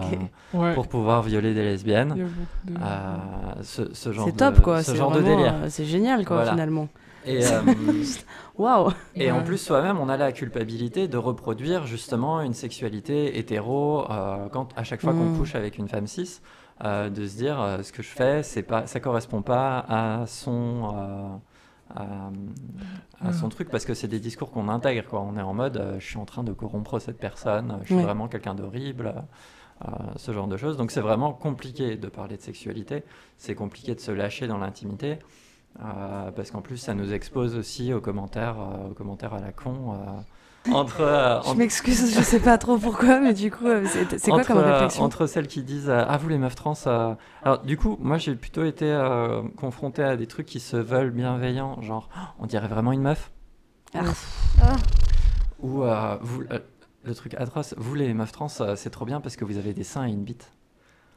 Ouais. 0.54 0.74
pour 0.74 0.88
pouvoir 0.88 1.22
violer 1.22 1.52
des 1.52 1.62
lesbiennes. 1.62 2.14
y 2.16 2.22
a 2.22 2.24
beaucoup 2.24 2.38
de- 2.64 2.74
Euh, 2.82 3.62
ce, 3.62 3.92
ce 3.94 4.12
genre 4.12 4.24
C'est 4.26 4.32
de, 4.32 4.36
top, 4.38 4.60
quoi. 4.62 4.82
ce 4.82 4.92
C'est 4.92 4.96
genre 4.96 5.12
de 5.12 5.20
délire. 5.20 5.54
C'est 5.68 5.84
génial, 5.84 6.24
quoi, 6.24 6.36
Voilà. 6.36 6.52
finalement. 6.52 6.88
Et, 7.26 7.44
euh, 7.46 7.60
Waouh. 8.58 8.90
Et 9.14 9.30
en 9.30 9.42
plus, 9.42 9.58
soi-même, 9.58 9.98
on 9.98 10.08
a 10.08 10.16
la 10.16 10.32
culpabilité 10.32 11.08
de 11.08 11.16
reproduire 11.18 11.86
justement 11.86 12.40
une 12.40 12.54
sexualité 12.54 13.38
hétéro 13.38 14.10
euh, 14.10 14.48
quand, 14.48 14.68
à 14.76 14.84
chaque 14.84 15.00
fois 15.02 15.12
qu'on 15.12 15.26
Mm. 15.30 15.36
couche 15.38 15.54
avec 15.54 15.76
une 15.78 15.88
femme 15.88 16.06
cis, 16.06 16.40
euh, 16.84 17.10
de 17.10 17.26
se 17.26 17.36
dire 17.36 17.60
euh, 17.60 17.82
ce 17.82 17.92
que 17.92 18.02
je 18.02 18.08
fais, 18.08 18.42
c'est 18.42 18.62
pas, 18.62 18.86
ça 18.86 19.00
correspond 19.00 19.42
pas 19.42 19.84
à 19.88 20.26
son, 20.26 20.92
euh, 20.94 21.36
à, 21.94 22.30
à 23.28 23.32
son 23.32 23.46
Mm. 23.46 23.50
truc 23.50 23.70
parce 23.70 23.84
que 23.84 23.94
c'est 23.94 24.08
des 24.08 24.20
discours 24.20 24.50
qu'on 24.50 24.68
intègre. 24.68 25.04
Quoi. 25.08 25.20
On 25.20 25.36
est 25.36 25.42
en 25.42 25.54
mode, 25.54 25.76
euh, 25.76 26.00
je 26.00 26.06
suis 26.06 26.18
en 26.18 26.24
train 26.24 26.44
de 26.44 26.52
corrompre 26.52 26.98
cette 26.98 27.18
personne, 27.18 27.78
je 27.82 27.86
suis 27.86 27.96
Ouais. 27.96 28.02
vraiment 28.02 28.28
quelqu'un 28.28 28.54
d'horrible. 28.54 29.14
euh, 29.84 29.88
ce 30.16 30.32
genre 30.32 30.48
de 30.48 30.56
choses. 30.56 30.78
Donc 30.78 30.90
c'est 30.90 31.02
vraiment 31.02 31.34
compliqué 31.34 31.96
de 31.96 32.08
parler 32.08 32.38
de 32.38 32.40
sexualité, 32.40 33.02
c'est 33.36 33.54
compliqué 33.54 33.94
de 33.94 34.00
se 34.00 34.10
lâcher 34.10 34.46
dans 34.46 34.56
l'intimité. 34.56 35.18
Euh, 35.84 36.30
parce 36.30 36.50
qu'en 36.50 36.62
plus, 36.62 36.76
ça 36.78 36.94
nous 36.94 37.12
expose 37.12 37.54
aussi 37.56 37.92
aux 37.92 38.00
commentaires, 38.00 38.56
euh, 38.58 38.90
aux 38.90 38.94
commentaires 38.94 39.34
à 39.34 39.40
la 39.40 39.52
con. 39.52 39.92
euh, 39.94 40.70
entre, 40.72 41.00
euh, 41.02 41.40
Je 41.42 41.54
m'excuse, 41.54 42.12
je 42.16 42.22
sais 42.22 42.40
pas 42.40 42.58
trop 42.58 42.76
pourquoi, 42.78 43.20
mais 43.20 43.34
du 43.34 43.50
coup, 43.52 43.66
c'est 43.86 44.18
c'est 44.18 44.30
quoi 44.30 44.40
entre, 44.40 44.48
comme 44.48 44.58
euh, 44.58 44.72
réflexion 44.72 45.04
entre 45.04 45.26
celles 45.26 45.46
qui 45.46 45.62
disent 45.62 45.88
euh, 45.88 46.04
Ah, 46.08 46.16
vous 46.16 46.28
les 46.28 46.38
meufs 46.38 46.54
trans. 46.56 46.74
euh, 46.86 47.14
Alors, 47.44 47.60
du 47.62 47.76
coup, 47.76 47.96
moi 48.00 48.18
j'ai 48.18 48.34
plutôt 48.34 48.64
été 48.64 48.86
euh, 48.90 49.42
confronté 49.56 50.02
à 50.02 50.16
des 50.16 50.26
trucs 50.26 50.46
qui 50.46 50.58
se 50.58 50.76
veulent 50.76 51.10
bienveillants, 51.12 51.80
genre 51.82 52.08
Oh, 52.16 52.20
on 52.40 52.46
dirait 52.46 52.66
vraiment 52.68 52.90
une 52.92 53.02
meuf? 53.02 53.30
Ah. 53.94 54.00
Ah. 54.62 54.72
Ou 55.60 55.84
euh, 55.84 56.16
vous, 56.20 56.42
euh, 56.50 56.58
le 57.04 57.14
truc 57.14 57.34
atroce, 57.34 57.74
vous 57.78 57.94
les 57.94 58.12
meufs 58.12 58.32
trans, 58.32 58.48
euh, 58.60 58.74
c'est 58.76 58.90
trop 58.90 59.04
bien 59.04 59.20
parce 59.20 59.36
que 59.36 59.44
vous 59.44 59.58
avez 59.58 59.72
des 59.72 59.84
seins 59.84 60.06
et 60.06 60.10
une 60.10 60.24
bite. 60.24 60.50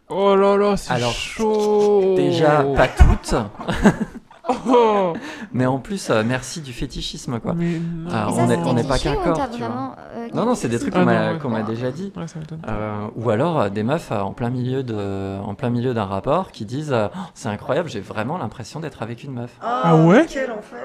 Oh 0.10 0.36
là 0.36 0.58
là, 0.58 0.78
c'est 0.78 0.92
Alors, 0.94 1.12
chaud. 1.12 2.14
Déjà, 2.16 2.64
pas 2.76 2.88
toutes, 2.88 3.34
Oh. 4.68 5.14
mais 5.54 5.66
en 5.66 5.78
plus, 5.80 6.10
euh, 6.10 6.24
merci 6.26 6.62
du 6.62 6.74
fétichisme, 6.74 7.40
quoi. 7.40 7.54
Mais 7.54 7.80
non. 7.80 8.10
Ah, 8.12 8.28
Et 8.30 8.58
on 8.66 8.74
n'est 8.74 8.84
pas 8.84 8.98
qu'un 8.98 9.14
ou 9.16 9.24
corps, 9.24 9.50
tu 9.52 9.60
vois. 9.60 9.96
euh, 10.16 10.28
Non, 10.34 10.46
non, 10.46 10.56
c'est 10.56 10.70
des 10.70 10.80
trucs 10.80 10.94
Ah 10.96 11.00
qu'on 11.00 11.06
m'a 11.06 11.34
ouais. 11.34 11.50
m'a 11.50 11.64
déjà 11.64 11.92
dit. 11.92 12.12
Ouais, 12.16 12.28
ça 12.28 12.40
m'étonne. 12.40 12.62
Euh, 12.68 13.08
ou 13.16 13.30
alors 13.30 13.60
euh, 13.62 13.70
des 13.70 13.84
meufs 13.84 14.12
euh, 14.12 14.20
en 14.22 14.34
plein 14.34 14.50
milieu 14.50 14.82
de, 14.84 15.40
en 15.40 15.54
plein 15.56 15.70
milieu 15.70 15.94
d'un 15.94 16.06
rapport 16.06 16.52
qui 16.52 16.66
disent 16.66 16.92
euh, 16.92 17.08
Oh, 17.16 17.20
c'est 17.34 17.50
incroyable, 17.50 17.90
j'ai 17.90 18.00
vraiment 18.02 18.38
l'impression 18.38 18.80
d'être 18.80 19.02
avec 19.04 19.24
une 19.24 19.34
meuf. 19.34 19.52
Ah 19.62 19.96
ouais 19.96 20.26
Quel 20.28 20.52
enfer 20.52 20.80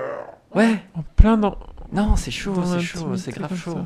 Ouais, 0.55 0.83
En 0.97 1.03
plein 1.17 1.37
dans. 1.39 1.57
non, 1.93 2.17
c'est 2.17 2.31
chaud, 2.31 2.55
c'est 2.65 2.81
chaud, 2.81 3.17
c'est 3.17 3.33
grave 3.33 3.55
chaud. 3.57 3.79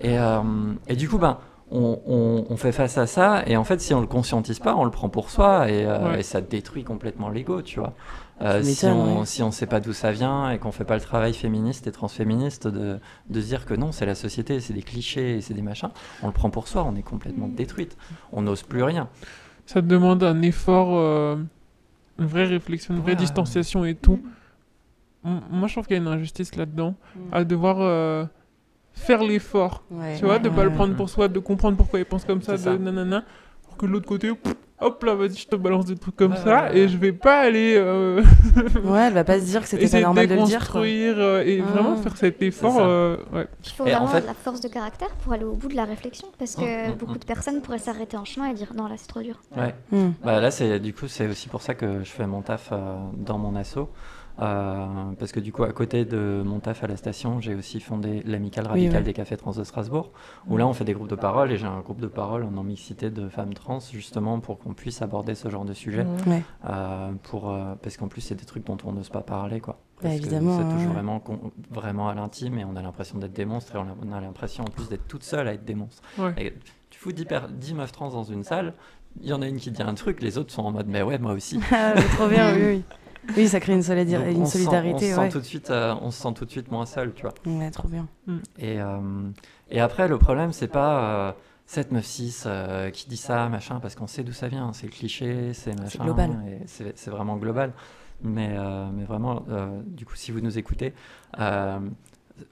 Et, 0.00 0.18
euh, 0.18 0.40
et 0.88 0.96
du 0.96 1.08
coup, 1.08 1.18
ben, 1.18 1.38
on, 1.70 1.98
on- 2.06 2.44
on 2.50 2.56
fait 2.56 2.72
face 2.72 2.98
à 2.98 3.06
ça, 3.06 3.42
et 3.46 3.56
en 3.56 3.64
fait, 3.64 3.80
si 3.80 3.94
on 3.94 4.00
le 4.00 4.06
conscientise 4.06 4.58
pas, 4.58 4.74
on 4.76 4.84
le 4.84 4.90
prend 4.90 5.08
pour 5.08 5.30
soi, 5.30 5.70
et, 5.70 5.84
euh, 5.86 6.10
Ouais. 6.10 6.20
et 6.20 6.22
ça 6.22 6.40
détruit 6.40 6.84
complètement 6.84 7.28
l'ego, 7.30 7.62
tu 7.62 7.80
vois. 7.80 7.94
Euh, 8.42 8.62
si, 8.62 8.84
on, 8.86 9.20
ouais. 9.20 9.26
si 9.26 9.42
on 9.44 9.52
sait 9.52 9.66
pas 9.66 9.78
d'où 9.80 9.92
ça 9.92 10.10
vient 10.10 10.50
et 10.50 10.58
qu'on 10.58 10.72
fait 10.72 10.84
pas 10.84 10.96
le 10.96 11.00
travail 11.00 11.32
féministe 11.34 11.86
et 11.86 11.92
transféministe 11.92 12.66
de, 12.66 12.98
de 13.30 13.40
se 13.40 13.46
dire 13.46 13.64
que 13.64 13.74
non, 13.74 13.92
c'est 13.92 14.06
la 14.06 14.16
société, 14.16 14.58
c'est 14.58 14.72
des 14.72 14.82
clichés, 14.82 15.40
c'est 15.40 15.54
des 15.54 15.62
machins, 15.62 15.90
on 16.22 16.26
le 16.26 16.32
prend 16.32 16.50
pour 16.50 16.66
soi, 16.66 16.84
on 16.84 16.96
est 16.96 17.02
complètement 17.02 17.46
détruite, 17.48 17.96
on 18.32 18.42
n'ose 18.42 18.62
plus 18.64 18.82
rien. 18.82 19.08
Ça 19.66 19.80
te 19.80 19.86
demande 19.86 20.22
un 20.24 20.42
effort, 20.42 20.88
euh, 20.96 21.36
une 22.18 22.26
vraie 22.26 22.46
réflexion, 22.46 22.94
une 22.94 23.00
vraie 23.02 23.12
Ouais. 23.12 23.16
distanciation 23.16 23.84
et 23.84 23.94
tout. 23.94 24.20
Moi, 25.22 25.68
je 25.68 25.72
trouve 25.74 25.86
qu'il 25.86 25.96
y 25.96 25.98
a 25.98 26.02
une 26.02 26.08
injustice 26.08 26.54
là-dedans, 26.56 26.94
à 27.32 27.44
devoir 27.44 27.76
euh, 27.80 28.26
faire 28.94 29.22
l'effort. 29.22 29.82
Ouais. 29.90 30.16
Tu 30.18 30.24
vois, 30.24 30.38
de 30.38 30.48
Ouais, 30.48 30.54
pas 30.54 30.62
le 30.64 30.70
ouais. 30.70 30.74
prendre 30.74 30.94
pour 30.96 31.10
soi, 31.10 31.28
de 31.28 31.38
comprendre 31.40 31.76
pourquoi 31.76 31.98
il 31.98 32.04
pense 32.06 32.24
comme 32.24 32.40
ça, 32.42 32.52
de 32.52 32.56
ça. 32.58 32.76
nanana. 32.78 33.24
Pour 33.66 33.76
que 33.76 33.86
de 33.86 33.90
l'autre 33.90 34.06
côté, 34.06 34.32
pff, 34.32 34.54
hop 34.80 35.02
là, 35.02 35.14
vas-y, 35.16 35.34
je 35.34 35.48
te 35.48 35.56
balance 35.56 35.86
des 35.86 35.96
trucs 35.96 36.14
comme 36.14 36.30
Ouais, 36.32 36.38
ça, 36.38 36.64
ouais, 36.66 36.70
ouais. 36.70 36.78
et 36.78 36.88
je 36.88 36.96
vais 36.96 37.12
pas 37.12 37.40
aller 37.40 37.74
euh, 37.76 38.22
Ouais, 38.84 39.00
elle 39.08 39.12
va 39.14 39.24
pas 39.24 39.40
se 39.40 39.46
dire 39.46 39.62
que 39.62 39.66
c'était 39.66 39.88
pas 39.88 40.00
normal 40.00 40.28
de 40.28 40.34
le 40.36 40.42
dire. 40.44 40.70
quoi. 40.70 40.82
euh, 40.82 41.42
et 41.44 41.60
Ah. 41.60 41.70
vraiment 41.72 41.96
faire 41.96 42.16
cet 42.16 42.40
effort. 42.42 42.76
euh, 42.78 43.16
ouais. 43.32 43.48
Il 43.64 43.70
faut 43.72 43.84
Et 43.86 43.94
en 43.94 44.04
vraiment 44.04 44.06
fait- 44.12 44.20
de 44.20 44.26
la 44.26 44.34
force 44.34 44.60
de 44.60 44.68
caractère 44.68 45.10
pour 45.24 45.32
aller 45.32 45.42
au 45.44 45.54
bout 45.54 45.66
de 45.68 45.74
la 45.74 45.84
réflexion 45.86 46.28
parce 46.38 46.54
que 46.54 46.60
Mm, 46.88 46.92
mm, 46.92 46.96
beaucoup 46.96 47.14
mm. 47.14 47.18
de 47.18 47.24
personnes 47.24 47.60
pourraient 47.62 47.78
s'arrêter 47.78 48.16
en 48.16 48.24
chemin 48.24 48.46
et 48.50 48.54
dire 48.54 48.72
non 48.76 48.86
là 48.86 48.94
c'est 48.96 49.08
trop 49.08 49.22
dur. 49.22 49.40
Ouais. 49.56 49.74
Bah 50.22 50.40
là, 50.40 50.52
c'est 50.52 50.78
du 50.78 50.94
coup, 50.94 51.08
c'est 51.08 51.26
aussi 51.26 51.48
pour 51.48 51.60
ça 51.62 51.74
que 51.74 52.04
je 52.04 52.10
fais 52.10 52.26
mon 52.28 52.42
taf 52.42 52.68
euh, 52.70 52.96
dans 53.16 53.38
mon 53.38 53.56
asso. 53.56 53.78
Euh, 54.40 54.86
parce 55.18 55.30
que 55.32 55.38
du 55.40 55.52
coup, 55.52 55.62
à 55.62 55.72
côté 55.72 56.04
de 56.04 56.42
mon 56.44 56.58
taf 56.58 56.82
à 56.82 56.86
la 56.86 56.96
station, 56.96 57.40
j'ai 57.40 57.54
aussi 57.54 57.78
fondé 57.80 58.22
l'amicale 58.26 58.66
radicale 58.66 58.96
ouais. 58.96 59.02
des 59.02 59.12
cafés 59.12 59.36
trans 59.36 59.52
de 59.52 59.62
Strasbourg, 59.64 60.10
où 60.48 60.56
là, 60.56 60.66
on 60.66 60.72
fait 60.72 60.84
des 60.84 60.92
groupes 60.92 61.08
de 61.08 61.14
parole 61.14 61.52
et 61.52 61.56
j'ai 61.56 61.66
un 61.66 61.80
groupe 61.80 62.00
de 62.00 62.08
parole 62.08 62.42
en 62.42 62.50
non-mixité 62.50 63.10
de 63.10 63.28
femmes 63.28 63.54
trans, 63.54 63.78
justement 63.92 64.40
pour 64.40 64.58
qu'on 64.58 64.74
puisse 64.74 65.02
aborder 65.02 65.34
ce 65.34 65.48
genre 65.48 65.64
de 65.64 65.72
sujet. 65.72 66.04
Ouais. 66.26 66.42
Euh, 66.68 67.12
pour, 67.22 67.50
euh, 67.50 67.74
parce 67.80 67.96
qu'en 67.96 68.08
plus, 68.08 68.22
c'est 68.22 68.34
des 68.34 68.44
trucs 68.44 68.66
dont 68.66 68.78
on 68.84 68.92
n'ose 68.92 69.08
pas 69.10 69.22
parler, 69.22 69.60
quoi. 69.60 69.74
Bah, 70.02 70.08
Parce 70.08 70.14
que 70.16 70.20
évidemment, 70.22 70.58
ça 70.58 70.64
touche 70.64 70.86
ouais. 70.86 70.92
vraiment, 70.92 71.22
vraiment 71.70 72.08
à 72.08 72.14
l'intime 72.14 72.58
et 72.58 72.64
on 72.64 72.74
a 72.74 72.82
l'impression 72.82 73.18
d'être 73.18 73.32
des 73.32 73.44
monstres 73.44 73.76
et 73.76 73.78
on 73.78 73.82
a, 73.82 73.94
on 74.04 74.12
a 74.12 74.20
l'impression 74.20 74.64
en 74.64 74.68
plus 74.70 74.88
d'être 74.88 75.06
toute 75.06 75.22
seule 75.22 75.46
à 75.46 75.54
être 75.54 75.64
des 75.64 75.76
monstres. 75.76 76.02
Ouais. 76.18 76.34
Et 76.36 76.54
tu 76.90 76.98
fous 76.98 77.12
10, 77.12 77.24
per- 77.26 77.40
10 77.50 77.74
meufs 77.74 77.92
trans 77.92 78.10
dans 78.10 78.24
une 78.24 78.42
salle, 78.42 78.74
il 79.22 79.28
y 79.28 79.32
en 79.32 79.40
a 79.40 79.46
une 79.46 79.58
qui 79.58 79.70
dit 79.70 79.82
un 79.82 79.94
truc, 79.94 80.20
les 80.20 80.36
autres 80.36 80.52
sont 80.52 80.62
en 80.64 80.72
mode 80.72 80.88
mais 80.88 81.02
ouais, 81.02 81.18
moi 81.18 81.32
aussi. 81.32 81.60
Ah, 81.70 81.94
trop 82.16 82.26
bien, 82.26 82.52
oui, 82.54 82.62
oui. 82.66 82.82
Oui, 83.36 83.48
ça 83.48 83.60
crée 83.60 83.72
une, 83.74 83.82
solidar- 83.82 84.20
Donc, 84.24 84.34
une 84.34 84.42
on 84.42 84.46
se 84.46 84.52
sent- 84.52 84.58
solidarité, 84.64 85.06
on 85.14 85.16
se 85.16 85.22
sent 85.22 85.28
tout 85.30 85.38
de 85.40 85.44
suite, 85.44 85.70
euh, 85.70 85.94
on 86.02 86.10
se 86.10 86.20
sent 86.22 86.32
tout 86.34 86.44
de 86.44 86.50
suite 86.50 86.70
moins 86.70 86.86
seul, 86.86 87.12
tu 87.14 87.22
vois. 87.22 87.34
Ouais, 87.46 87.70
trop 87.70 87.88
bien. 87.88 88.06
Et, 88.58 88.80
euh, 88.80 88.98
et 89.70 89.80
après, 89.80 90.08
le 90.08 90.18
problème, 90.18 90.52
c'est 90.52 90.68
pas 90.68 91.28
euh, 91.28 91.32
cette 91.66 91.90
meuf 91.92 92.04
6 92.04 92.46
qui 92.92 93.08
dit 93.08 93.16
ça, 93.16 93.48
machin, 93.48 93.80
parce 93.80 93.94
qu'on 93.94 94.06
sait 94.06 94.22
d'où 94.24 94.32
ça 94.32 94.48
vient. 94.48 94.72
C'est 94.72 94.86
le 94.86 94.92
cliché, 94.92 95.52
c'est 95.54 95.78
machin. 95.80 96.04
global. 96.04 96.30
et 96.48 96.58
C'est 96.66 96.96
c'est 96.98 97.10
vraiment 97.10 97.36
global. 97.36 97.72
Mais, 98.22 98.54
euh, 98.56 98.86
mais 98.92 99.04
vraiment, 99.04 99.44
euh, 99.50 99.80
du 99.86 100.06
coup, 100.06 100.14
si 100.14 100.30
vous 100.30 100.40
nous 100.40 100.56
écoutez, 100.56 100.94
euh, 101.40 101.78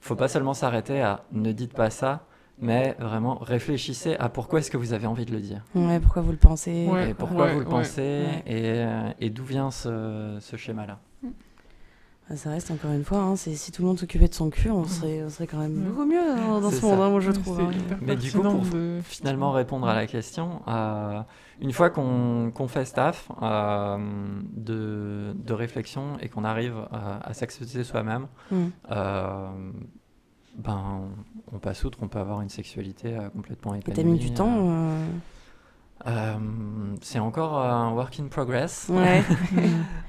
faut 0.01 0.17
pas 0.17 0.29
seulement 0.29 0.55
s'arrêter 0.55 1.01
à 1.01 1.25
ne 1.33 1.53
dites 1.53 1.73
pas 1.73 1.89
ça, 1.91 2.27
mais 2.63 2.97
vraiment 2.99 3.35
réfléchissez 3.39 4.15
à 4.17 4.31
pourquoi 4.31 4.61
est-ce 4.61 4.71
que 4.71 4.79
vous 4.79 4.95
avez 4.95 5.07
envie 5.07 5.27
de 5.27 5.33
le 5.33 5.41
dire. 5.41 5.63
Ouais, 5.75 6.01
pourquoi 6.01 6.23
vous 6.23 6.31
le 6.33 6.39
pensez 6.39 6.89
Ouais. 6.91 7.11
et 7.11 7.15
pourquoi 7.15 7.49
vous 7.53 7.59
le 7.61 7.67
pensez 7.67 8.01
Ouais. 8.01 8.43
et, 8.47 8.63
euh, 8.79 9.11
et 9.21 9.29
d'où 9.29 9.45
vient 9.45 9.71
ce, 9.71 10.39
ce 10.41 10.57
schéma-là. 10.57 10.99
Ah, 12.31 12.37
Ça 12.37 12.51
reste 12.51 12.71
encore 12.71 12.93
une 12.93 13.05
fois, 13.05 13.19
hein, 13.19 13.37
si 13.37 13.73
tout 13.73 13.83
le 13.83 13.89
monde 13.89 13.99
s'occupait 13.99 14.29
de 14.29 14.33
son 14.35 14.49
cul, 14.49 14.71
on 14.71 14.85
serait, 14.85 15.23
on 15.25 15.29
serait 15.29 15.49
quand 15.49 15.59
même 15.59 15.77
Ouais. 15.77 15.89
beaucoup 15.91 16.07
mieux 16.07 16.37
dans, 16.37 16.61
dans 16.61 16.71
ce 16.71 16.81
monde, 16.81 16.99
ça. 16.99 17.05
hein, 17.05 17.11
moi 17.11 17.21
je 17.21 17.31
trouve. 17.33 17.61
hein. 17.61 17.71
Mais 18.01 18.15
du 18.17 18.31
coup, 18.31 18.41
pour 18.43 18.61
de- 18.61 19.01
Finalement, 19.03 19.51
répondre 19.51 19.87
à 19.89 19.95
la 19.95 20.07
question, 20.07 20.63
euh, 20.69 21.21
une 21.61 21.73
fois 21.73 21.91
qu'on 21.91 22.53
fait 22.69 22.85
taf 22.85 23.29
euh, 23.43 23.99
de, 24.55 25.35
de 25.35 25.53
réflexion 25.53 26.17
et 26.21 26.29
qu'on 26.29 26.45
arrive 26.45 26.77
euh, 26.93 27.19
à 27.23 27.35
s'accepter 27.35 27.83
soi-même, 27.85 28.29
Mm. 28.51 28.57
euh, 28.93 29.49
ben, 30.57 31.09
on 31.53 31.59
passe 31.59 31.85
outre, 31.85 31.99
on 32.03 32.09
peut 32.09 32.19
avoir 32.19 32.41
une 32.43 32.49
sexualité 32.49 33.17
euh, 33.17 33.29
complètement 33.31 33.75
Et 33.75 33.79
épanouie. 33.79 33.97
t'as 33.97 34.03
mis 34.03 34.19
du 34.19 34.35
temps 34.35 34.69
euh, 34.69 35.07
euh, 36.07 36.09
euh, 36.09 36.37
C'est 37.01 37.19
encore 37.19 37.59
un 37.59 37.93
work 37.93 38.21
in 38.21 38.29
progress. 38.29 38.89
Ouais. 38.91 39.23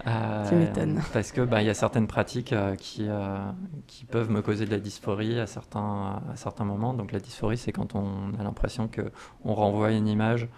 Tu 0.50 0.56
m'étonnes. 0.56 1.02
Parce 1.14 1.32
que 1.32 1.42
bah, 1.42 1.62
il 1.62 1.66
y 1.66 1.70
a 1.70 1.74
certaines 1.74 2.08
pratiques 2.08 2.54
qui, 2.78 3.08
qui 3.88 4.06
peuvent 4.06 4.30
me 4.30 4.42
causer 4.42 4.66
de 4.66 4.72
la 4.72 4.80
dysphorie 4.80 5.40
à 5.40 5.48
certains, 5.48 6.22
à 6.32 6.36
certains 6.36 6.66
moments. 6.66 6.94
Donc 6.94 7.12
la 7.14 7.20
dysphorie, 7.20 7.58
c'est 7.58 7.72
quand 7.72 7.96
on 7.96 8.34
a 8.38 8.44
l'impression 8.44 8.88
que 8.90 9.12
on 9.46 9.54
renvoie 9.54 9.92
une 9.92 10.08
image. 10.08 10.50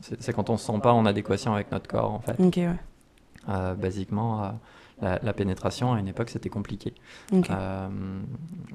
c'est 0.00 0.32
quand 0.32 0.50
on 0.50 0.56
se 0.56 0.66
sent 0.66 0.78
pas 0.80 0.92
en 0.92 1.04
adéquation 1.04 1.52
avec 1.54 1.72
notre 1.72 1.88
corps, 1.88 2.12
en 2.12 2.20
fait. 2.20 2.38
Ok, 2.38 2.58
ouais. 2.58 3.74
Basiquement, 3.76 4.54
la, 5.02 5.18
la 5.22 5.32
pénétration 5.32 5.92
à 5.92 5.98
une 6.00 6.08
époque, 6.08 6.30
c'était 6.30 6.48
compliqué. 6.48 6.94
Euh, 7.32 7.88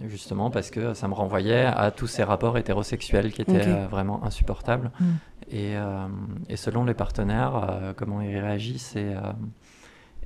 justement 0.07 0.49
parce 0.51 0.69
que 0.69 0.93
ça 0.93 1.07
me 1.07 1.13
renvoyait 1.13 1.65
à 1.65 1.91
tous 1.91 2.07
ces 2.07 2.23
rapports 2.23 2.57
hétérosexuels 2.57 3.31
qui 3.31 3.41
étaient 3.41 3.67
euh, 3.67 3.87
vraiment 3.87 4.23
insupportables. 4.23 4.91
Mm. 4.99 5.05
Et, 5.51 5.77
euh, 5.77 6.07
et 6.49 6.57
selon 6.57 6.83
les 6.83 6.93
partenaires, 6.93 7.93
comment 7.97 8.21
ils 8.21 8.37
réagissent 8.37 8.95
et, 8.95 9.15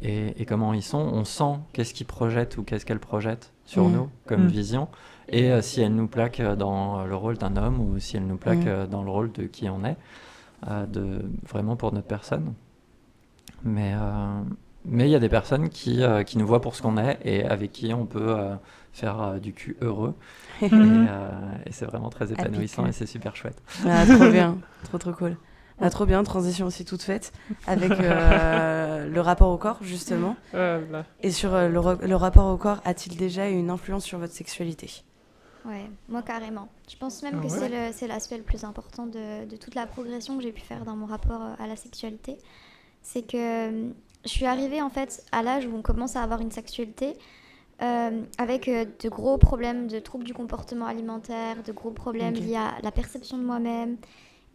et, 0.02 0.42
et 0.42 0.46
comment 0.46 0.74
ils 0.74 0.84
sont, 0.84 1.00
on 1.00 1.24
sent 1.24 1.60
qu'est-ce 1.72 1.94
qu'ils 1.94 2.08
projettent 2.08 2.58
ou 2.58 2.64
qu'est-ce 2.64 2.86
qu'elles 2.86 3.00
projettent 3.00 3.54
sur 3.66 3.86
Mm. 3.88 3.94
nous 3.94 4.10
comme 4.26 4.44
Mm. 4.44 4.48
vision. 4.48 4.88
Et 5.30 5.52
euh, 5.52 5.62
si 5.62 5.82
elles 5.82 5.96
nous 5.96 6.08
plaquent 6.08 6.42
dans 6.42 7.06
le 7.06 7.16
rôle 7.16 7.38
d'un 7.38 7.56
homme 7.56 7.80
ou 7.80 8.00
si 8.00 8.18
elles 8.18 8.28
nous 8.28 8.40
euh, 8.46 8.88
dans 8.88 9.04
le 9.04 9.10
rôle 9.10 9.32
de 9.32 9.44
qui 9.44 9.70
on 9.70 9.86
est, 9.86 9.96
euh, 10.68 10.86
de, 10.86 11.24
vraiment 11.48 11.76
pour 11.78 11.94
notre 11.94 12.08
personne. 12.08 12.54
Mais 13.64 13.94
euh, 13.96 14.42
mais 14.86 15.08
il 15.08 15.12
y 15.12 15.16
a 15.16 15.20
des 15.20 15.30
personnes 15.30 15.70
qui, 15.70 16.04
euh, 16.04 16.24
qui 16.24 16.38
nous 16.38 16.48
voient 16.48 16.62
pour 16.62 16.76
ce 16.76 16.82
qu'on 16.82 16.98
est 16.98 17.20
et 17.24 17.46
avec 17.46 17.72
qui 17.72 17.94
on 17.94 18.06
peut 18.06 18.36
euh, 18.38 18.56
faire 18.92 19.22
euh, 19.22 19.40
du 19.40 19.54
cul 19.54 19.78
heureux. 19.82 20.16
et 20.62 20.66
Mhm. 20.70 21.08
euh, 21.10 21.30
et 21.66 21.72
c'est 21.72 21.86
vraiment 21.86 22.10
très 22.10 22.32
épanouissant 22.32 22.86
et 22.86 22.92
c'est 22.92 23.06
super 23.06 23.36
chouette. 23.36 23.62
Ah, 23.86 24.06
trop 24.06 24.30
bien, 24.30 24.58
trop 24.84 24.98
trop 24.98 25.14
cool. 25.14 25.36
Ah, 25.82 25.90
trop 25.90 26.06
bien, 26.06 26.24
transition 26.24 26.68
aussi 26.68 26.86
toute 26.86 27.02
faite 27.02 27.34
avec 27.68 27.92
euh, 28.00 29.08
le 29.10 29.22
rapport 29.22 29.50
au 29.50 29.58
corps 29.58 29.80
justement. 29.82 30.36
Ah. 30.54 30.78
Et 31.22 31.32
sur 31.32 31.54
euh, 31.56 31.68
le, 31.70 32.08
le 32.08 32.16
rapport 32.16 32.54
au 32.54 32.58
corps, 32.58 32.80
a-t-il 32.86 33.18
déjà 33.18 33.50
eu 33.50 33.54
une 33.58 33.70
influence 33.70 34.04
sur 34.06 34.20
votre 34.20 34.34
sexualité? 34.34 35.04
Ouais, 35.66 35.90
moi 36.10 36.22
carrément. 36.22 36.68
Je 36.90 36.98
pense 36.98 37.24
même 37.24 37.36
Ah 37.38 37.42
que 37.42 37.44
ouais 37.44 37.58
c'est 37.58 37.70
le- 37.70 37.94
c'est 37.94 38.08
l'aspect 38.08 38.38
le 38.38 38.44
plus 38.44 38.64
important 38.66 39.06
de, 39.08 39.46
de 39.46 39.56
toute 39.56 39.76
la 39.76 39.88
progression 39.88 40.38
que 40.38 40.44
j'ai 40.44 40.52
pu 40.52 40.62
faire 40.62 40.84
dans 40.86 40.96
mon 40.96 41.06
rapport 41.06 41.42
à 41.58 41.68
la 41.68 41.76
sexualité. 41.78 42.38
C'est 43.02 43.24
que 43.24 43.92
je 44.24 44.30
suis 44.30 44.46
arrivée 44.46 44.82
en 44.82 44.90
fait 44.90 45.24
à 45.32 45.44
l'âge 45.44 45.66
où 45.66 45.76
on 45.76 45.82
commence 45.82 46.16
à 46.16 46.24
avoir 46.24 46.42
une 46.42 46.52
sexualité 46.52 47.18
euh, 47.82 48.22
avec 48.38 48.68
euh, 48.68 48.86
de 49.04 49.10
gros 49.10 49.38
problèmes 49.38 49.88
de 49.88 50.00
troubles 50.00 50.24
du 50.24 50.34
comportement 50.34 50.86
alimentaire, 50.86 51.64
de 51.64 51.72
gros 51.72 51.92
problèmes 51.92 52.36
liés 52.36 52.56
à 52.56 52.76
la 52.82 52.92
perception 52.92 53.38
de 53.38 53.44
moi-même. 53.44 53.98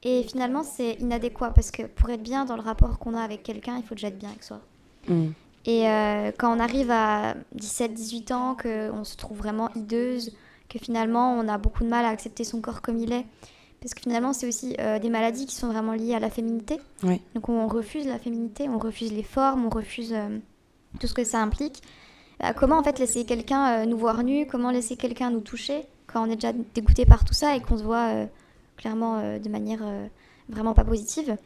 Et 0.03 0.23
finalement, 0.23 0.63
c'est 0.63 0.93
inadéquat 0.95 1.51
parce 1.51 1.71
que 1.71 1.83
pour 1.83 2.09
être 2.11 2.23
bien 2.23 2.45
dans 2.45 2.57
le 2.57 2.63
rapport 2.63 2.99
qu'on 2.99 3.15
a 3.15 3.21
avec 3.21 3.43
quelqu'un, 3.43 3.77
il 3.77 3.83
faut 3.83 3.95
déjà 3.95 4.09
être 4.09 4.19
bien 4.19 4.31
avec 4.31 4.45
soi. 4.45 4.61
Mm. 5.09 5.29
Et 5.67 5.89
euh, 5.89 6.31
quand 6.39 6.57
on 6.57 6.61
arrive 6.61 6.91
à 6.91 7.35
17-18 7.57 8.33
ans, 8.33 8.57
qu'on 8.57 9.05
se 9.05 9.17
trouve 9.17 9.39
vraiment 9.39 9.69
hideuse, 9.75 10.33
que 10.69 10.79
finalement 10.79 11.35
on 11.35 11.49
a 11.49 11.59
beaucoup 11.59 11.83
de 11.83 11.89
mal 11.89 12.05
à 12.05 12.09
accepter 12.09 12.45
son 12.45 12.61
corps 12.61 12.81
comme 12.81 12.99
il 12.99 13.13
est, 13.13 13.27
parce 13.81 13.95
que 13.95 14.01
finalement 14.01 14.33
c'est 14.33 14.47
aussi 14.49 14.75
euh, 14.81 14.99
des 14.99 15.11
maladies 15.11 15.47
qui 15.47 15.55
sont 15.55 15.69
vraiment 15.69 15.93
liées 15.93 16.15
à 16.15 16.19
la 16.19 16.31
féminité. 16.31 16.81
Oui. 17.03 17.21
Donc 17.35 17.49
on 17.49 17.67
refuse 17.69 18.07
la 18.07 18.19
féminité, 18.19 18.69
on 18.69 18.79
refuse 18.79 19.13
les 19.13 19.23
formes, 19.23 19.67
on 19.67 19.71
refuse 19.71 20.13
euh, 20.13 20.39
tout 21.01 21.07
ce 21.07 21.15
que 21.15 21.25
ça 21.25 21.41
implique. 21.41 21.83
Euh, 22.43 22.53
comment 22.53 22.79
en 22.79 22.83
fait 22.83 22.99
laisser 22.99 23.25
quelqu'un 23.25 23.83
euh, 23.83 23.85
nous 23.87 23.97
voir 23.97 24.23
nus, 24.23 24.47
comment 24.47 24.71
laisser 24.71 24.97
quelqu'un 24.97 25.31
nous 25.31 25.41
toucher 25.41 25.83
quand 26.07 26.27
on 26.27 26.31
est 26.31 26.37
déjà 26.37 26.53
dégoûté 26.75 27.05
par 27.07 27.25
tout 27.25 27.35
ça 27.35 27.55
et 27.57 27.61
qu'on 27.61 27.77
se 27.77 27.83
voit 27.83 28.11
clairement 28.79 29.39
de 29.39 29.49
manière 29.51 29.81
vraiment 30.49 30.73
pas 30.73 30.85
positive? 30.85 31.37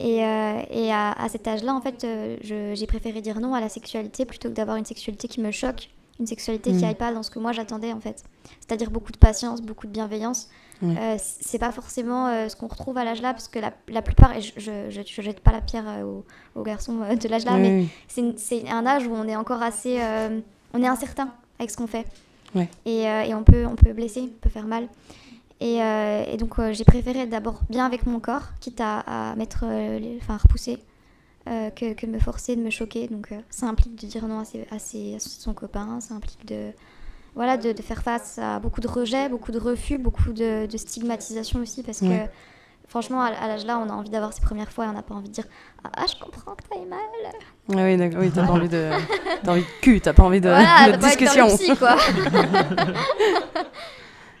Et, 0.00 0.16
et 0.16 0.90
à, 0.92 1.12
à 1.12 1.28
cet 1.28 1.46
âge-là, 1.46 1.74
en 1.74 1.82
fait, 1.82 2.06
j'ai 2.40 2.86
préféré 2.86 3.20
dire 3.20 3.38
non 3.38 3.52
à 3.54 3.60
la 3.60 3.68
sexualité 3.68 4.24
plutôt 4.24 4.48
que 4.48 4.54
d'avoir 4.54 4.78
une 4.78 4.86
sexualité 4.86 5.28
qui 5.28 5.42
me 5.42 5.50
choque, 5.50 5.90
une 6.18 6.26
sexualité 6.26 6.70
qui 6.70 6.78
Mm. 6.78 6.84
aille 6.84 6.94
pas 6.94 7.12
dans 7.12 7.22
ce 7.22 7.30
que 7.30 7.38
moi 7.38 7.52
j'attendais 7.52 7.92
en 7.92 8.00
fait. 8.00 8.24
C'est-à-dire 8.60 8.90
beaucoup 8.90 9.12
de 9.12 9.18
patience, 9.18 9.60
beaucoup 9.60 9.86
de 9.86 9.92
bienveillance. 9.92 10.48
Euh, 10.82 11.16
c'est 11.18 11.58
pas 11.58 11.70
forcément 11.72 12.26
euh, 12.26 12.48
ce 12.48 12.56
qu'on 12.56 12.66
retrouve 12.66 12.98
à 12.98 13.04
l'âge-là, 13.04 13.32
parce 13.32 13.48
que 13.48 13.58
la, 13.58 13.72
la 13.88 14.02
plupart, 14.02 14.36
et 14.36 14.40
je, 14.40 14.52
je, 14.56 14.90
je, 14.90 15.00
je 15.06 15.22
jette 15.22 15.40
pas 15.40 15.52
la 15.52 15.60
pierre 15.60 15.84
euh, 15.88 16.02
aux, 16.02 16.24
aux 16.56 16.62
garçons 16.62 17.00
euh, 17.02 17.14
de 17.14 17.28
l'âge-là, 17.28 17.52
Oui, 17.54 17.60
mais 17.60 17.88
oui. 18.18 18.34
c'est 18.36 18.68
un 18.68 18.84
âge 18.86 19.06
où 19.06 19.12
on 19.14 19.28
est 19.28 19.36
encore 19.36 19.62
assez. 19.62 19.98
on 20.74 20.82
est 20.82 20.86
incertain 20.88 21.30
avec 21.58 21.70
ce 21.70 21.76
qu'on 21.76 21.86
fait. 21.86 22.06
Et, 22.84 23.02
et 23.04 23.34
on, 23.34 23.44
peut, 23.44 23.64
on 23.66 23.76
peut 23.76 23.92
blesser, 23.92 24.22
on 24.22 24.40
peut 24.40 24.50
faire 24.50 24.66
mal. 24.66 24.88
Et, 25.60 25.76
et 25.76 26.36
donc, 26.36 26.56
j'ai 26.72 26.84
préféré 26.84 27.20
être 27.20 27.30
d'abord 27.30 27.60
bien 27.70 27.86
avec 27.86 28.04
mon 28.06 28.18
corps, 28.20 28.42
quitte 28.60 28.80
à, 28.80 29.30
à 29.30 29.36
mettre. 29.36 29.64
Enfin, 30.20 30.36
repousser, 30.36 30.78
euh, 31.48 31.70
que, 31.70 31.92
que 31.94 32.04
de 32.06 32.10
me 32.10 32.18
forcer, 32.18 32.56
de 32.56 32.60
me 32.62 32.70
choquer. 32.70 33.06
Donc, 33.08 33.30
euh, 33.32 33.38
ça 33.50 33.66
implique 33.66 33.94
de 33.94 34.06
dire 34.06 34.26
non 34.26 34.40
à, 34.40 34.44
ses, 34.44 34.66
à, 34.70 34.78
ses- 34.78 35.14
à 35.14 35.18
son 35.20 35.54
copain, 35.54 36.00
ça 36.00 36.14
implique 36.14 36.44
de. 36.46 36.72
Voilà, 37.34 37.56
de, 37.56 37.72
de 37.72 37.82
faire 37.82 38.02
face 38.02 38.38
à 38.38 38.58
beaucoup 38.58 38.80
de 38.82 38.88
rejets, 38.88 39.28
beaucoup 39.30 39.52
de 39.52 39.58
refus, 39.58 39.96
beaucoup 39.98 40.32
de, 40.32 40.66
de 40.66 40.76
stigmatisation 40.76 41.60
aussi, 41.60 41.82
parce 41.82 42.02
Ouais. 42.02 42.28
que 42.28 42.88
franchement, 42.90 43.22
à, 43.22 43.28
à 43.28 43.48
l'âge 43.48 43.64
là, 43.64 43.78
on 43.78 43.88
a 43.88 43.92
envie 43.94 44.10
d'avoir 44.10 44.34
ses 44.34 44.42
premières 44.42 44.70
fois 44.70 44.84
et 44.84 44.88
on 44.88 44.92
n'a 44.92 45.02
pas 45.02 45.14
envie 45.14 45.28
de 45.28 45.32
dire 45.34 45.46
Ah, 45.82 46.02
je 46.06 46.22
comprends 46.22 46.54
que 46.54 46.62
t'as 46.68 46.78
mal. 46.84 46.98
Ah 47.74 47.84
oui, 47.84 47.96
d'accord. 47.96 48.20
Oui, 48.20 48.30
t'as 48.34 48.46
pas 48.46 48.52
envie 48.52 48.68
de, 48.68 48.90
t'as 49.42 49.52
envie 49.52 49.62
de 49.62 49.66
cul, 49.80 50.00
t'as 50.02 50.12
pas 50.12 50.24
envie 50.24 50.42
de, 50.42 50.48
voilà, 50.50 50.86
de 50.92 50.96
pas 50.98 51.06
envie 51.06 51.16
discussion. 51.16 51.46
le 51.46 51.56
psy, 51.56 51.74
quoi. 51.76 51.96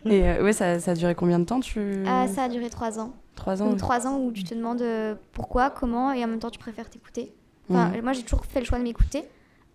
Et 0.04 0.28
euh, 0.28 0.42
ouais, 0.42 0.52
ça, 0.52 0.80
ça 0.80 0.90
a 0.90 0.94
duré 0.94 1.14
combien 1.14 1.38
de 1.38 1.44
temps 1.44 1.60
tu 1.60 2.02
Ah, 2.08 2.26
ça 2.26 2.44
a 2.44 2.48
duré 2.48 2.68
trois 2.70 2.98
ans. 2.98 3.12
Trois 3.36 3.62
ans. 3.62 3.66
Donc 3.66 3.74
oui. 3.74 3.80
trois 3.80 4.06
ans 4.06 4.18
où 4.18 4.32
tu 4.32 4.42
te 4.42 4.54
demandes 4.54 4.82
euh, 4.82 5.14
pourquoi, 5.32 5.70
comment, 5.70 6.12
et 6.12 6.24
en 6.24 6.28
même 6.28 6.40
temps 6.40 6.50
tu 6.50 6.58
préfères 6.58 6.90
t'écouter. 6.90 7.32
Enfin. 7.70 7.92
Moi 8.02 8.12
j'ai 8.12 8.22
toujours 8.22 8.44
fait 8.44 8.58
le 8.60 8.66
choix 8.66 8.78
de 8.78 8.82
m'écouter, 8.82 9.22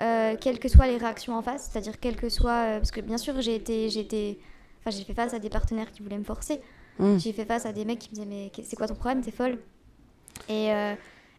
euh, 0.01 0.35
quelles 0.39 0.59
que 0.59 0.67
soient 0.69 0.87
les 0.87 0.97
réactions 0.97 1.35
en 1.35 1.41
face, 1.41 1.69
c'est-à-dire 1.71 1.99
quelles 1.99 2.15
que 2.17 2.29
soient... 2.29 2.51
euh, 2.51 2.77
parce 2.79 2.91
que 2.91 3.01
bien 3.01 3.17
sûr 3.17 3.39
j'ai 3.41 3.55
été... 3.55 3.89
J'ai 3.89 4.01
été... 4.01 4.39
Enfin, 4.79 4.95
j'ai 4.95 5.03
fait 5.03 5.13
face 5.13 5.33
à 5.33 5.39
des 5.39 5.49
partenaires 5.49 5.91
qui 5.91 6.01
voulaient 6.03 6.17
me 6.19 6.23
forcer. 6.23 6.61
Mm. 6.99 7.17
J'ai 7.17 7.33
fait 7.33 7.45
face 7.45 7.65
à 7.65 7.73
des 7.73 7.85
mecs 7.85 7.99
qui 7.99 8.09
me 8.09 8.15
disaient 8.15 8.25
mais 8.27 8.51
c'est 8.63 8.75
quoi 8.75 8.87
ton 8.87 8.95
problème, 8.95 9.21
t'es 9.21 9.31
folle 9.31 9.59
et, 10.49 10.71
euh, 10.71 10.93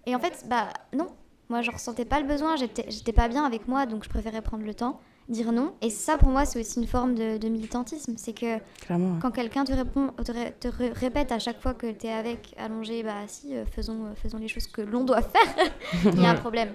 et 0.07 0.14
en 0.14 0.18
fait, 0.18 0.44
bah 0.49 0.68
non, 0.92 1.09
moi 1.49 1.62
je 1.62 1.71
ressentais 1.71 2.05
pas 2.05 2.21
le 2.21 2.27
besoin, 2.27 2.57
j'étais 2.57 3.12
pas 3.12 3.29
bien 3.29 3.44
avec 3.44 3.68
moi, 3.68 3.87
donc 3.87 4.05
je 4.05 4.09
préférais 4.09 4.42
prendre 4.42 4.64
le 4.64 4.75
temps, 4.75 5.01
dire 5.29 5.53
non. 5.53 5.75
Et 5.83 5.90
ça 5.90 6.18
pour 6.18 6.29
moi 6.31 6.44
c'est 6.44 6.61
aussi 6.61 6.81
une 6.81 6.87
forme 6.87 7.14
de, 7.14 7.38
de 7.38 7.49
militantisme, 7.49 8.14
c'est 8.16 8.33
que 8.33 8.59
Clairement. 8.83 9.18
quand 9.21 9.31
quelqu'un 9.31 9.64
te, 9.64 9.73
répond, 9.73 10.09
te, 10.25 10.33
ré- 10.33 10.53
te 10.59 10.68
ré- 10.68 10.90
répète 10.92 11.31
à 11.33 11.38
chaque 11.38 11.61
fois 11.61 11.75
que 11.75 11.90
tu 11.92 12.07
es 12.07 12.12
avec, 12.12 12.55
allongé, 12.59 13.03
bah 13.03 13.14
si, 13.29 13.53
faisons, 13.73 14.14
faisons 14.16 14.38
les 14.38 14.49
choses 14.49 14.66
que 14.66 14.83
l'on 14.83 15.05
doit 15.05 15.23
faire, 15.23 15.71
il 16.14 16.21
y 16.21 16.27
a 16.27 16.31
un 16.31 16.35
problème. 16.35 16.73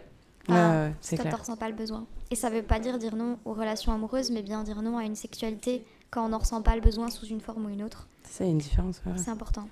Ouais, 0.49 0.55
Enfin, 0.55 0.91
ouais, 1.11 1.17
clair. 1.17 1.33
t'en 1.33 1.39
ressens 1.39 1.55
pas 1.57 1.69
le 1.69 1.75
besoin. 1.75 2.05
Et 2.31 2.35
ça 2.35 2.49
veut 2.49 2.63
pas 2.63 2.79
dire 2.79 2.97
dire 2.97 3.15
non 3.15 3.39
aux 3.45 3.53
relations 3.53 3.93
amoureuses, 3.93 4.29
mais 4.31 4.41
bien 4.43 4.63
dire 4.63 4.81
non 4.81 4.97
à 4.97 5.03
une 5.05 5.15
sexualité 5.15 5.85
quand 6.11 6.25
on 6.25 6.29
n'en 6.29 6.39
ressent 6.39 6.61
pas 6.61 6.75
le 6.75 6.81
besoin 6.81 7.09
sous 7.09 7.25
une 7.27 7.39
forme 7.41 7.65
ou 7.65 7.69
une 7.69 7.83
autre. 7.83 8.07
C'est 8.23 8.49
une 8.49 8.57
différence. 8.57 9.01
ouais. 9.05 9.13
C'est 9.17 9.31
important. 9.31 9.67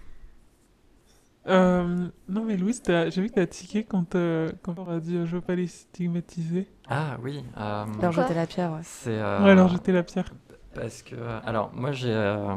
Euh, 1.47 2.07
non, 2.30 2.45
mais 2.45 2.55
Louise, 2.55 2.84
j'ai 2.88 3.22
vu 3.22 3.30
que 3.30 3.34
t'as 3.36 3.47
tiqué 3.47 3.84
quand, 3.84 4.13
euh, 4.13 4.51
quand 4.61 4.78
on 4.78 4.88
a 4.88 4.99
dit 4.99 5.15
euh, 5.17 5.26
je 5.26 5.36
veux 5.38 5.41
pas 5.41 5.55
les 5.55 5.65
stigmatiser. 5.67 6.67
Ah 6.88 7.17
oui. 7.24 7.43
euh, 7.57 7.86
Leur 7.99 8.11
jeter 8.11 8.36
la 8.36 8.45
pierre, 8.45 8.72
ouais. 8.74 8.82
c'est 8.84 9.09
euh, 9.17 9.43
Ouais, 9.43 9.49
alors 9.51 9.67
jeter 9.69 9.91
la 9.91 10.03
pierre. 10.03 10.32
Parce 10.76 11.01
que, 11.01 11.15
alors, 11.43 11.72
moi, 11.74 11.91
j'ai 11.91 12.13
euh, 12.13 12.55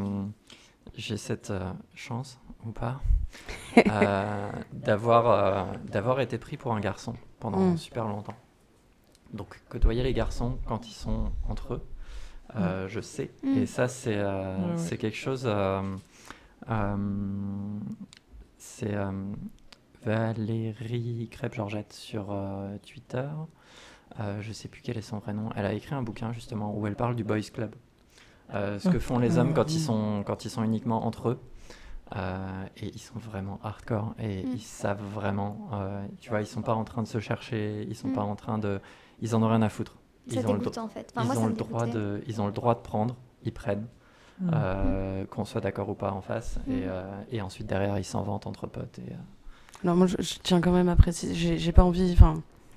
j'ai 0.95 1.17
cette 1.17 1.51
euh, 1.51 1.73
chance, 1.95 2.39
ou 2.67 2.73
pas, 2.73 3.01
euh, 3.91 4.51
d'avoir 4.73 5.31
euh, 5.31 5.65
d'avoir 5.91 6.21
été 6.21 6.37
pris 6.39 6.57
pour 6.59 6.75
un 6.75 6.81
garçon 6.81 7.15
pendant 7.45 7.73
Mm. 7.73 7.77
super 7.77 8.07
longtemps. 8.09 8.35
Donc, 9.35 9.61
côtoyer 9.69 10.03
les 10.03 10.15
garçons 10.15 10.57
quand 10.67 10.89
ils 10.89 10.93
sont 10.95 11.31
entre 11.49 11.75
eux, 11.75 11.83
euh, 12.57 12.89
je 12.89 13.01
sais. 13.01 13.31
Mm. 13.43 13.59
Et 13.59 13.67
ça, 13.67 13.87
c'est 13.87 14.17
euh, 14.17 14.77
quelque 14.99 15.17
chose. 15.17 15.43
euh, 15.45 15.83
euh, 16.71 16.97
c'est 18.57 18.95
euh, 18.95 19.11
Valérie 20.05 21.29
Crêpe-Georgette 21.31 21.93
sur 21.93 22.29
euh, 22.31 22.77
Twitter. 22.79 23.29
Euh, 24.21 24.41
je 24.41 24.53
sais 24.53 24.69
plus 24.69 24.81
quel 24.83 24.97
est 24.97 25.03
son 25.03 25.19
vrai 25.19 25.35
nom. 25.35 25.51
Elle 25.57 25.67
a 25.67 25.73
écrit 25.75 25.95
un 25.95 26.03
bouquin 26.03 26.33
justement 26.33 26.75
où 26.75 26.87
elle 26.87 26.97
parle 26.97 27.15
du 27.15 27.25
Boys 27.25 27.41
Club. 27.53 27.75
euh, 28.55 28.79
ce 28.79 28.89
que 28.89 28.99
font 28.99 29.19
les 29.19 29.37
hommes 29.39 29.53
quand 29.55 29.73
ils 29.75 29.81
sont, 29.81 30.23
quand 30.27 30.45
ils 30.45 30.51
sont 30.51 30.63
uniquement 30.63 31.07
entre 31.07 31.31
eux. 31.31 31.41
Euh, 32.17 32.65
et 32.77 32.89
ils 32.95 32.99
sont 33.01 33.19
vraiment 33.19 33.59
hardcore 33.63 34.15
et 34.19 34.45
Mm. 34.45 34.51
ils 34.55 34.61
savent 34.63 35.03
vraiment, 35.15 35.71
euh, 35.73 36.07
tu 36.21 36.29
vois, 36.31 36.41
ils 36.43 36.47
sont 36.47 36.61
pas 36.63 36.75
en 36.75 36.85
train 36.85 37.03
de 37.03 37.09
se 37.09 37.19
chercher, 37.19 37.85
ils 37.89 37.97
sont 37.97 38.09
Mm. 38.09 38.13
pas 38.15 38.23
en 38.23 38.37
train 38.37 38.59
de, 38.59 38.81
ils 39.21 39.35
en 39.35 39.43
ont 39.43 39.49
rien 39.49 39.63
à 39.63 39.71
foutre. 39.71 39.97
Ils 40.27 40.35
ont, 40.39 40.41
le, 40.41 40.45
dro- 40.45 40.57
dégoûtant 40.59 40.85
en 40.85 40.89
fait. 40.89 41.11
Enfin, 41.17 41.23
ils 41.23 41.27
moi, 41.27 41.37
ont 41.37 41.41
ça 41.41 41.47
le 41.47 41.53
me 41.53 41.59
droit 41.59 41.87
de, 41.87 42.23
ils 42.27 42.41
ont 42.43 42.47
le 42.47 42.53
droit 42.53 42.75
de 42.75 42.81
prendre, 42.81 43.17
ils 43.43 43.53
prennent, 43.53 43.87
Mm. 44.41 44.51
euh, 44.53 45.25
qu'on 45.27 45.45
soit 45.45 45.61
d'accord 45.61 45.89
ou 45.89 45.95
pas 45.95 46.11
en 46.13 46.21
face, 46.21 46.59
et, 46.69 46.83
et 47.31 47.41
ensuite 47.41 47.67
derrière 47.69 47.97
ils 47.99 48.05
s'en 48.05 48.23
vantent 48.23 48.47
entre 48.49 48.67
potes. 48.67 48.99
Et, 48.99 49.13
euh, 49.13 49.17
Alors 49.85 49.97
moi, 49.97 50.07
je, 50.07 50.17
je 50.19 50.35
tiens 50.43 50.61
quand 50.61 50.73
même 50.73 50.89
à 50.89 50.97
préciser, 50.97 51.35
j'ai 51.35 51.57
j'ai 51.59 51.73
pas 51.73 51.85
envie, 51.85 52.11
enfin, 52.13 52.35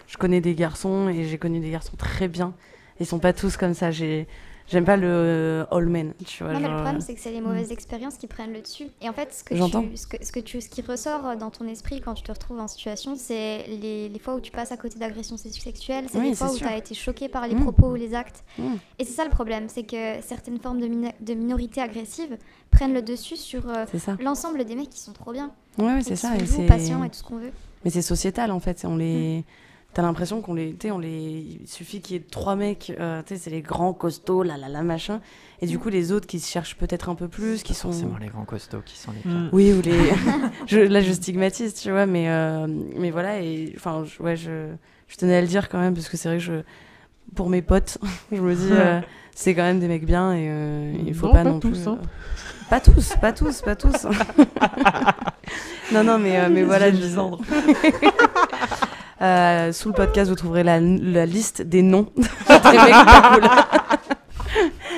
je 0.07 0.17
connais 0.17 0.39
des 0.39 0.55
garçons 0.55 1.09
et 1.09 1.25
j'ai 1.25 1.38
connu 1.38 1.59
des 1.59 1.71
garçons 1.71 1.95
très 1.97 2.28
bien. 2.28 2.53
Ils 2.99 3.05
sont 3.05 3.19
pas 3.19 3.34
tous 3.34 3.57
comme 3.57 3.73
ça. 3.73 3.91
J'ai, 3.91 4.28
j'aime 4.70 4.86
pas 4.86 4.97
le 4.97 5.07
euh, 5.07 5.65
all 5.72 5.86
men, 5.88 6.13
tu 6.26 6.43
vois. 6.43 6.53
Non, 6.53 6.59
mais 6.59 6.68
le 6.68 6.74
problème, 6.76 6.97
euh, 6.97 6.99
c'est 6.99 7.13
que 7.13 7.20
c'est 7.20 7.32
les 7.32 7.41
mauvaises 7.41 7.72
expériences 7.72 8.18
qui 8.18 8.28
prennent 8.28 8.53
le 8.53 8.61
dessus. 8.61 8.88
Et 9.01 9.09
en 9.09 9.13
fait, 9.13 9.34
ce, 9.34 9.43
que 9.43 9.53
tu, 9.55 9.97
ce, 9.97 10.07
que, 10.07 10.18
ce, 10.26 10.32
que 10.32 10.39
tu, 10.39 10.61
ce 10.61 10.70
qui 10.70 10.82
ressort 10.82 11.36
dans 11.38 11.49
ton 11.51 11.68
esprit 11.68 12.01
quand 12.01 12.13
tu 12.13 12.24
te 12.24 12.32
retrouves 12.32 12.59
en 12.59 12.68
situation, 12.68 13.15
c'est 13.15 13.65
les, 13.68 14.09
les 14.09 14.20
fois 14.20 14.36
où 14.36 14.39
tu 14.39 14.51
passes 14.51 14.72
à 14.72 14.78
côté 14.78 14.99
d'agressions 14.99 15.38
sexuelles, 15.38 16.05
c'est 16.11 16.18
Oui, 16.20 16.30
les 16.30 16.36
fois 16.36 16.51
où 16.51 16.57
tu 16.57 16.65
as 16.65 16.78
été 16.78 16.93
choqué 16.95 17.28
par 17.30 17.47
les 17.47 17.55
Mm. 17.55 17.61
propos 17.63 17.91
ou 17.91 17.95
les 17.95 18.13
actes. 18.13 18.43
Mm. 18.57 18.76
Et 18.99 19.05
c'est 19.05 19.13
ça 19.13 19.24
le 19.24 19.30
problème, 19.32 19.68
c'est 19.70 19.84
que 19.84 20.22
certaines 20.22 20.59
formes 20.59 20.80
de, 20.80 20.88
de 20.88 21.34
minorités 21.34 21.82
agressives 21.82 22.38
prennent 22.72 22.93
le 22.93 23.01
dessus 23.01 23.38
sur 23.38 23.68
euh, 23.70 23.86
l'ensemble 24.20 24.63
des 24.65 24.76
mecs 24.76 24.89
qui 24.89 24.99
sont 24.99 25.13
trop 25.13 25.32
bien. 25.32 25.51
Ouais, 25.78 25.86
ouais, 25.93 26.01
c'est 26.01 26.15
ça. 26.15 26.30
sont 26.38 26.43
Et 26.43 26.45
c'est, 26.45 26.65
patients 26.65 27.03
et 27.03 27.09
tout 27.09 27.15
ce 27.18 27.24
qu'on 27.24 27.38
veut. 27.38 27.51
mais 27.86 27.91
c'est 27.91 28.01
sociétal 28.01 28.51
en 28.51 28.59
fait. 28.59 28.84
On 28.86 28.97
les, 28.97 29.43
t'as 29.97 30.03
l'impression 30.03 30.41
qu'on 30.41 30.53
les, 30.53 30.75
on 30.91 30.99
les, 30.99 31.57
il 31.59 31.67
suffit 31.67 32.01
qu'il 32.01 32.15
y 32.15 32.19
ait 32.19 32.23
trois 32.29 32.55
mecs, 32.55 32.93
euh, 32.99 33.23
tu 33.25 33.33
sais, 33.33 33.41
c'est 33.41 33.49
les 33.49 33.63
grands 33.63 33.93
costauds, 33.93 34.43
là, 34.43 34.55
là, 34.55 34.69
là, 34.69 34.83
machin. 34.83 35.21
Et 35.59 35.65
du 35.65 35.79
coup, 35.79 35.89
les 35.89 36.11
autres 36.11 36.27
qui 36.27 36.39
se 36.39 36.51
cherchent 36.51 36.75
peut-être 36.77 37.09
un 37.09 37.15
peu 37.15 37.27
plus, 37.27 37.63
qui 37.63 37.73
pas 37.73 37.79
sont. 37.79 37.91
forcément 37.91 38.17
les 38.19 38.27
grands 38.27 38.45
costauds 38.45 38.83
qui 38.85 38.95
sont 38.95 39.11
les 39.11 39.21
pires. 39.21 39.31
Mm. 39.31 39.49
Oui, 39.53 39.73
ou 39.73 39.81
les. 39.85 39.97
je, 40.67 40.77
là, 40.81 41.01
je 41.01 41.11
stigmatise, 41.11 41.73
tu 41.73 41.89
vois, 41.89 42.05
mais, 42.05 42.29
euh, 42.29 42.67
mais 42.95 43.09
voilà, 43.09 43.41
et 43.41 43.73
enfin, 43.75 44.03
je- 44.05 44.21
ouais, 44.21 44.35
je, 44.35 44.67
je 45.07 45.17
tenais 45.17 45.35
à 45.35 45.41
le 45.41 45.47
dire 45.47 45.67
quand 45.67 45.79
même, 45.79 45.95
parce 45.95 46.09
que 46.09 46.15
c'est 46.15 46.29
vrai 46.29 46.37
que 46.37 46.43
je, 46.43 46.61
pour 47.33 47.49
mes 47.49 47.63
potes, 47.63 47.97
je 48.31 48.39
me 48.39 48.53
dis, 48.53 48.69
euh, 48.71 49.01
c'est 49.33 49.55
quand 49.55 49.63
même 49.63 49.79
des 49.79 49.87
mecs 49.87 50.05
bien, 50.05 50.31
et 50.33 50.45
euh, 50.47 50.93
il 51.07 51.15
faut 51.15 51.25
Non, 51.25 51.31
pas, 51.33 51.43
pas 51.43 51.49
non 51.49 51.59
tous, 51.59 51.69
plus. 51.71 51.87
hein. 51.87 51.97
euh, 51.99 52.05
Pas 52.69 52.81
tous, 52.81 53.15
pas 53.19 53.33
tous, 53.33 53.61
pas 53.63 53.75
tous. 53.75 54.05
non, 55.91 56.03
non, 56.03 56.19
mais, 56.19 56.37
euh, 56.39 56.49
mais 56.51 56.61
voilà. 56.61 56.91
je- 56.91 56.97
Euh, 59.22 59.72
sous 59.72 59.89
le 59.89 59.95
podcast, 59.95 60.30
vous 60.30 60.36
trouverez 60.36 60.63
la, 60.63 60.80
la 60.80 61.26
liste 61.26 61.61
des 61.63 61.82
noms 61.82 62.11
des 62.18 62.24
mecs 62.53 62.91
pas 62.91 63.39
cool. 63.39 63.49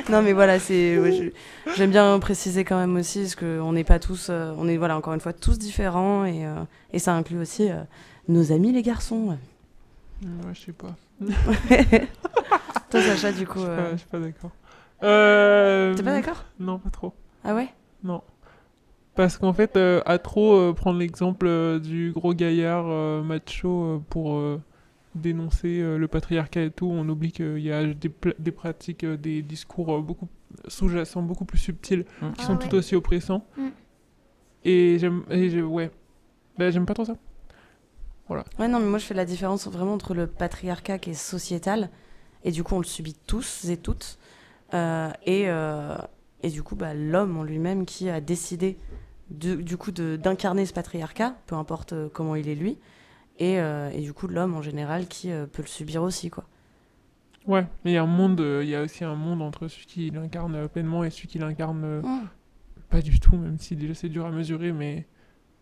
non, 0.11 0.21
mais 0.21 0.33
voilà, 0.33 0.59
c'est. 0.59 0.97
ouais, 0.99 1.33
J'aime 1.77 1.91
bien 1.91 2.17
préciser 2.19 2.63
quand 2.65 2.77
même 2.77 2.95
aussi, 2.97 3.21
parce 3.21 3.35
qu'on 3.35 3.71
n'est 3.73 3.83
pas 3.83 3.99
tous. 3.99 4.27
euh, 4.29 4.53
on 4.57 4.67
est, 4.67 4.77
voilà, 4.77 4.97
encore 4.97 5.13
une 5.13 5.21
fois, 5.21 5.33
tous 5.33 5.57
différents, 5.57 6.25
et, 6.25 6.45
euh, 6.45 6.55
et 6.91 6.99
ça 6.99 7.13
inclut 7.13 7.39
aussi 7.39 7.69
euh, 7.71 7.81
nos 8.27 8.51
amis 8.51 8.71
les 8.73 8.81
garçons. 8.81 9.37
Ouais, 10.21 10.53
je 10.53 10.59
sais 10.65 10.73
pas. 10.73 10.95
Toi, 12.89 13.01
Sacha, 13.01 13.31
du 13.31 13.45
coup. 13.47 13.59
Je 13.59 13.65
suis 13.65 13.75
pas, 13.75 13.91
je 13.91 13.97
suis 13.97 14.07
pas 14.07 14.19
d'accord. 14.19 14.51
Euh, 15.03 15.93
T'es 15.95 16.03
pas 16.03 16.11
d'accord? 16.11 16.43
Non, 16.59 16.77
pas 16.77 16.89
trop. 16.89 17.13
Ah 17.45 17.55
ouais? 17.55 17.69
Non. 18.03 18.21
Parce 19.19 19.37
qu'en 19.37 19.51
fait, 19.51 19.75
euh, 19.75 20.01
à 20.05 20.17
trop 20.17 20.55
euh, 20.55 20.71
prendre 20.71 20.97
l'exemple 20.97 21.45
euh, 21.45 21.77
du 21.77 22.13
gros 22.13 22.33
gaillard 22.33 22.85
euh, 22.87 23.21
macho 23.21 23.83
euh, 23.83 23.99
pour 24.09 24.35
euh, 24.35 24.61
dénoncer 25.13 25.81
euh, 25.81 25.97
le 25.97 26.07
patriarcat 26.07 26.61
et 26.61 26.71
tout, 26.71 26.89
on 26.89 27.09
oublie 27.09 27.33
qu'il 27.33 27.59
y 27.59 27.69
a 27.69 27.85
des, 27.85 28.51
pratiques, 28.53 29.03
euh, 29.03 29.17
des 29.17 29.41
discours 29.41 29.93
euh, 29.93 29.99
beaucoup 30.01 30.29
sous-jacents, 30.69 31.21
beaucoup 31.21 31.43
plus 31.43 31.57
subtils, 31.57 32.05
Mm. 32.21 32.31
qui 32.31 32.39
Ah 32.39 32.43
sont 32.45 32.53
ouais. 32.53 32.59
tout 32.69 32.73
aussi 32.77 32.95
oppressants. 32.95 33.45
Mm. 33.57 33.67
Et 34.63 34.97
j'aime, 34.99 35.23
ouais, 35.69 35.91
bah, 36.57 36.71
j'aime 36.71 36.85
pas 36.85 36.93
trop 36.93 37.03
ça. 37.03 37.17
Ouais, 38.29 38.69
non, 38.69 38.79
mais 38.79 38.85
moi, 38.85 38.99
je 38.99 39.05
fais 39.05 39.13
la 39.15 39.25
différence 39.25 39.67
vraiment 39.67 39.95
entre 39.95 40.13
le 40.13 40.27
patriarcat 40.27 40.97
qui 40.97 41.09
est 41.09 41.13
sociétal, 41.13 41.89
et 42.45 42.51
du 42.51 42.63
coup, 42.63 42.73
on 42.75 42.79
le 42.79 42.85
subit 42.85 43.17
tous 43.27 43.65
et 43.65 43.75
toutes, 43.75 44.17
euh, 44.73 45.11
et, 45.25 45.49
euh, 45.49 45.97
et 46.41 46.49
du 46.49 46.63
coup, 46.63 46.77
bah, 46.77 46.93
l'homme 46.93 47.35
en 47.35 47.43
lui-même 47.43 47.85
qui 47.85 48.09
a 48.09 48.21
décidé, 48.21 48.77
de- 49.31 49.55
du 49.55 49.77
coup, 49.77 49.91
de- 49.91 50.15
d'incarner 50.15 50.65
ce 50.65 50.73
patriarcat, 50.73 51.35
peu 51.47 51.55
importe 51.55 51.93
euh, 51.93 52.09
comment 52.11 52.35
il 52.35 52.47
est 52.49 52.55
lui, 52.55 52.77
et, 53.39 53.59
euh, 53.59 53.89
et 53.91 54.01
du 54.01 54.13
coup, 54.13 54.27
l'homme 54.27 54.55
en 54.55 54.61
général 54.61 55.07
qui 55.07 55.31
euh, 55.31 55.45
peut 55.45 55.61
le 55.61 55.67
subir 55.67 56.03
aussi, 56.03 56.29
quoi. 56.29 56.45
Ouais, 57.47 57.65
mais 57.83 57.91
il 57.91 57.93
y 57.93 57.97
a 57.97 58.03
un 58.03 58.05
monde, 58.05 58.39
il 58.61 58.67
y 58.67 58.75
a 58.75 58.81
aussi 58.81 59.03
un 59.03 59.15
monde 59.15 59.41
entre 59.41 59.67
celui 59.67 59.85
qui 59.85 60.09
l'incarne 60.11 60.67
pleinement 60.67 61.03
et 61.03 61.09
celui 61.09 61.27
qui 61.27 61.39
l'incarne 61.39 61.83
euh, 61.83 62.01
Mm. 62.01 62.27
pas 62.89 63.01
du 63.01 63.19
tout, 63.19 63.37
même 63.37 63.57
si 63.57 63.75
déjà 63.75 63.93
c'est 63.93 64.09
dur 64.09 64.25
à 64.25 64.31
mesurer, 64.31 64.71
mais 64.73 65.05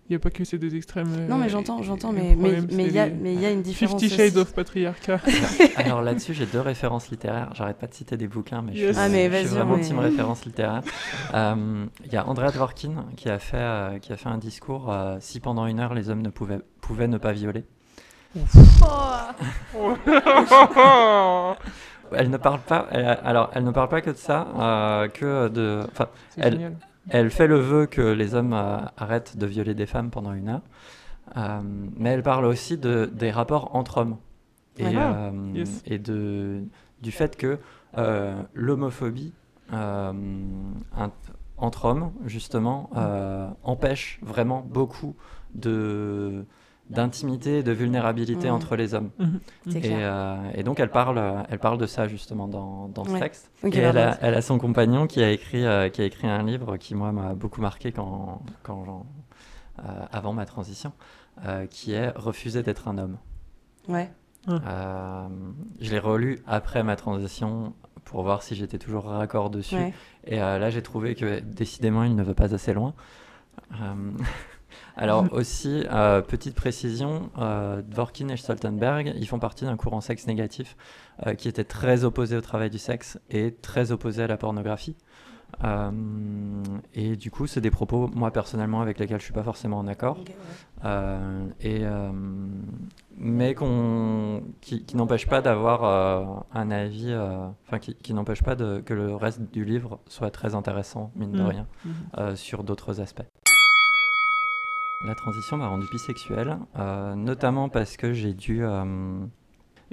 il 0.09 0.13
n'y 0.13 0.15
a 0.15 0.19
pas 0.19 0.29
que 0.29 0.43
ces 0.45 0.57
deux 0.57 0.73
extrêmes. 0.75 1.07
euh, 1.17 1.27
Non, 1.27 1.37
mais 1.37 1.49
j'entends, 1.49 1.83
j'entends, 1.83 2.11
mais 2.13 2.35
il 2.39 2.91
y 2.91 2.99
a 3.45 3.51
une 3.51 3.61
différence. 3.61 4.01
Fifty 4.01 4.15
Shades 4.15 4.29
aussi. 4.37 4.37
of 4.39 4.53
Patriarcat. 4.53 5.19
Alors 5.75 6.01
là-dessus, 6.01 6.33
j'ai 6.33 6.45
deux 6.45 6.61
références 6.61 7.09
littéraires. 7.09 7.49
J'arrête 7.53 7.77
pas 7.77 7.87
de 7.87 7.93
citer 7.93 8.15
des 8.17 8.27
bouquins, 8.27 8.61
mais 8.61 8.73
je 8.73 8.79
Yes. 8.85 8.95
suis, 8.95 9.05
Ah, 9.05 9.09
mais 9.09 9.29
je 9.29 9.35
suis 9.35 9.45
vas-y, 9.45 9.55
vraiment 9.57 9.75
mais- 9.77 9.81
team 9.83 9.99
référence 9.99 10.45
littéraire. 10.45 10.81
Euh, 11.33 11.85
Il 12.05 12.13
y 12.13 12.15
a 12.17 12.25
Andrea 12.27 12.51
Dworkin 12.51 13.05
qui 13.17 13.29
a 13.29 13.39
fait, 13.39 13.57
euh, 13.57 13.99
qui 13.99 14.13
a 14.13 14.17
fait 14.17 14.29
un 14.29 14.37
discours 14.37 14.91
euh, 14.91 15.17
Si 15.19 15.39
pendant 15.39 15.65
une 15.67 15.79
heure 15.79 15.93
les 15.93 16.09
hommes 16.09 16.21
ne 16.21 16.29
pouvaient, 16.29 16.59
pouvaient 16.81 17.07
ne 17.09 17.17
pas 17.17 17.33
violer. 17.33 17.65
Elle 22.13 22.29
ne 22.29 22.37
parle 22.37 22.59
pas. 22.61 22.87
elle- 22.91 23.19
alors, 23.25 23.49
elle 23.53 23.63
ne 23.65 23.71
parle 23.71 23.89
pas 23.89 23.99
que 24.01 24.11
de 24.11 24.15
ça, 24.15 24.47
euh, 24.57 25.07
que 25.09 25.49
de. 25.49 25.81
Enfin, 25.91 26.07
C'est 26.29 26.41
Elle- 26.41 26.53
génial. 26.53 26.77
Elle 27.09 27.29
fait 27.29 27.47
le 27.47 27.59
vœu 27.59 27.85
que 27.85 28.01
les 28.01 28.35
hommes 28.35 28.53
euh, 28.53 28.79
arrêtent 28.97 29.37
de 29.37 29.45
violer 29.45 29.73
des 29.73 29.85
femmes 29.85 30.09
pendant 30.09 30.33
une 30.33 30.49
heure, 30.49 30.61
Euh, 31.35 31.61
mais 31.97 32.11
elle 32.11 32.23
parle 32.23 32.45
aussi 32.45 32.77
de, 32.77 33.11
des 33.13 33.31
rapports 33.31 33.75
entre 33.75 33.97
hommes 33.97 34.15
et. 34.77 34.95
Ah, 34.95 35.25
euh, 35.27 35.51
yes. 35.53 35.83
et 35.85 35.99
de, 35.99 36.63
du 37.01 37.11
fait 37.11 37.35
que 37.35 37.59
l'homophobie 38.53 39.33
entre 41.57 41.85
hommes, 41.85 42.13
justement, 42.25 42.89
empêche 43.63 44.19
vraiment 44.23 44.61
beaucoup 44.61 45.17
de 45.53 46.45
d'intimité 46.89 47.59
et 47.59 47.63
de 47.63 47.71
vulnérabilité 47.71 48.47
Mhm. 48.47 48.53
entre 48.55 48.75
les 48.75 48.93
hommes. 48.93 49.09
C'est 49.69 49.79
Et, 49.85 49.91
euh, 49.93 50.37
et 50.53 50.63
donc 50.63 50.79
elle 50.79 50.89
parle, 50.91 51.45
elle 51.49 51.59
parle 51.59 51.77
de 51.77 51.85
ça 51.85 52.07
justement 52.07 52.47
dans, 52.47 52.87
dans 52.89 53.03
ce 53.05 53.11
Ouais. 53.11 53.19
texte. 53.19 53.51
Et 53.63 53.77
elle 53.77 53.97
a, 53.97 54.17
elle 54.21 54.35
a 54.35 54.41
son 54.41 54.57
compagnon 54.57 55.05
qui 55.07 55.21
a 55.21 55.29
écrit, 55.31 55.65
euh, 55.65 55.89
qui 55.89 56.01
a 56.01 56.05
écrit 56.05 56.27
un 56.27 56.43
livre 56.43 56.77
qui 56.77 56.95
moi 56.95 57.11
m'a 57.11 57.33
beaucoup 57.33 57.61
marqué 57.61 57.91
quand, 57.91 58.41
quand 58.63 59.05
euh, 59.79 59.83
avant 60.11 60.33
ma 60.33 60.45
transition, 60.45 60.91
euh, 61.45 61.65
qui 61.67 61.91
est 61.93 62.09
Refuser 62.15 62.63
d'être 62.63 62.87
un 62.87 62.97
homme. 62.97 63.17
Ouais. 63.87 64.09
Euh, 64.49 65.27
je 65.81 65.91
l'ai 65.91 65.99
relu 65.99 66.39
après 66.47 66.81
ma 66.81 66.95
transition 66.95 67.73
pour 68.05 68.23
voir 68.23 68.41
si 68.43 68.55
j'étais 68.55 68.77
toujours 68.77 69.03
raccord 69.03 69.49
dessus. 69.49 69.75
Ouais. 69.75 69.93
Et 70.25 70.41
euh, 70.41 70.57
là, 70.57 70.69
j'ai 70.69 70.81
trouvé 70.81 71.13
que 71.15 71.41
décidément, 71.41 72.03
il 72.05 72.15
ne 72.15 72.23
va 72.23 72.33
pas 72.33 72.53
assez 72.55 72.73
loin. 72.73 72.93
Alors 74.97 75.25
aussi, 75.31 75.85
euh, 75.91 76.21
petite 76.21 76.55
précision, 76.55 77.29
euh, 77.37 77.81
Dworkin 77.83 78.29
et 78.29 78.37
Stoltenberg, 78.37 79.13
ils 79.15 79.27
font 79.27 79.37
partie 79.39 79.63
d'un 79.65 79.77
courant 79.77 80.01
sexe 80.01 80.25
négatif 80.27 80.75
euh, 81.25 81.35
qui 81.35 81.47
était 81.47 81.63
très 81.63 82.03
opposé 82.03 82.35
au 82.35 82.41
travail 82.41 82.69
du 82.71 82.79
sexe 82.79 83.19
et 83.29 83.53
très 83.53 83.91
opposé 83.91 84.23
à 84.23 84.27
la 84.27 84.37
pornographie. 84.37 84.95
Euh, 85.63 85.91
et 86.93 87.15
du 87.15 87.31
coup, 87.31 87.47
c'est 87.47 87.61
des 87.61 87.71
propos, 87.71 88.09
moi 88.13 88.31
personnellement, 88.31 88.81
avec 88.81 88.99
lesquels 88.99 89.19
je 89.19 89.23
suis 89.23 89.33
pas 89.33 89.43
forcément 89.43 89.77
en 89.77 89.87
accord. 89.87 90.17
Et, 91.61 91.83
mais 93.19 93.55
qui, 94.61 94.83
qui 94.83 94.95
n'empêche 94.97 95.27
pas 95.27 95.41
d'avoir 95.41 96.43
un 96.53 96.71
avis, 96.71 97.15
enfin 97.67 97.79
qui, 97.79 97.95
qui 97.95 98.13
n'empêche 98.13 98.43
pas 98.43 98.55
de, 98.55 98.79
que 98.79 98.93
le 98.93 99.15
reste 99.15 99.41
du 99.53 99.63
livre 99.63 99.99
soit 100.07 100.31
très 100.31 100.53
intéressant, 100.55 101.11
mine 101.15 101.31
de 101.31 101.41
Mm. 101.41 101.45
rien, 101.47 101.67
euh, 102.17 102.35
sur 102.35 102.63
d'autres 102.63 102.99
aspects. 102.99 103.25
La 105.05 105.13
transition 105.15 105.57
m'a 105.57 105.67
rendu 105.67 105.87
bisexuel, 105.91 106.57
euh, 106.77 107.15
notamment 107.15 107.69
parce 107.69 107.97
que 107.97 108.13
j'ai 108.13 108.33
dû, 108.33 108.63
euh, 108.65 109.19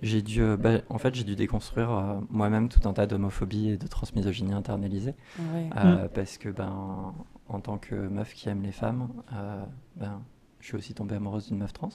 j'ai 0.02 0.22
dû, 0.22 0.40
euh, 0.42 0.56
bah, 0.56 0.78
en 0.88 0.96
fait, 0.98 1.14
j'ai 1.14 1.24
dû 1.24 1.36
déconstruire 1.36 1.90
euh, 1.92 2.20
moi-même 2.30 2.68
tout 2.70 2.88
un 2.88 2.94
tas 2.94 3.06
d'homophobie 3.06 3.68
et 3.70 3.76
de 3.76 3.86
transmisogynie 3.86 4.54
internalisée. 4.54 5.14
Ouais. 5.38 5.68
Euh, 5.76 6.08
parce 6.08 6.38
que 6.38 6.48
ben 6.48 7.14
en 7.48 7.60
tant 7.60 7.76
que 7.76 7.94
meuf 7.94 8.32
qui 8.32 8.48
aime 8.48 8.62
les 8.62 8.72
femmes 8.72 9.10
euh, 9.34 9.62
ben 9.96 10.22
je 10.60 10.68
suis 10.68 10.76
aussi 10.76 10.94
tombée 10.94 11.16
amoureuse 11.16 11.48
d'une 11.48 11.58
meuf 11.58 11.74
trans 11.74 11.90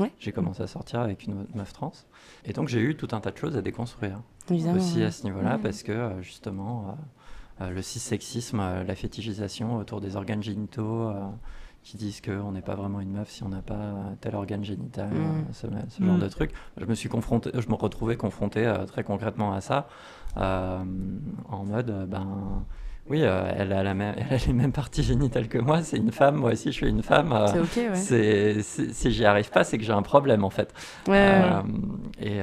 Ouais. 0.00 0.10
j'ai 0.18 0.32
commencé 0.32 0.60
à 0.62 0.66
sortir 0.66 0.98
avec 1.00 1.24
une 1.24 1.46
meuf 1.54 1.72
trans 1.72 1.92
et 2.44 2.52
donc 2.52 2.66
j'ai 2.68 2.80
eu 2.80 2.96
tout 2.96 3.08
un 3.12 3.20
tas 3.20 3.30
de 3.30 3.36
choses 3.36 3.56
à 3.56 3.62
déconstruire 3.62 4.20
Évidemment. 4.50 4.76
aussi 4.76 4.98
ouais. 4.98 5.04
à 5.04 5.10
ce 5.12 5.22
niveau-là 5.22 5.54
Ouais. 5.54 5.62
parce 5.62 5.84
que 5.84 6.20
justement 6.20 6.96
le 7.60 7.80
cissexisme 7.80 8.58
la 8.58 8.94
fétichisation 8.96 9.76
autour 9.76 10.00
des 10.00 10.16
organes 10.16 10.42
génitaux 10.42 11.08
euh, 11.10 11.24
qui 11.82 11.96
disent 11.96 12.20
qu'on 12.20 12.52
n'est 12.52 12.60
pas 12.62 12.74
vraiment 12.74 13.00
une 13.00 13.12
meuf 13.12 13.30
si 13.30 13.42
on 13.44 13.48
n'a 13.48 13.62
pas 13.62 13.74
euh, 13.74 14.02
tel 14.20 14.34
organe 14.34 14.64
génital, 14.64 15.08
Mm. 15.10 15.16
euh, 15.16 15.52
ce, 15.52 15.66
ce 15.88 16.02
genre 16.04 16.16
Mm. 16.16 16.20
de 16.20 16.28
truc. 16.28 16.50
Je 16.76 16.84
me 16.84 16.94
suis 16.94 17.08
confronté, 17.08 17.50
je 17.54 17.68
me 17.68 17.74
retrouvais 17.74 18.16
confronté 18.16 18.66
euh, 18.66 18.84
très 18.84 19.04
concrètement 19.04 19.52
à 19.54 19.60
ça, 19.60 19.88
euh, 20.36 20.78
en 21.48 21.64
mode, 21.64 21.90
euh, 21.90 22.06
ben 22.06 22.64
oui, 23.08 23.20
elle, 23.20 23.72
a 23.72 23.82
la 23.82 23.94
même, 23.94 24.14
elle 24.18 24.34
a 24.34 24.46
les 24.46 24.52
mêmes 24.52 24.72
parties 24.72 25.02
génitales 25.02 25.48
que 25.48 25.56
moi, 25.56 25.82
c'est 25.82 25.96
une 25.96 26.12
femme, 26.12 26.36
moi 26.36 26.52
aussi 26.52 26.72
je 26.72 26.76
suis 26.76 26.88
une 26.90 27.02
femme. 27.02 27.34
C'est 27.46 27.60
ok, 27.60 27.90
ouais. 27.90 27.94
c'est- 27.94 28.62
c'est- 28.62 28.92
si 28.92 29.10
j'y 29.10 29.24
arrive 29.24 29.50
pas, 29.50 29.64
c'est 29.64 29.78
que 29.78 29.84
j'ai 29.84 29.92
un 29.94 30.02
problème 30.02 30.44
en 30.44 30.50
fait. 30.50 30.74
Ouais, 31.08 31.40
et, 32.20 32.40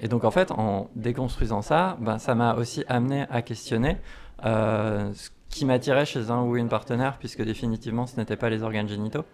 et 0.00 0.08
donc 0.08 0.24
en 0.24 0.32
fait, 0.32 0.50
en 0.50 0.90
déconstruisant 0.96 1.62
ça, 1.62 1.96
ben, 2.00 2.18
ça 2.18 2.34
m'a 2.34 2.54
aussi 2.56 2.82
amené 2.88 3.26
à 3.30 3.42
questionner 3.42 3.98
ce 4.42 5.30
qui 5.52 5.64
m'attirait 5.66 6.06
chez 6.06 6.30
un 6.30 6.42
ou 6.42 6.56
une 6.56 6.68
partenaire, 6.68 7.18
puisque 7.18 7.42
définitivement 7.44 8.06
ce 8.06 8.16
n'était 8.16 8.36
pas 8.36 8.50
les 8.50 8.62
organes 8.64 8.88
génitaux. 8.88 9.24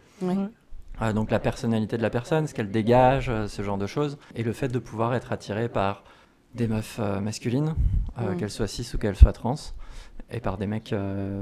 Euh, 1.00 1.12
donc 1.12 1.30
la 1.30 1.38
personnalité 1.38 1.96
de 1.96 2.02
la 2.02 2.10
personne, 2.10 2.46
ce 2.48 2.54
qu'elle 2.54 2.70
dégage, 2.70 3.28
euh, 3.30 3.46
ce 3.46 3.62
genre 3.62 3.78
de 3.78 3.86
choses, 3.86 4.18
et 4.34 4.42
le 4.42 4.52
fait 4.52 4.68
de 4.68 4.80
pouvoir 4.80 5.14
être 5.14 5.32
attiré 5.32 5.68
par 5.68 6.02
des 6.54 6.66
meufs 6.66 6.98
euh, 7.00 7.20
masculines, 7.20 7.74
Mm. 8.18 8.36
qu'elles 8.36 8.50
soient 8.50 8.66
cis 8.66 8.90
ou 8.94 8.98
qu'elles 8.98 9.14
soient 9.14 9.32
trans, 9.32 9.54
et 10.32 10.40
par 10.40 10.58
des 10.58 10.66
mecs 10.66 10.92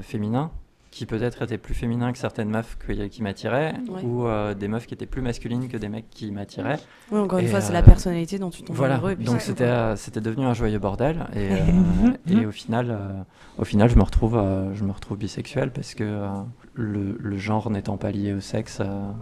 féminins 0.02 0.50
qui 0.96 1.04
peut-être 1.06 1.42
étaient 1.42 1.58
plus 1.58 1.74
féminins 1.74 2.10
que 2.12 2.18
certaines 2.18 2.48
meufs 2.48 2.78
que- 2.78 3.06
qui 3.08 3.22
m'attiraient, 3.22 3.74
Ouais. 3.88 4.02
ou 4.02 4.26
euh, 4.26 4.54
des 4.54 4.66
meufs 4.66 4.86
qui 4.86 4.94
étaient 4.94 5.04
plus 5.06 5.20
masculines 5.20 5.68
que 5.68 5.76
des 5.76 5.88
mecs 5.90 6.08
qui 6.10 6.30
m'attiraient. 6.32 6.78
Ouais, 7.10 7.18
encore 7.20 7.38
une 7.38 7.44
Et, 7.44 7.48
fois, 7.48 7.60
c'est 7.60 7.70
euh, 7.70 7.74
la 7.74 7.82
personnalité 7.82 8.38
dont 8.38 8.48
tu 8.50 8.62
tombes 8.62 8.74
Voilà, 8.76 8.94
amoureux. 8.94 9.12
et 9.12 9.16
puis 9.16 9.26
donc 9.26 9.40
c'était 9.42 9.64
euh, 9.64 9.94
c'était 9.96 10.20
devenu 10.22 10.44
un 10.46 10.54
joyeux 10.54 10.78
bordel 10.78 11.26
et, 11.34 11.48
euh, 11.52 12.40
et 12.40 12.46
au 12.46 12.50
final 12.52 12.90
euh, 12.90 13.12
au 13.58 13.64
final 13.64 13.90
je 13.90 13.96
me 13.96 14.02
retrouve 14.02 14.36
euh, 14.36 14.74
je 14.74 14.84
me 14.84 14.92
retrouve 14.92 15.18
bisexuel 15.18 15.70
parce 15.70 15.94
que 15.94 16.04
euh, 16.04 16.28
le, 16.74 17.16
le 17.20 17.36
genre 17.36 17.70
n'étant 17.70 17.96
pas 17.98 18.10
lié 18.10 18.32
au 18.32 18.40
sexe 18.40 18.78
euh, 18.80 19.12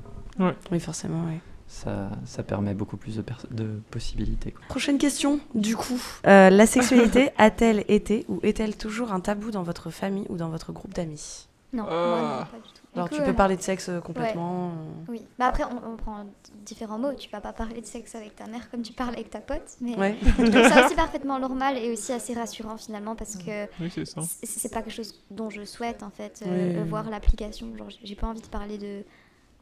Oui, 0.70 0.78
forcément, 0.80 1.22
oui. 1.28 1.38
ça, 1.66 2.10
ça 2.24 2.42
permet 2.44 2.74
beaucoup 2.74 2.96
plus 2.96 3.16
de, 3.16 3.22
pers- 3.22 3.46
de 3.50 3.80
possibilités. 3.90 4.52
quoi. 4.52 4.62
Prochaine 4.68 4.98
question, 4.98 5.40
du 5.54 5.74
coup. 5.76 6.00
Euh, 6.26 6.50
la 6.50 6.66
sexualité 6.66 7.30
a-t-elle 7.38 7.84
été 7.88 8.24
ou 8.28 8.38
est-elle 8.44 8.76
toujours 8.76 9.12
un 9.12 9.20
tabou 9.20 9.50
dans 9.50 9.62
votre 9.64 9.90
famille 9.90 10.26
ou 10.28 10.36
dans 10.36 10.50
votre 10.50 10.72
groupe 10.72 10.94
d'amis? 10.94 11.48
Non, 11.74 11.86
Euh. 11.88 12.08
moi, 12.20 12.20
non, 12.40 12.44
pas 12.46 12.56
du 12.66 12.72
tout. 12.72 12.80
Alors, 12.94 13.10
tu 13.10 13.20
peux 13.20 13.28
euh, 13.30 13.32
parler 13.32 13.56
de 13.56 13.62
sexe 13.62 13.88
euh, 13.88 14.00
complètement. 14.00 14.68
euh, 14.68 14.72
Oui, 15.10 15.22
bah 15.38 15.46
après, 15.46 15.64
on, 15.64 15.92
on 15.92 15.96
prend 15.96 16.24
différents 16.64 16.98
mots. 16.98 17.12
Tu 17.14 17.28
vas 17.28 17.40
pas 17.40 17.52
parler 17.52 17.80
de 17.80 17.86
sexe 17.86 18.14
avec 18.14 18.36
ta 18.36 18.46
mère 18.46 18.70
comme 18.70 18.82
tu 18.82 18.92
parles 18.92 19.14
avec 19.14 19.30
ta 19.30 19.40
pote, 19.40 19.76
mais 19.80 19.96
Ouais. 19.98 20.16
ça 20.70 20.86
aussi 20.86 20.94
parfaitement 20.94 21.38
normal 21.40 21.76
et 21.76 21.90
aussi 21.92 22.12
assez 22.12 22.34
rassurant 22.34 22.76
finalement 22.76 23.16
parce 23.16 23.34
que 23.36 23.64
Oui, 23.80 23.90
c'est 23.92 24.04
ça. 24.04 24.20
c'est 24.22 24.46
c'est 24.46 24.68
pas 24.72 24.82
quelque 24.82 24.94
chose 24.94 25.20
dont 25.32 25.50
je 25.50 25.64
souhaite 25.64 26.04
en 26.04 26.10
fait 26.10 26.42
euh, 26.46 26.70
Oui. 26.74 26.76
euh, 26.78 26.84
voir 26.84 27.10
l'application. 27.10 27.76
Genre, 27.76 27.88
j'ai- 28.02 28.14
pas 28.14 28.28
envie 28.28 28.40
de 28.42 28.46
parler 28.46 28.78
de, 28.78 29.02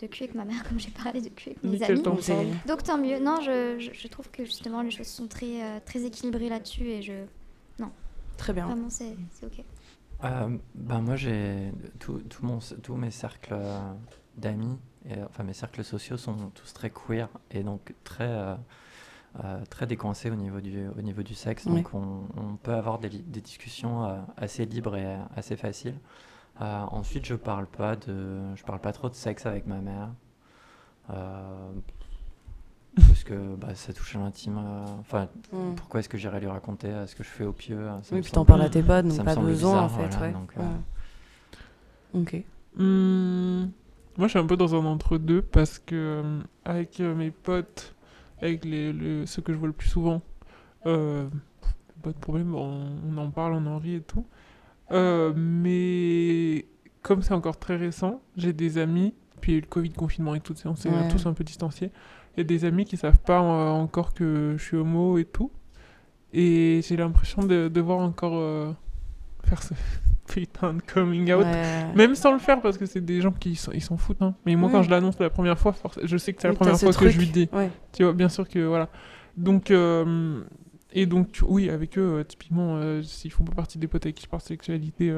de 0.01 0.07
cul 0.07 0.25
avec 0.25 0.35
ma 0.35 0.45
mère 0.45 0.63
comme 0.69 0.79
j'ai 0.79 0.91
parlé 0.91 1.23
de 1.23 1.31
cul 1.31 1.51
avec 1.51 1.65
mes 1.65 1.71
Nickel, 1.71 1.93
amis. 1.93 2.03
Donc, 2.03 2.19
c'est- 2.21 2.35
parles. 2.35 2.47
Donc 2.69 2.83
tant 2.83 2.99
mieux. 2.99 3.19
Non, 3.19 3.41
je, 3.41 3.79
je, 3.79 3.91
je 3.95 4.09
trouve 4.09 4.31
que 4.31 4.45
justement 4.45 4.83
les 4.83 4.91
choses 4.91 5.07
sont 5.07 5.27
très, 5.27 5.63
euh, 5.63 5.79
très 5.87 6.03
équilibrées 6.05 6.51
là-dessus 6.51 6.85
et 6.87 7.01
je 7.03 7.13
Très 8.39 8.53
bien. 8.55 8.67
vraiment 8.67 8.89
c'est 8.91 9.15
c'est 9.31 9.47
ok. 9.47 9.63
Euh, 10.25 10.57
ben 10.75 11.01
moi 11.01 11.17
j'ai 11.17 11.73
tout, 11.99 12.19
tout 12.31 12.47
mon, 12.47 12.59
tous 12.83 12.95
mes 12.95 13.11
cercles 13.11 13.55
euh, 13.55 13.93
d'amis 14.37 14.79
et, 15.05 15.19
euh, 15.19 15.27
enfin 15.29 15.43
mes 15.43 15.53
cercles 15.53 15.83
sociaux 15.83 16.17
sont 16.17 16.37
tous 16.55 16.73
très 16.73 16.91
queer 16.91 17.29
et 17.51 17.65
donc 17.65 17.93
très 18.05 18.29
euh, 18.29 18.55
euh, 19.43 19.65
très 19.69 19.87
décoincés 19.87 20.31
au 20.31 20.37
niveau 20.37 20.61
du 20.61 20.87
au 20.89 21.03
niveau 21.03 21.23
du 21.23 21.35
sexe. 21.35 21.67
Donc 21.67 21.93
on, 21.95 22.29
on 22.37 22.57
peut 22.57 22.75
avoir 22.75 22.99
des, 23.01 23.09
des 23.09 23.41
discussions 23.41 24.25
assez 24.37 24.65
libres 24.65 24.97
et 24.97 25.17
assez 25.35 25.57
faciles. 25.57 25.99
Ensuite 26.61 27.25
je 27.25 27.35
parle 27.35 27.67
pas 27.67 27.97
de 27.97 28.55
je 28.55 28.63
parle 28.63 28.81
pas 28.81 28.93
trop 28.93 29.09
de 29.09 29.15
sexe 29.15 29.47
avec 29.47 29.67
ma 29.67 29.81
mère 29.81 30.11
parce 33.25 33.39
que 33.39 33.55
bah, 33.57 33.75
ça 33.75 33.93
touche 33.93 34.17
à 34.17 34.19
l'intime 34.19 34.59
euh, 34.59 34.85
enfin 35.01 35.29
Mm. 35.53 35.75
pourquoi 35.77 36.01
est-ce 36.01 36.09
que 36.09 36.17
j'irais 36.19 36.41
lui 36.41 36.49
raconter 36.49 36.91
ce 37.07 37.15
que 37.15 37.23
je 37.23 37.29
fais 37.29 37.45
au 37.45 37.53
pieu 37.53 37.87
ça 38.03 38.15
Oui, 38.15 38.21
puis 38.23 38.33
t'en 38.33 38.45
parles 38.45 38.63
à 38.63 38.69
tes 38.71 38.83
potes, 38.83 39.05
donc 39.07 39.13
ça 39.13 39.23
me 39.23 39.27
pas 39.27 39.35
semble 39.35 39.47
besoin 39.49 39.83
en 39.83 39.87
bizarre, 39.87 39.91
fait. 39.91 40.09
voilà, 40.17 40.21
ouais. 40.27 40.33
donc, 40.33 40.53
euh, 40.59 40.61
Ouais. 42.15 42.21
Ok. 42.23 42.45
Hmm, 42.77 43.67
moi, 44.19 44.27
je 44.27 44.29
suis 44.29 44.39
un 44.39 44.47
peu 44.47 44.57
dans 44.57 44.75
un 44.75 44.85
entre-deux 44.87 45.43
parce 45.43 45.79
que 45.79 45.95
euh, 45.95 46.41
avec 46.65 47.01
euh, 47.01 47.15
mes 47.15 47.31
potes, 47.31 47.95
avec 48.41 48.65
les, 48.65 48.93
le- 48.93 49.27
ceux 49.27 49.43
que 49.43 49.53
je 49.53 49.59
vois 49.59 49.69
le 49.69 49.75
plus 49.75 49.89
souvent, 49.89 50.23
euh, 50.87 51.29
pas 52.03 52.11
de 52.13 52.19
problème, 52.19 52.55
on, 52.55 52.89
on 53.11 53.17
en 53.19 53.31
parle, 53.31 53.53
on 53.55 53.67
en 53.67 53.79
rit 53.79 53.97
et 53.97 54.01
tout. 54.01 54.27
Euh, 54.91 55.33
mais 55.37 56.67
comme 57.03 57.23
c'est 57.23 57.35
encore 57.35 57.59
très 57.59 57.77
récent, 57.77 58.21
j'ai 58.37 58.53
des 58.53 58.79
amis, 58.79 59.15
puis 59.41 59.53
il 59.53 59.55
y 59.55 59.57
a 59.57 59.59
eu 59.59 59.63
le 59.63 59.69
Covid, 59.69 59.91
confinement 59.91 60.35
et 60.35 60.41
tout, 60.41 60.55
on 60.65 60.75
s'est 60.75 60.89
Ouais. 60.91 61.09
tous 61.09 61.25
un 61.27 61.33
peu 61.35 61.45
distanciés. 61.45 61.91
Il 62.37 62.41
y 62.41 62.41
a 62.41 62.45
des 62.45 62.65
amis 62.65 62.85
qui 62.85 62.97
savent 62.97 63.19
pas 63.19 63.41
euh, 63.41 63.69
encore 63.71 64.15
que 64.15 64.55
je 64.59 64.63
suis 64.63 64.77
homo 64.77 65.19
et 65.19 65.25
tout. 65.25 65.51
Et 66.33 66.81
j'ai 66.89 66.97
l'impression 66.97 67.43
de 67.43 67.69
devoir 67.69 67.99
encore 67.99 68.33
euh, 68.37 68.73
faire 69.45 69.63
ce 69.63 69.75
putain 70.29 70.73
de 70.75 70.81
coming 70.81 71.31
out. 71.33 71.45
Ouais. 71.45 71.93
Même 71.95 72.15
sans 72.15 72.33
le 72.33 72.39
faire, 72.39 72.63
parce 72.63 72.79
que 72.79 72.87
c'est 72.87 73.03
des 73.05 73.21
gens 73.21 73.33
qui 73.33 73.55
s'en- 73.55 73.73
ils 73.73 73.83
s'en 73.83 73.99
foutent. 73.99 74.23
hein. 74.23 74.35
Mais 74.47 74.57
moi, 74.57 74.71
quand 74.71 74.83
je 74.83 74.89
l'annonce 74.91 75.19
la 75.19 75.29
première 75.29 75.59
fois, 75.59 75.75
je 76.03 76.17
sais 76.17 76.33
que 76.33 76.41
c'est 76.41 76.49
la 76.49 76.53
Oui, 76.53 76.59
première 76.59 76.79
fois 76.79 76.93
que 76.93 77.09
je 77.11 77.19
lui 77.19 77.27
dis. 77.27 77.51
Ouais. 77.53 77.71
Tu 77.93 78.03
vois, 78.05 78.15
bien 78.15 78.31
sûr 78.31 78.49
que 78.49 78.61
voilà. 78.61 78.89
Donc, 79.37 79.71
euh, 79.71 80.41
et 80.95 81.05
donc, 81.05 81.41
oui, 81.47 81.69
avec 81.69 81.99
eux, 81.99 82.25
typiquement, 82.27 82.77
euh, 82.77 83.03
s'ils 83.03 83.31
font 83.31 83.45
pas 83.45 83.53
partie 83.55 83.79
des 83.79 83.89
potes 83.89 84.07
avec 84.07 84.15
qui 84.17 84.25
je 84.25 84.29
parle 84.31 84.43
sexualité 84.43 85.13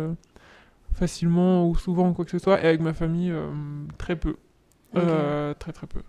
facilement 0.95 1.69
ou 1.69 1.77
souvent 1.77 2.09
ou 2.11 2.13
quoi 2.13 2.25
que 2.25 2.31
ce 2.31 2.39
soit, 2.39 2.61
et 2.63 2.67
avec 2.67 2.81
ma 2.81 2.93
famille, 2.93 3.33
très 3.99 4.17
peu. 4.17 4.37
Très 4.95 5.73
très 5.73 5.87
peu. 5.87 6.01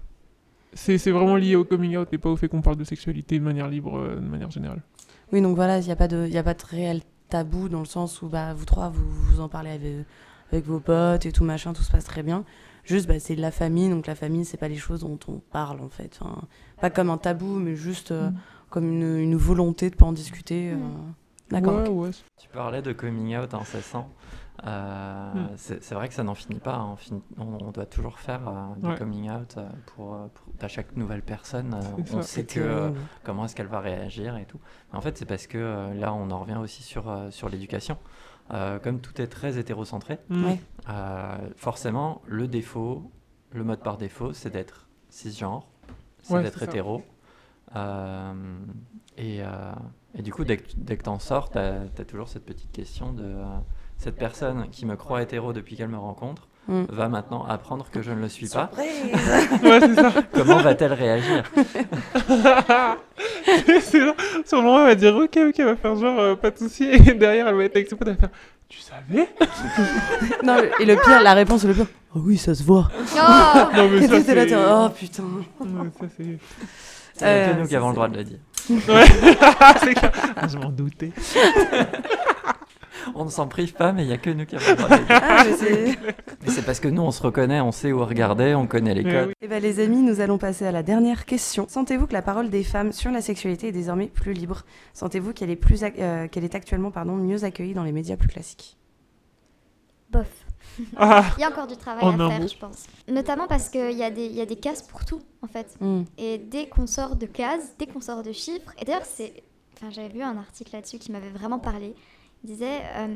C'est 0.76 0.98
c'est 0.98 1.12
vraiment 1.12 1.36
lié 1.38 1.56
au 1.56 1.64
coming 1.64 1.98
out 1.98 2.10
et 2.12 2.18
pas 2.18 2.30
au 2.30 2.36
fait 2.36 2.48
qu'on 2.48 2.62
parle 2.62 2.76
de 2.78 2.84
sexualité 2.84 3.40
de 3.40 3.44
manière 3.44 3.68
libre, 3.70 3.98
euh, 3.98 4.16
de 4.18 4.28
manière 4.28 4.52
générale. 4.52 4.82
Oui, 5.32 5.42
donc 5.42 5.56
voilà, 5.56 5.80
il 5.80 5.86
n'y 5.86 5.92
a, 5.92 5.96
pas 5.96 6.08
de- 6.08 6.28
y 6.28 6.38
a 6.38 6.44
pas 6.44 6.54
de 6.54 6.64
réel 6.70 7.02
tabou 7.30 7.70
dans 7.70 7.80
le 7.80 7.86
sens 7.86 8.22
où 8.22 8.28
bah, 8.28 8.54
vous 8.54 8.66
trois, 8.66 8.90
vous, 8.90 9.10
vous 9.10 9.40
en 9.40 9.50
parlez 9.50 9.72
avec, 9.72 9.94
avec 10.52 10.66
vos 10.66 10.80
potes 10.80 11.26
et 11.26 11.32
tout 11.32 11.44
machin, 11.44 11.74
tout 11.74 11.82
se 11.82 11.92
passe 11.92 12.04
très 12.04 12.22
bien. 12.24 12.44
Juste, 12.84 13.08
bah, 13.08 13.20
c'est 13.20 13.36
de 13.36 13.42
la 13.42 13.50
famille, 13.52 13.90
donc 13.90 14.06
la 14.06 14.14
famille, 14.16 14.46
c'est 14.46 14.58
pas 14.58 14.68
les 14.68 14.76
choses 14.76 15.00
dont 15.00 15.18
on 15.28 15.40
parle 15.52 15.80
en 15.82 15.90
fait. 15.90 16.20
Enfin, 16.22 16.42
pas 16.80 16.90
comme 16.92 17.10
un 17.10 17.18
tabou, 17.18 17.56
mais 17.58 17.76
juste 17.76 18.12
euh, 18.12 18.30
Mm. 18.30 18.36
comme 18.70 18.92
une, 18.92 19.18
une 19.18 19.36
volonté 19.36 19.90
de 19.90 19.96
pas 19.96 20.06
en 20.06 20.12
discuter. 20.14 20.72
euh. 20.72 20.76
Mm. 20.76 21.14
D'accord. 21.52 21.76
Ouais, 21.84 21.88
ok. 21.88 22.04
ouais. 22.04 22.12
Tu 22.38 22.50
parlais 22.50 22.82
de 22.82 22.92
coming 22.92 23.36
out 23.38 23.54
incessant. 23.54 24.10
Euh, 24.66 25.34
Hmm. 25.34 25.48
C'est 25.58 25.94
vrai 25.94 26.08
que 26.08 26.14
ça 26.14 26.24
n'en 26.24 26.34
finit 26.36 26.60
pas. 26.60 26.76
hein. 26.76 26.92
On, 26.94 26.96
finit- 26.96 27.24
on- 27.38 27.58
on 27.62 27.72
doit 27.72 27.86
toujours 27.86 28.20
faire 28.20 28.48
euh, 28.48 28.76
du 28.78 28.88
Ouais. 28.88 28.96
coming 28.98 29.30
out 29.30 29.56
euh, 29.58 29.68
pour, 29.88 30.14
euh, 30.14 30.28
pour- 30.34 30.54
à 30.62 30.68
chaque 30.70 30.96
nouvelle 30.96 31.22
personne. 31.22 31.74
euh, 31.74 32.02
on 32.14 32.22
ça. 32.22 32.24
sait 32.24 32.46
que, 32.46 32.60
euh, 32.60 32.92
comment 33.24 33.46
est-ce 33.46 33.56
qu'elle 33.56 33.68
va 33.68 33.82
réagir 33.82 34.38
et 34.38 34.46
tout. 34.46 34.60
En 34.94 35.02
fait, 35.02 35.18
c'est 35.18 35.26
parce 35.26 35.46
que 35.48 35.58
euh, 35.58 35.94
là, 35.94 36.14
on 36.14 36.32
en 36.32 36.40
revient 36.40 36.56
aussi 36.58 36.84
sur, 36.84 37.10
euh, 37.10 37.32
sur 37.32 37.50
l'éducation. 37.50 37.98
Euh, 38.54 38.80
comme 38.80 39.00
tout 39.02 39.20
est 39.22 39.28
très 39.28 39.58
hétérocentré, 39.58 40.20
Mm. 40.30 40.46
Euh, 40.88 41.38
forcément, 41.56 42.22
le 42.28 42.48
défaut, 42.48 43.12
le 43.52 43.64
mode 43.64 43.80
par 43.82 43.98
défaut, 43.98 44.34
c'est 44.34 44.52
d'être 44.52 44.88
cisgenre, 45.10 45.68
c'est 46.22 46.36
Ouais, 46.36 46.44
d'être 46.44 46.62
hétéro. 46.64 47.02
Euh, 47.76 48.34
et, 49.18 49.42
euh, 49.44 49.72
et 50.14 50.22
du 50.22 50.32
coup, 50.32 50.44
dès 50.46 50.58
que, 50.58 50.70
dès 50.78 50.96
que 50.98 51.04
t'en 51.04 51.20
sors, 51.20 51.50
t'as 51.50 51.82
as 51.86 52.06
toujours 52.06 52.28
cette 52.30 52.46
petite 52.46 52.72
question 52.72 53.12
de 53.14 53.24
euh, 53.24 53.44
cette 53.98 54.16
personne 54.18 54.68
qui 54.72 54.86
me 54.86 54.96
croit 54.96 55.22
hétéro 55.22 55.54
depuis 55.54 55.76
qu'elle 55.76 55.90
me 55.90 55.98
rencontre 55.98 56.48
Mm. 56.68 56.86
va 56.90 57.10
maintenant 57.10 57.46
apprendre 57.46 57.86
que 57.92 58.02
je 58.02 58.10
ne 58.10 58.20
le 58.22 58.28
suis 58.28 58.48
pas. 58.48 58.72
Ouais, 59.64 59.80
c'est 59.82 59.94
ça. 59.94 60.12
Comment 60.34 60.58
va-t-elle 60.58 60.94
réagir? 60.94 61.44
Sur 64.46 64.58
le 64.58 64.62
moment, 64.64 64.80
elle 64.80 64.86
va 64.88 64.96
dire 64.96 65.16
ok, 65.16 65.38
ok, 65.48 65.54
elle 65.60 65.66
va 65.66 65.76
faire 65.76 65.96
genre 65.96 66.20
euh, 66.20 66.36
pas 66.36 66.50
de 66.50 66.58
soucis, 66.58 66.86
et 66.86 67.14
derrière, 67.14 67.48
elle 67.48 67.56
va 67.56 67.64
être 67.66 67.76
avec 67.76 67.88
ses 67.88 67.96
potes, 67.96 68.08
elle 68.08 68.16
va 68.16 68.20
faire 68.22 68.30
tu 68.68 68.80
savais? 68.80 69.30
Non, 70.44 70.58
et 70.80 70.86
le 70.86 70.96
pire, 70.96 71.22
la 71.22 71.36
réponse, 71.36 71.64
le 71.66 71.74
pire. 71.76 71.86
Oh 72.16 72.20
oui, 72.24 72.36
ça 72.36 72.56
se 72.56 72.64
voit. 72.64 72.90
Oh 73.16 73.16
Non, 73.78 73.88
mais 73.88 73.98
Et 74.04 74.08
ça, 74.08 74.22
c'est. 74.24 74.34
là, 74.50 74.86
oh 74.88 74.90
putain. 74.90 75.24
Ça, 75.60 76.06
c'est. 76.18 76.24
Il 76.24 76.30
n'y 76.32 76.38
a 77.22 77.28
Euh, 77.28 77.54
que 77.54 77.60
nous 77.62 77.68
qui 77.68 77.76
avons 77.76 77.90
le 77.90 77.94
droit 77.94 78.08
de 78.08 78.18
le 78.18 78.24
dire. 78.24 78.40
Ouais, 78.72 79.06
c'est 79.82 79.94
clair. 79.94 80.12
Ah, 80.36 80.48
je 80.48 80.58
m'en 80.58 80.70
doutais. 80.72 81.12
On 83.14 83.26
ne 83.26 83.30
s'en 83.30 83.48
prive 83.48 83.74
pas, 83.74 83.92
mais 83.92 84.04
il 84.04 84.08
n'y 84.08 84.14
a 84.14 84.18
que 84.18 84.30
nous 84.30 84.46
qui 84.46 84.56
avons. 84.56 84.84
Ah, 85.10 85.44
mais 85.46 85.54
c'est. 85.58 85.98
Mais 86.44 86.50
c'est 86.50 86.64
parce 86.66 86.80
que 86.80 86.88
nous, 86.88 87.02
on 87.02 87.12
se 87.12 87.22
reconnaît, 87.22 87.62
on 87.62 87.72
sait 87.72 87.92
où 87.92 88.04
regarder, 88.04 88.56
on 88.56 88.66
connaît 88.68 88.94
les 88.96 89.04
codes. 89.04 89.32
Eh 89.42 89.48
ben, 89.48 89.62
les 89.62 89.80
amis, 89.80 90.02
nous 90.02 90.22
allons 90.22 90.38
passer 90.38 90.66
à 90.66 90.72
la 90.72 90.82
dernière 90.84 91.26
question. 91.26 91.68
Sentez-vous 91.70 92.08
que 92.08 92.14
la 92.14 92.22
parole 92.22 92.50
des 92.50 92.64
femmes 92.64 92.92
sur 92.92 93.12
la 93.12 93.22
sexualité 93.22 93.68
est 93.68 93.72
désormais 93.72 94.08
plus 94.08 94.34
libre? 94.34 94.64
Sentez-vous 94.94 95.34
qu'elle 95.34 95.50
est, 95.52 95.56
plus 95.56 95.84
euh, 95.84 96.28
qu'elle 96.28 96.44
est 96.44 96.56
actuellement 96.56 96.92
pardon, 96.92 97.14
mieux 97.16 97.44
accueillie 97.44 97.74
dans 97.74 97.84
les 97.84 97.92
médias 97.92 98.18
plus 98.18 98.30
classiques? 98.30 98.78
Bof. 100.10 100.28
Ah, 100.98 101.24
Il 101.38 101.42
y 101.42 101.44
a 101.44 101.50
encore 101.50 101.68
du 101.68 101.78
travail 101.78 102.04
En 102.04 102.20
à 102.20 102.30
faire, 102.30 102.42
mot. 102.42 102.48
je 102.48 102.58
pense. 102.58 102.86
Notamment 103.08 103.48
parce 103.48 103.70
qu'il 103.70 103.92
y, 103.98 104.04
a 104.04 104.12
des- 104.12 104.26
il 104.26 104.36
y 104.36 104.42
a 104.42 104.46
des 104.46 104.58
cases 104.58 104.82
pour 104.82 105.06
tout, 105.06 105.22
en 105.42 105.48
fait. 105.48 105.76
Hmm. 105.80 106.04
Et 106.18 106.38
dès 106.38 106.68
qu'on 106.68 106.86
sort 106.88 107.16
de 107.16 107.26
cases, 107.26 107.76
dès 107.80 107.86
qu'on 107.88 108.02
sort 108.02 108.24
de 108.24 108.32
chiffres, 108.34 108.72
et 108.82 108.86
d'ailleurs, 108.86 109.06
c'est. 109.06 109.44
Enfin, 109.78 109.90
j'avais 109.92 110.10
vu 110.10 110.22
un 110.22 110.38
article 110.38 110.72
là-dessus 110.76 110.98
qui 111.00 111.12
m'avait 111.12 111.30
vraiment 111.30 111.60
parlé. 111.60 111.96
Disait 112.46 112.82
euh, 112.96 113.08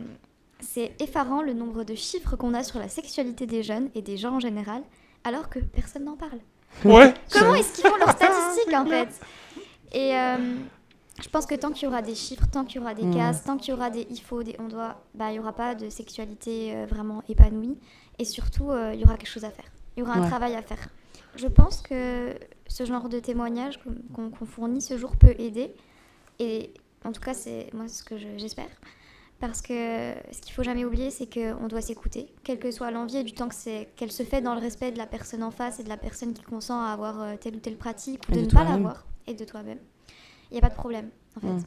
c'est 0.60 0.94
effarant 1.02 1.42
le 1.42 1.54
nombre 1.54 1.84
de 1.84 1.96
chiffres 1.96 2.36
qu'on 2.36 2.54
a 2.54 2.64
sur 2.64 2.80
la 2.80 2.90
sexualité 2.90 3.46
des 3.46 3.64
jeunes 3.64 3.90
et 3.96 4.02
des 4.02 4.18
gens 4.18 4.36
en 4.36 4.40
général, 4.40 4.82
alors 5.24 5.50
que 5.50 5.60
personne 5.60 6.04
n'en 6.06 6.16
parle. 6.18 6.40
Ouais. 6.86 7.14
Comment 7.32 7.56
est-ce 7.56 7.74
qu'ils 7.74 7.90
font 7.90 7.98
leurs 7.98 8.12
statistiques 8.16 8.74
en 8.74 8.86
fait? 8.86 9.10
Et 9.92 10.16
euh, 10.18 10.56
je 11.22 11.30
pense 11.30 11.46
que 11.46 11.56
tant 11.56 11.72
qu'il 11.72 11.84
y 11.84 11.88
aura 11.88 12.02
des 12.02 12.16
chiffres, 12.16 12.46
tant 12.52 12.64
qu'il 12.66 12.78
y 12.78 12.80
aura 12.84 12.94
des 12.94 13.06
Mm. 13.06 13.14
cases, 13.16 13.44
tant 13.44 13.58
qu'il 13.58 13.74
y 13.74 13.78
aura 13.78 13.90
des 13.90 14.08
il 14.10 14.20
faut, 14.22 14.44
des 14.44 14.56
on 14.60 14.68
doit, 14.68 15.02
bah, 15.16 15.30
il 15.30 15.34
n'y 15.34 15.40
aura 15.40 15.54
pas 15.54 15.76
de 15.76 15.90
sexualité 15.90 16.76
euh, 16.76 16.86
vraiment 16.86 17.24
épanouie. 17.30 17.78
Et 18.18 18.26
surtout, 18.26 18.70
euh, 18.72 18.92
il 18.94 19.00
y 19.00 19.04
aura 19.04 19.16
quelque 19.18 19.30
chose 19.30 19.46
à 19.46 19.52
faire. 19.52 19.66
Il 19.96 20.02
y 20.02 20.04
aura 20.04 20.14
un 20.14 20.22
Ouais. 20.24 20.28
travail 20.28 20.56
à 20.56 20.62
faire. 20.62 20.88
Je 21.36 21.48
pense 21.48 21.82
que 21.82 22.36
ce 22.68 22.86
genre 22.86 23.10
de 23.10 23.20
témoignage 23.20 23.80
qu'on 24.14 24.32
fournit 24.46 24.82
ce 24.82 24.98
jour 24.98 25.16
peut 25.18 25.36
aider. 25.40 25.74
Et 26.40 26.74
en 27.06 27.12
tout 27.12 27.22
cas, 27.22 27.34
c'est 27.34 27.70
moi 27.74 27.88
ce 27.88 28.04
que 28.04 28.18
je- 28.18 28.38
j'espère. 28.38 28.70
Parce 29.40 29.62
que 29.62 30.14
ce 30.32 30.42
qu'il 30.42 30.54
faut 30.54 30.64
jamais 30.64 30.84
oublier, 30.84 31.12
c'est 31.12 31.34
qu'on 31.34 31.68
doit 31.68 31.82
s'écouter, 31.82 32.34
quelle 32.44 32.60
que 32.60 32.72
soit 32.72 32.92
l'envie 32.92 33.18
et 33.18 33.24
du 33.24 33.34
temps 33.34 33.48
que 33.48 33.84
qu'elle 33.96 34.12
se 34.12 34.24
fait 34.24 34.42
dans 34.42 34.54
le 34.54 34.60
respect 34.60 34.92
de 34.92 34.98
la 34.98 35.08
personne 35.08 35.44
en 35.44 35.52
face 35.52 35.80
et 35.80 35.84
de 35.84 35.90
la 35.90 35.96
personne 35.98 36.34
qui 36.34 36.42
consent 36.42 36.82
à 36.82 36.92
avoir 36.92 37.22
euh, 37.22 37.36
telle 37.40 37.56
ou 37.56 37.60
telle 37.60 37.78
pratique 37.78 38.22
ou 38.30 38.34
Et 38.34 38.42
de, 38.42 38.42
ne 38.42 38.52
pas 38.52 38.66
l'avoir 38.66 39.06
et 39.28 39.34
de 39.34 39.46
toi-même. 39.46 39.80
Il 40.52 40.56
n'y 40.56 40.58
a 40.58 40.62
pas 40.62 40.70
de 40.70 40.76
problème, 40.76 41.10
en 41.38 41.40
fait. 41.40 41.48
Mm. 41.48 41.64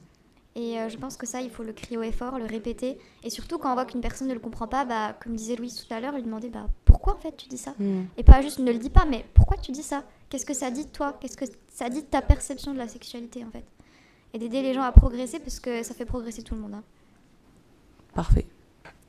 Et 0.55 0.79
euh, 0.79 0.91
je 0.91 0.99
pense 0.99 1.17
que 1.17 1.27
ça, 1.27 1.41
il 1.41 1.49
faut 1.49 1.63
le 1.63 1.73
crier 1.73 1.97
au 1.97 2.03
effort, 2.03 2.39
le 2.39 2.45
répéter. 2.45 2.99
Et 3.23 3.31
surtout, 3.31 3.57
quand 3.57 3.71
on 3.71 3.75
voit 3.75 3.87
qu'une 3.87 4.03
personne 4.03 4.29
ne 4.29 4.35
le 4.35 4.41
comprend 4.41 4.69
pas, 4.69 4.85
bah, 4.85 5.17
comme 5.23 5.35
disait 5.35 5.57
Louise 5.57 5.77
tout 5.77 5.95
à 5.95 6.01
l'heure, 6.01 6.15
lui 6.15 6.23
demander 6.23 6.51
bah, 6.51 6.67
pourquoi 6.85 7.15
en 7.15 7.19
fait 7.19 7.35
tu 7.39 7.49
dis 7.49 7.57
ça? 7.57 7.75
Mm. 7.79 8.03
Et 8.19 8.23
pas 8.23 8.43
juste 8.43 8.59
ne 8.59 8.71
le 8.71 8.79
dis 8.79 8.91
pas, 8.91 9.07
mais 9.07 9.25
pourquoi 9.33 9.57
tu 9.57 9.73
dis 9.73 9.83
ça? 9.83 10.05
Qu'est-ce 10.29 10.45
que 10.45 10.53
ça 10.53 10.71
dit 10.71 10.85
de 10.85 10.91
toi? 10.91 11.17
Qu'est-ce 11.21 11.39
que 11.39 11.47
ça 11.69 11.89
dit 11.89 12.03
de 12.03 12.07
ta 12.07 12.21
perception 12.21 12.75
de 12.75 12.79
la 12.79 12.89
sexualité 12.89 13.43
en 13.47 13.51
fait? 13.51 13.65
Et 14.35 14.39
d'aider 14.39 14.61
les 14.61 14.75
gens 14.75 14.83
à 14.83 14.93
progresser 14.93 15.39
parce 15.39 15.59
que 15.59 15.83
ça 15.83 15.95
fait 15.95 16.05
progresser 16.05 16.43
tout 16.43 16.55
le 16.55 16.61
monde. 16.61 16.75
hein. 16.75 16.83
Parfait. 18.15 18.47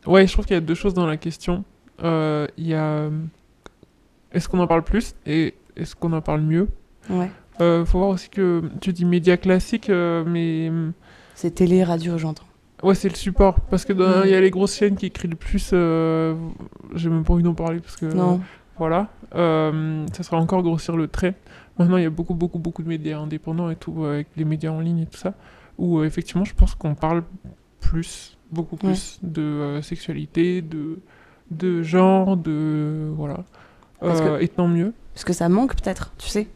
Ouais, 0.05 0.27
je 0.27 0.33
trouve 0.33 0.45
qu'il 0.45 0.53
y 0.55 0.57
a 0.57 0.61
deux 0.61 0.75
choses 0.75 0.93
dans 0.93 1.05
la 1.07 1.17
question. 1.17 1.63
Euh, 2.03 2.47
Il 2.57 2.67
y 2.67 2.73
a. 2.73 2.83
euh, 2.85 3.09
Est-ce 4.31 4.47
qu'on 4.49 4.59
en 4.59 4.67
parle 4.67 4.83
plus 4.83 5.15
et 5.25 5.53
est-ce 5.75 5.95
qu'on 5.95 6.11
en 6.13 6.21
parle 6.21 6.41
mieux? 6.41 6.67
Ouais. 7.09 7.29
euh, 7.61 7.85
Faut 7.85 7.99
voir 7.99 8.09
aussi 8.11 8.29
que 8.29 8.63
tu 8.81 8.91
dis 8.93 9.05
médias 9.05 9.37
classiques, 9.37 9.89
euh, 9.89 10.23
mais. 10.25 10.71
C'est 11.35 11.51
télé, 11.55 11.83
radio, 11.83 12.17
j'entends. 12.17 12.43
Ouais, 12.81 12.95
c'est 12.95 13.09
le 13.09 13.15
support. 13.15 13.59
Parce 13.61 13.85
que 13.85 13.93
Mm. 13.93 14.23
il 14.25 14.31
y 14.31 14.35
a 14.35 14.41
les 14.41 14.49
grosses 14.51 14.75
chaînes 14.75 14.95
qui 14.95 15.09
crient 15.11 15.29
le 15.29 15.35
plus. 15.37 15.69
J'ai 15.71 17.09
même 17.09 17.23
pas 17.23 17.33
envie 17.33 17.43
d'en 17.43 17.53
parler 17.53 17.79
parce 17.79 17.95
que. 17.95 18.05
Non. 18.07 18.41
Voilà. 18.77 19.09
Ça 19.33 20.23
sera 20.23 20.37
encore 20.37 20.63
grossir 20.63 20.95
le 20.97 21.07
trait. 21.07 21.35
Maintenant, 21.79 21.97
il 21.97 22.03
y 22.03 22.05
a 22.05 22.09
beaucoup, 22.11 22.35
beaucoup, 22.35 22.59
beaucoup 22.59 22.83
de 22.83 22.87
médias 22.87 23.19
indépendants 23.19 23.69
et 23.71 23.75
tout, 23.75 24.03
avec 24.05 24.27
les 24.37 24.45
médias 24.45 24.69
en 24.71 24.79
ligne 24.79 24.99
et 24.99 25.05
tout 25.07 25.17
ça, 25.17 25.33
où 25.79 26.03
effectivement, 26.03 26.43
je 26.45 26.53
pense 26.53 26.75
qu'on 26.75 26.93
parle 26.93 27.23
plus, 27.79 28.37
beaucoup 28.53 28.75
Ouais. 28.77 28.91
plus 28.91 29.19
de 29.23 29.41
euh, 29.41 29.81
sexualité, 29.81 30.61
de, 30.61 30.99
de 31.51 31.81
genre, 31.83 32.37
de. 32.37 33.09
Voilà. 33.15 33.43
Parce 33.99 34.21
Euh, 34.21 34.37
que- 34.37 34.43
Et 34.43 34.47
tant 34.47 34.67
mieux. 34.67 34.93
Parce 35.13 35.23
que 35.25 35.33
ça 35.33 35.49
manque 35.49 35.75
peut-être, 35.75 36.11
tu 36.17 36.27
sais. 36.27 36.47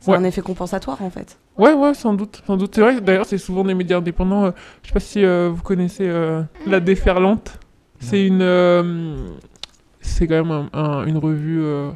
C'est 0.00 0.10
Ouais. 0.10 0.16
un 0.18 0.24
effet 0.24 0.42
compensatoire 0.42 1.00
en 1.02 1.08
fait. 1.10 1.38
Ouais, 1.56 1.72
ouais, 1.72 1.94
sans 1.94 2.12
doute. 2.14 2.42
Sans 2.46 2.56
doute. 2.56 2.74
C'est 2.74 2.80
vrai, 2.82 3.00
d'ailleurs, 3.00 3.24
c'est 3.26 3.38
souvent 3.38 3.64
des 3.64 3.74
médias 3.74 3.98
indépendants. 3.98 4.44
euh, 4.46 4.50
je 4.82 4.88
sais 4.88 4.92
pas 4.94 5.00
si 5.00 5.24
euh, 5.24 5.50
vous 5.54 5.62
connaissez 5.62 6.06
euh, 6.08 6.42
La 6.66 6.80
Déferlante. 6.80 7.58
C'est 8.00 8.26
une. 8.26 8.42
euh, 8.42 9.16
c'est 10.00 10.26
quand 10.26 10.44
même 10.44 10.50
un- 10.50 10.68
un- 10.78 11.06
une 11.06 11.16
revue 11.16 11.62
euh, 11.62 11.90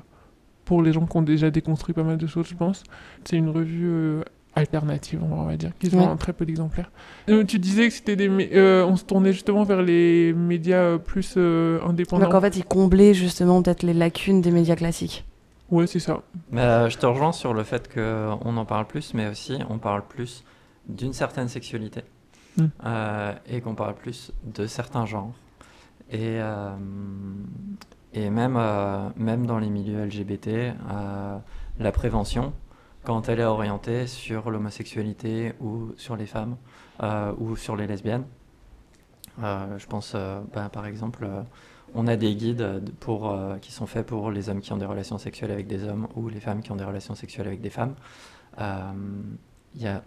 pour 0.64 0.82
les 0.82 0.92
gens 0.92 1.04
qui 1.06 1.16
ont 1.16 1.22
déjà 1.22 1.50
déconstruit 1.50 1.94
pas 1.94 2.02
mal 2.02 2.16
de 2.16 2.26
choses, 2.26 2.46
je 2.48 2.54
pense. 2.54 2.82
C'est 3.24 3.36
une 3.36 3.50
revue 3.50 4.20
euh, 4.56 4.60
alternative, 4.60 5.20
on 5.22 5.44
va 5.44 5.56
dire, 5.56 5.70
qui 5.78 5.88
vend 5.88 6.10
Ouais. 6.12 6.16
très 6.16 6.32
peu 6.32 6.44
d'exemplaires. 6.46 6.90
Euh, 7.28 7.44
tu 7.44 7.58
disais 7.58 7.88
que 7.88 7.94
c'était 7.94 8.16
des. 8.16 8.28
euh, 8.54 8.84
on 8.86 8.96
se 8.96 9.04
tournait 9.04 9.32
justement 9.32 9.64
vers 9.64 9.82
les 9.82 10.32
médias 10.32 10.76
euh, 10.82 10.98
plus 10.98 11.34
euh, 11.36 11.80
indépendants. 11.86 12.24
Donc 12.26 12.34
en 12.34 12.40
fait, 12.40 12.56
ils 12.56 12.64
comblaient 12.64 13.14
justement 13.14 13.62
peut-être 13.62 13.82
les 13.82 13.94
lacunes 13.94 14.40
des 14.40 14.50
médias 14.50 14.76
classiques. 14.76 15.24
Ouais, 15.70 15.86
c'est 15.86 16.00
ça. 16.00 16.22
Je 16.52 16.96
te 16.96 17.04
rejoins 17.06 17.32
sur 17.32 17.52
le 17.52 17.62
fait 17.62 17.92
qu'on 17.92 18.56
en 18.56 18.64
parle 18.64 18.86
plus, 18.86 19.12
mais 19.14 19.28
aussi 19.28 19.58
on 19.68 19.78
parle 19.78 20.02
plus 20.06 20.42
d'une 20.88 21.12
certaine 21.12 21.48
sexualité 21.48 22.00
Mm. 22.56 22.64
euh, 22.86 23.32
et 23.48 23.60
qu'on 23.60 23.74
parle 23.76 23.94
plus 23.94 24.32
de 24.42 24.66
certains 24.66 25.04
genres. 25.06 25.32
Et, 26.10 26.38
euh, 26.40 26.70
et 28.14 28.30
même, 28.30 28.56
euh, 28.58 29.08
même 29.16 29.46
dans 29.46 29.58
les 29.58 29.68
milieux 29.68 30.04
LGBT, 30.06 30.48
euh, 30.48 31.36
la 31.78 31.92
prévention, 31.92 32.52
quand 33.08 33.30
elle 33.30 33.40
est 33.40 33.44
orientée 33.44 34.06
sur 34.06 34.50
l'homosexualité 34.50 35.54
ou 35.62 35.92
sur 35.96 36.14
les 36.14 36.26
femmes 36.26 36.56
euh, 37.02 37.32
ou 37.38 37.56
sur 37.56 37.74
les 37.74 37.86
lesbiennes, 37.86 38.26
euh, 39.42 39.78
je 39.78 39.86
pense 39.86 40.12
euh, 40.14 40.40
bah, 40.54 40.68
par 40.70 40.84
exemple, 40.84 41.24
euh, 41.24 41.40
on 41.94 42.06
a 42.06 42.16
des 42.16 42.34
guides 42.36 42.58
de- 42.58 42.90
pour, 43.00 43.30
euh, 43.30 43.56
qui 43.56 43.72
sont 43.72 43.86
faits 43.86 44.04
pour 44.06 44.30
les 44.30 44.50
hommes 44.50 44.60
qui 44.60 44.74
ont 44.74 44.76
des 44.76 44.84
relations 44.84 45.16
sexuelles 45.16 45.50
avec 45.52 45.66
des 45.66 45.84
hommes 45.84 46.06
ou 46.16 46.28
les 46.28 46.38
femmes 46.40 46.60
qui 46.60 46.70
ont 46.70 46.76
des 46.76 46.84
relations 46.84 47.14
sexuelles 47.14 47.46
avec 47.46 47.62
des 47.62 47.70
femmes. 47.70 47.94
Euh, 48.60 48.92
Il 49.74 49.80
y 49.82 49.86
a 49.86 50.02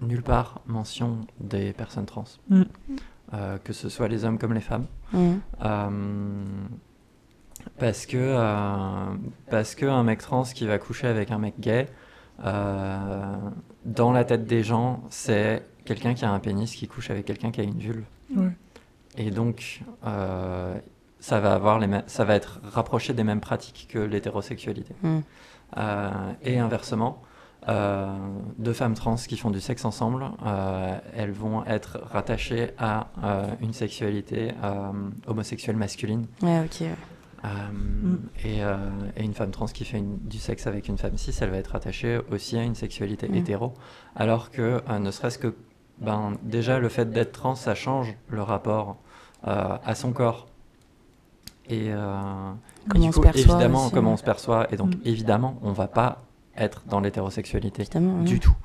nulle 0.00 0.22
part 0.22 0.60
mention 0.66 1.20
des 1.38 1.72
personnes 1.72 2.06
trans, 2.06 2.24
Mm. 2.48 2.62
Euh, 3.34 3.58
que 3.58 3.72
ce 3.74 3.88
soit 3.90 4.08
les 4.08 4.24
hommes 4.24 4.38
comme 4.38 4.54
les 4.54 4.60
femmes. 4.60 4.86
Euh, 5.14 6.44
parce 7.78 8.06
que 8.06 8.16
euh, 8.16 9.14
parce 9.50 9.74
que 9.76 9.86
un 9.86 10.02
mec 10.02 10.18
trans 10.20 10.42
qui 10.44 10.66
va 10.66 10.78
coucher 10.78 11.06
avec 11.06 11.30
un 11.30 11.38
mec 11.38 11.60
gay, 11.60 11.86
euh, 11.86 12.07
dans 12.42 14.12
la 14.12 14.24
tête 14.24 14.46
des 14.46 14.62
gens, 14.62 15.02
c'est 15.10 15.62
quelqu'un 15.84 16.14
qui 16.14 16.24
a 16.24 16.30
un 16.30 16.38
pénis 16.38 16.74
qui 16.74 16.86
couche 16.88 17.10
avec 17.10 17.24
quelqu'un 17.24 17.50
qui 17.50 17.60
a 17.60 17.64
une 17.64 17.78
vulve. 17.78 18.04
Ouais. 18.36 18.50
Et 19.16 19.30
donc, 19.30 19.80
euh, 20.06 20.74
ça 21.18 21.40
va 21.40 21.54
avoir 21.54 21.78
les 21.78 21.86
mêmes- 21.86 22.04
ça 22.06 22.24
va 22.24 22.34
être 22.34 22.60
rapproché 22.72 23.12
des 23.14 23.24
mêmes 23.24 23.40
pratiques 23.40 23.88
que 23.90 23.98
l'hétérosexualité. 23.98 24.94
Mhm. 25.02 25.22
Euh, 25.76 26.10
et 26.44 26.58
inversement, 26.58 27.22
euh, 27.68 28.06
deux 28.58 28.72
femmes 28.72 28.94
trans 28.94 29.16
qui 29.16 29.36
font 29.36 29.50
du 29.50 29.60
sexe 29.60 29.84
ensemble, 29.84 30.24
euh, 30.46 30.96
elles 31.16 31.32
vont 31.32 31.64
être 31.66 31.98
rattachées 32.12 32.70
à 32.78 33.08
euh, 33.24 33.46
une 33.60 33.72
sexualité 33.72 34.52
euh, 34.62 34.92
homosexuelle 35.26 35.76
masculine. 35.76 36.26
Ouais, 36.42 36.60
ok. 36.64 36.86
Euh, 37.44 37.48
Mm. 37.70 38.18
et, 38.44 38.64
euh, 38.64 38.76
et 39.16 39.22
une 39.24 39.32
femme 39.34 39.50
trans 39.52 39.66
qui 39.66 39.84
fait 39.84 39.98
une- 39.98 40.18
du 40.18 40.38
sexe 40.38 40.66
avec 40.66 40.88
une 40.88 40.98
femme 40.98 41.16
cis, 41.16 41.32
elle 41.40 41.50
va 41.50 41.58
être 41.58 41.68
rattachée 41.68 42.18
aussi 42.32 42.58
à 42.58 42.64
une 42.64 42.74
sexualité 42.74 43.28
Mm. 43.28 43.34
hétéro. 43.36 43.74
Alors 44.16 44.50
que, 44.50 44.82
euh, 44.88 44.98
ne 44.98 45.10
serait-ce 45.12 45.38
que, 45.38 45.54
ben, 46.00 46.32
déjà, 46.42 46.80
le 46.80 46.88
fait 46.88 47.10
d'être 47.10 47.32
trans, 47.32 47.54
ça 47.54 47.74
change 47.76 48.16
le 48.28 48.42
rapport 48.42 48.96
à 49.44 49.94
son 49.94 50.12
corps. 50.12 50.48
Et, 51.70 51.90
du 52.94 53.10
coup, 53.12 53.22
évidemment, 53.34 53.84
aussi, 53.84 53.94
comment 53.94 54.12
on 54.14 54.16
se 54.16 54.24
perçoit. 54.24 54.72
Et 54.72 54.76
donc, 54.76 54.96
Mm. 54.96 55.00
évidemment, 55.04 55.58
on 55.62 55.72
va 55.72 55.86
pas 55.86 56.22
être 56.56 56.82
dans 56.88 56.98
l'hétérosexualité 57.00 57.84
du 58.24 58.40
tout. 58.40 58.56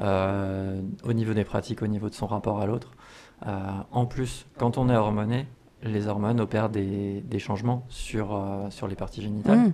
Euh, 0.00 0.80
au 1.02 1.12
niveau 1.14 1.32
des 1.34 1.44
pratiques, 1.44 1.82
au 1.82 1.86
niveau 1.86 2.08
de 2.10 2.14
son 2.14 2.26
rapport 2.26 2.60
à 2.60 2.66
l'autre. 2.66 2.92
Euh, 3.46 3.58
en 3.90 4.04
plus, 4.06 4.46
quand 4.58 4.76
on 4.78 4.88
est 4.90 4.96
hormoné, 4.96 5.46
les 5.82 6.06
hormones 6.08 6.40
opèrent 6.40 6.68
des, 6.70 7.20
des 7.20 7.38
changements 7.38 7.84
sur, 7.88 8.34
euh, 8.34 8.70
sur 8.70 8.88
les 8.88 8.96
parties 8.96 9.22
génitales. 9.22 9.58
Mhm. 9.58 9.72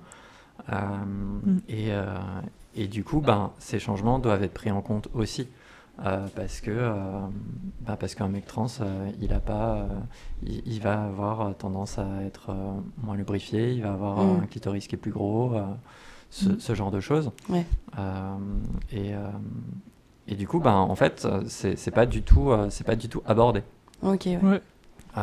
Euh, 0.73 0.77
Mm. 1.45 1.59
et, 1.69 1.93
euh, 1.93 2.07
et 2.77 2.87
du 2.87 3.03
coup, 3.05 3.21
ben, 3.21 3.51
ces 3.59 3.79
changements 3.79 4.19
doivent 4.19 4.43
être 4.43 4.55
pris 4.55 4.71
en 4.71 4.83
compte 4.83 5.09
aussi. 5.15 5.49
euh, 6.05 6.27
parce 6.35 6.61
que 6.61 6.73
euh, 6.73 7.21
ben, 7.83 7.95
parce 7.97 8.17
qu'un 8.17 8.27
mec 8.29 8.47
trans, 8.47 8.67
euh, 8.81 9.11
il 9.21 9.33
a 9.33 9.39
pas, 9.39 9.75
euh, 9.77 9.87
il, 10.43 10.61
il 10.67 10.81
va 10.81 11.05
avoir 11.05 11.55
tendance 11.57 11.99
à 12.01 12.07
être 12.27 12.51
euh, 12.51 12.73
moins 13.05 13.15
lubrifié, 13.17 13.73
il 13.73 13.83
va 13.83 13.93
avoir 13.93 14.19
Mm. 14.25 14.41
un 14.43 14.47
clitoris 14.47 14.89
qui 14.89 14.97
est 14.97 14.99
plus 14.99 15.13
gros, 15.13 15.55
euh, 15.55 15.63
ce, 16.31 16.49
Mm. 16.51 16.61
ce 16.61 16.75
genre 16.75 16.91
de 16.91 16.99
choses. 17.01 17.31
Ouais. 17.49 17.65
Euh, 17.99 18.37
et, 18.91 19.15
euh, 19.15 19.29
et 20.27 20.35
du 20.35 20.49
coup, 20.49 20.59
ben, 20.59 20.75
en 20.75 20.97
fait, 20.97 21.29
c'est 21.47 21.77
c'est 21.77 21.91
pas 21.93 22.07
du 22.07 22.23
tout, 22.23 22.51
euh, 22.51 22.71
c'est 22.71 22.85
pas 22.85 22.97
du 22.97 23.09
tout 23.09 23.23
abordé. 23.27 23.63
Ok, 24.03 24.23
ouais. 24.27 24.39
Ouais. 24.43 24.63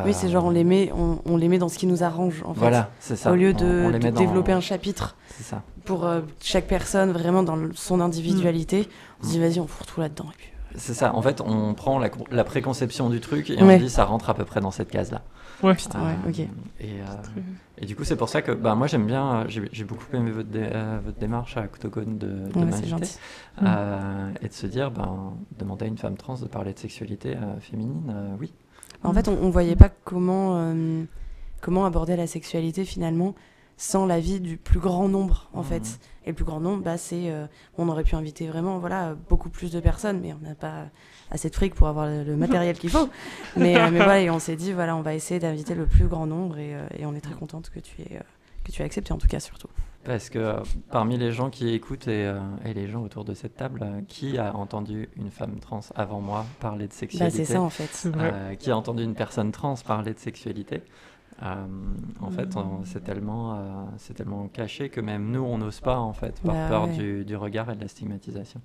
Oui, 0.06 0.14
c'est 0.14 0.30
genre 0.30 0.46
on 0.46 0.50
les 0.50 0.64
met, 0.64 0.92
on, 0.94 1.20
on 1.26 1.38
les 1.38 1.48
met 1.48 1.58
dans 1.58 1.70
ce 1.70 1.78
qui 1.78 1.88
nous 1.88 2.04
arrange 2.04 2.42
en 2.46 2.54
fait. 2.54 2.60
Voilà, 2.60 2.89
c'est 3.00 3.16
ça. 3.16 3.32
Au 3.32 3.36
lieu 3.36 3.54
de, 3.54 3.84
on 3.86 3.89
les 3.89 4.00
de 4.00 4.04
met 4.06 4.12
dans- 4.12 4.20
développer 4.20 4.52
un 4.54 4.62
chapitre 4.62 5.16
C'est 5.38 5.44
ça. 5.44 5.64
pour 5.86 6.06
euh, 6.06 6.22
chaque 6.42 6.68
personne 6.68 7.12
vraiment 7.12 7.44
dans 7.44 7.58
son 7.76 8.00
individualité, 8.00 8.88
on 9.22 9.28
se 9.28 9.32
dit 9.32 9.39
vas-y 9.39 9.60
on 9.60 9.68
fout 9.68 9.88
tout 9.88 10.00
là-dedans. 10.00 10.26
Puis, 10.38 10.48
C'est 10.78 10.94
ça. 10.94 11.14
En 11.16 11.22
fait, 11.22 11.42
on 11.42 11.74
prend 11.74 12.00
la, 12.00 12.10
co- 12.10 12.26
la 12.32 12.44
préconception 12.46 13.10
du 13.10 13.20
truc 13.20 13.50
et 13.50 13.62
Ouais. 13.62 13.76
on 13.76 13.80
dit 13.80 13.89
ça 13.89 14.06
rentre 14.06 14.30
à 14.30 14.34
peu 14.34 14.46
près 14.46 14.62
dans 14.62 14.72
cette 14.72 14.89
case-là. 14.89 15.22
Ouais. 15.62 15.76
Putain, 15.76 16.00
ouais, 16.00 16.16
ok. 16.28 16.39
Et, 16.39 16.48
euh, 16.84 17.42
et 17.78 17.86
du 17.86 17.96
coup, 17.96 18.04
c'est 18.04 18.16
pour 18.16 18.30
ça 18.30 18.42
que 18.42 18.52
bah, 18.52 18.74
moi 18.74 18.88
j'aime 18.88 19.06
bien, 19.06 19.42
euh, 19.42 19.44
j'ai 19.72 19.84
beaucoup 19.84 20.06
aimé 20.16 20.32
votre, 20.32 20.50
dé- 20.50 20.70
euh, 20.74 21.00
votre 21.06 21.20
démarche 21.20 21.56
à 21.58 21.62
Octogone 21.66 22.18
de, 22.18 22.28
de 22.28 22.58
Ouais, 22.58 22.66
m'inviter. 22.66 22.96
Euh, 23.62 24.32
et 24.42 24.48
de 24.48 24.54
se 24.54 24.66
dire, 24.66 24.89
ben, 24.89 25.34
demander 25.60 25.86
à 25.86 25.88
une 25.88 25.98
femme 25.98 26.16
trans 26.18 26.36
de 26.36 26.46
parler 26.48 26.74
de 26.74 26.80
sexualité 26.80 27.36
euh, 27.36 27.60
féminine, 27.60 28.02
euh, 28.10 28.36
oui. 28.39 28.54
En 29.04 29.14
fait, 29.14 29.28
on, 29.28 29.38
on 29.41 29.49
voyait 29.49 29.76
pas 29.76 29.89
comment, 29.89 30.58
euh, 30.58 31.04
comment 31.62 31.86
aborder 31.86 32.16
la 32.16 32.28
sexualité 32.28 32.86
finalement 32.86 33.36
sans 33.78 34.06
l'avis 34.06 34.39
du 34.39 34.58
plus 34.58 34.80
grand 34.80 35.10
nombre, 35.10 35.49
en 35.54 35.64
fait. 35.64 35.99
Et 36.26 36.30
le 36.30 36.36
plus 36.36 36.45
grand 36.45 36.60
nombre, 36.60 36.84
bah, 36.84 36.97
c'est. 36.97 37.32
euh, 37.32 37.47
on 37.80 37.89
aurait 37.89 38.04
pu 38.04 38.14
inviter 38.16 38.47
vraiment 38.47 38.78
voilà, 38.78 39.16
beaucoup 39.28 39.49
plus 39.49 39.72
de 39.72 39.80
personnes, 39.80 40.20
mais 40.22 40.34
on 40.34 40.47
n'a 40.47 40.54
pas 40.54 40.86
assez 41.32 41.49
de 41.49 41.56
fric 41.56 41.74
pour 41.74 41.88
avoir 41.88 42.06
le, 42.06 42.24
le 42.24 42.36
matériel 42.38 42.78
qu'il 42.78 42.91
faut. 42.91 43.10
Mais, 43.58 43.76
euh, 43.78 43.89
mais 43.91 43.97
voilà, 43.97 44.22
et 44.22 44.30
on 44.30 44.38
s'est 44.38 44.56
dit, 44.56 44.72
voilà, 44.72 44.95
on 44.95 45.02
va 45.02 45.16
essayer 45.16 45.39
d'inviter 45.39 45.74
le 45.74 45.88
plus 45.88 46.06
grand 46.08 46.28
nombre, 46.28 46.60
et, 46.60 46.76
euh, 46.76 46.86
et 46.95 47.08
on 47.08 47.16
est 47.16 47.22
très 47.22 47.34
contente 47.34 47.72
que 47.72 47.80
tu 47.80 48.02
aies. 48.04 48.20
que 48.64 48.72
tu 48.72 48.84
aies 48.84 48.86
accepté 48.86 49.14
en 49.14 49.18
tout 49.18 49.28
cas 49.28 49.39
surtout. 49.39 49.70
Parce 50.04 50.30
que 50.30 50.39
euh, 50.39 50.60
parmi 50.89 51.18
les 51.18 51.32
gens 51.32 51.49
qui 51.52 51.70
écoutent 51.70 52.08
et, 52.08 52.26
euh, 52.26 52.39
et 52.66 52.74
les 52.74 52.88
gens 52.88 53.02
autour 53.04 53.24
de 53.24 53.34
cette 53.36 53.56
table, 53.56 53.82
euh, 53.84 54.02
qui 54.08 54.38
a 54.39 54.56
entendu 54.56 55.10
une 55.16 55.30
femme 55.30 55.60
trans 55.60 55.82
avant 55.95 56.22
moi 56.22 56.45
parler 56.60 56.86
de 56.86 56.91
Bah, 56.91 56.95
sexualité 56.97 57.45
c'est 57.45 57.54
ça 57.54 57.62
en 57.62 57.70
fait. 57.70 58.10
Qui 58.58 58.72
a 58.72 58.78
entendu 58.78 59.04
une 59.04 59.14
personne 59.16 59.52
trans 59.52 59.76
parler 59.86 60.14
de 60.14 60.20
sexualité 60.20 60.82
Euh, 61.43 61.66
En 62.22 62.30
fait, 62.30 62.56
on- 62.56 62.84
c'est 62.86 63.04
tellement, 63.04 63.56
euh, 63.56 63.58
c'est 63.97 64.14
tellement 64.14 64.47
caché 64.47 64.89
que 64.89 65.02
même 65.02 65.32
nous, 65.32 65.41
on 65.41 65.58
n'ose 65.58 65.80
pas 65.80 65.97
en 65.97 66.14
fait, 66.14 66.39
par 66.41 66.54
Bah 66.54 66.68
peur 66.70 66.84
ouais. 66.86 66.95
du, 66.97 67.26
du 67.26 67.36
regard 67.36 67.72
et 67.72 67.76
de 67.76 67.82
la 67.82 67.88
stigmatisation. 67.88 68.62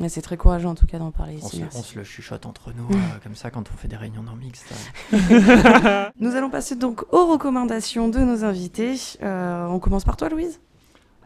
Mais 0.00 0.08
c'est 0.08 0.22
très 0.22 0.38
courageux 0.38 0.68
en 0.68 0.74
tout 0.74 0.86
cas 0.86 0.98
d'en 0.98 1.10
parler 1.10 1.34
On 1.42 1.46
ici. 1.48 1.58
se, 1.70 1.76
on 1.78 1.82
se 1.82 1.98
le 1.98 2.04
chuchote 2.04 2.46
entre 2.46 2.72
nous, 2.72 2.88
euh, 2.90 2.98
comme 3.22 3.34
ça, 3.34 3.50
quand 3.50 3.68
on 3.70 3.76
fait 3.76 3.88
des 3.88 3.96
réunions 3.96 4.22
non 4.22 4.34
mixtes. 4.34 4.72
Nous 6.18 6.34
allons 6.34 6.48
passer 6.48 6.76
donc 6.76 7.04
aux 7.12 7.26
recommandations 7.26 8.08
de 8.08 8.18
nos 8.20 8.44
invités. 8.44 8.94
Euh, 9.22 9.66
on 9.66 9.78
commence 9.78 10.04
par 10.04 10.16
toi, 10.16 10.30
Louise 10.30 10.60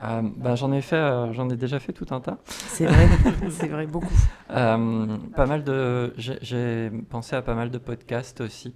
Euh, 0.02 0.22
bah, 0.36 0.54
j'en 0.54 0.72
ai 0.72 0.80
fait, 0.80 0.96
euh, 0.96 1.32
j'en 1.32 1.48
ai 1.50 1.56
déjà 1.56 1.78
fait 1.78 1.92
tout 1.92 2.06
un 2.10 2.20
tas. 2.20 2.38
C'est 2.46 2.86
vrai, 2.86 3.06
c'est 3.50 3.68
vrai, 3.68 3.86
beaucoup. 3.86 4.08
Euh, 4.50 5.16
pas 5.36 5.46
mal 5.46 5.62
de, 5.64 6.14
j'ai- 6.16 6.90
pensé 7.10 7.36
à 7.36 7.42
pas 7.42 7.54
mal 7.54 7.70
de 7.70 7.78
podcasts 7.78 8.40
aussi, 8.40 8.74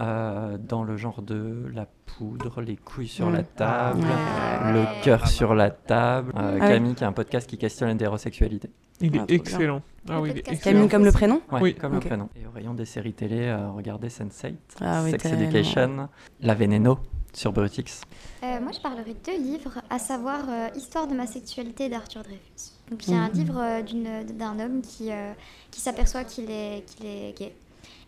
euh, 0.00 0.58
dans 0.58 0.82
le 0.82 0.96
genre 0.96 1.22
de 1.22 1.70
la 1.72 1.86
poudre, 2.06 2.60
les 2.62 2.76
couilles 2.76 3.06
sur 3.08 3.30
la 3.30 3.42
Mm. 3.42 3.46
table, 3.56 4.00
Ouais. 4.00 4.72
le 4.72 5.02
cœur 5.04 5.28
sur 5.28 5.54
la 5.54 5.70
table. 5.70 6.32
Euh, 6.36 6.40
Ah 6.60 6.64
ouais. 6.64 6.72
Camille 6.72 6.94
qui 6.94 7.04
a 7.04 7.08
un 7.08 7.12
podcast 7.12 7.48
qui 7.48 7.58
questionne 7.58 7.90
l'hétérosexualité. 7.90 8.70
Il 9.00 9.16
Ah, 9.18 9.24
est 9.28 9.34
excellent. 9.34 9.82
Ah 10.08 10.14
Le 10.14 10.20
oui, 10.20 10.28
il 10.28 10.30
est 10.30 10.34
podcast 10.36 10.56
excellent. 10.56 10.74
Camille 10.78 10.88
comme 10.90 11.04
le 11.04 11.12
prénom 11.12 11.42
Ouais, 11.52 11.60
Oui. 11.60 11.74
comme 11.74 11.92
le 11.94 12.00
prénom. 12.00 12.28
Et 12.34 12.46
au 12.46 12.50
rayon 12.50 12.74
des 12.74 12.86
séries 12.86 13.12
télé, 13.12 13.42
euh, 13.42 13.70
regardez 13.70 14.08
Sense8, 14.08 14.54
Ah 14.80 15.02
oui, 15.04 15.10
Sex. 15.12 15.26
Education, 15.26 16.08
La 16.40 16.54
Veneno 16.54 16.98
sur 17.36 17.52
Brutix. 17.52 18.00
Euh, 18.42 18.60
moi, 18.60 18.72
je 18.72 18.80
parlerai 18.80 19.12
de 19.14 19.18
deux 19.24 19.36
livres, 19.38 19.74
à 19.90 19.98
savoir 19.98 20.40
euh, 20.48 20.68
Histoire 20.74 21.06
de 21.06 21.14
ma 21.14 21.26
sexualité 21.26 21.88
d'Arthur 21.88 22.22
Dreyfus. 22.22 22.72
Donc, 22.90 23.06
il 23.06 23.12
y 23.12 23.16
a 23.16 23.20
un 23.20 23.28
livre 23.28 23.58
euh, 23.60 23.82
d'une- 23.82 24.22
d'un 24.24 24.58
homme 24.58 24.80
qui, 24.80 25.10
euh, 25.12 25.32
qui 25.70 25.80
s'aperçoit 25.80 26.24
qu'il 26.24 26.50
est, 26.50 26.84
qu'il 26.86 27.04
est 27.06 27.36
gay 27.38 27.54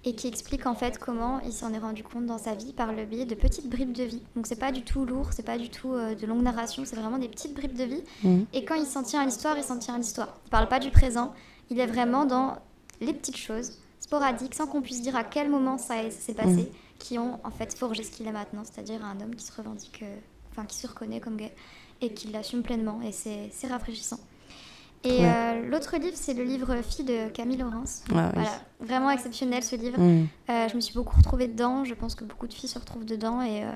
et 0.05 0.14
qui 0.14 0.29
explique 0.29 0.64
en 0.66 0.74
fait 0.74 0.97
comment 0.99 1.41
il 1.41 1.53
s'en 1.53 1.72
est 1.74 1.79
rendu 1.79 2.03
compte 2.05 2.24
dans 2.24 2.39
sa 2.39 2.55
vie 2.55 2.72
par 2.72 2.93
le 2.93 3.05
biais 3.05 3.26
de 3.26 3.35
petites 3.35 3.68
bribes 3.68 3.93
de 3.93 4.05
vie. 4.05 4.22
Donc, 4.35 4.47
c'est 4.47 4.59
pas 4.59 4.72
du 4.72 4.83
tout 4.83 5.05
lourd, 5.05 5.29
c'est 5.33 5.43
pas 5.45 5.59
du 5.59 5.68
tout 5.68 5.93
euh, 5.93 6.14
de 6.14 6.24
longues 6.26 6.43
narrations, 6.43 6.85
c'est 6.87 6.97
vraiment 6.97 7.18
des 7.18 7.29
petites 7.29 7.53
bribes 7.55 7.76
de 7.76 7.85
vie. 7.85 8.03
Mhm. 8.24 8.47
Et 8.55 8.64
quand 8.64 8.76
il 8.76 8.87
s'en 8.87 9.03
tient 9.03 9.20
à 9.20 9.26
l'histoire, 9.26 9.59
il 9.59 9.64
s'en 9.64 9.79
tient 9.79 9.95
à 9.95 9.99
l'histoire. 9.99 10.39
Il 10.47 10.51
parle 10.51 10.68
pas 10.68 10.79
du 10.79 10.91
présent, 10.91 11.35
il 11.70 11.79
est 11.81 11.87
vraiment 11.87 12.24
dans 12.24 12.57
les 13.03 13.12
petites 13.12 13.37
choses 13.37 13.72
sporadiques, 14.01 14.55
sans 14.55 14.66
qu'on 14.66 14.81
puisse 14.81 15.03
dire 15.03 15.16
à 15.16 15.24
quel 15.24 15.51
moment 15.51 15.76
ça, 15.76 16.03
est- 16.03 16.11
ça 16.12 16.20
s'est 16.20 16.35
passé, 16.35 16.70
qui 16.99 17.19
ont 17.19 17.39
en 17.45 17.51
fait 17.51 17.75
forgé 17.75 18.03
ce 18.03 18.11
qu'il 18.11 18.27
est 18.27 18.33
maintenant, 18.33 18.63
c'est-à-dire 18.65 19.05
un 19.05 19.21
homme 19.21 19.35
qui 19.35 19.45
se 19.45 19.53
revendique, 19.57 20.01
euh, 20.03 20.17
enfin 20.51 20.65
qui 20.65 20.77
se 20.77 20.87
reconnaît 20.87 21.21
comme 21.21 21.37
gay 21.37 21.53
et 22.01 22.13
qui 22.13 22.29
l'assume 22.29 22.63
pleinement, 22.63 23.01
et 23.03 23.13
c'est 23.13 23.51
rafraîchissant. 23.69 24.21
Et 25.05 25.21
Ouais. 25.21 25.31
euh, 25.33 25.69
l'autre 25.69 25.97
livre, 25.97 26.17
c'est 26.17 26.35
le 26.35 26.43
livre 26.43 26.75
Fille 26.83 27.05
de 27.05 27.29
Camille 27.29 27.57
Laurence. 27.59 28.03
Ah 28.11 28.31
oui. 28.35 28.43
Voilà, 28.43 28.51
vraiment 28.81 29.11
exceptionnel 29.11 29.63
ce 29.63 29.77
livre. 29.77 29.99
Mm. 30.01 30.27
Euh, 30.51 30.69
je 30.69 30.75
me 30.75 30.81
suis 30.81 30.95
beaucoup 30.95 31.17
retrouvée 31.17 31.47
dedans, 31.47 31.85
je 31.85 31.95
pense 31.95 32.15
que 32.17 32.25
beaucoup 32.25 32.49
de 32.49 32.53
filles 32.55 32.69
se 32.69 32.79
retrouvent 32.79 33.05
dedans, 33.05 33.41
et 33.43 33.63
euh, 33.65 33.71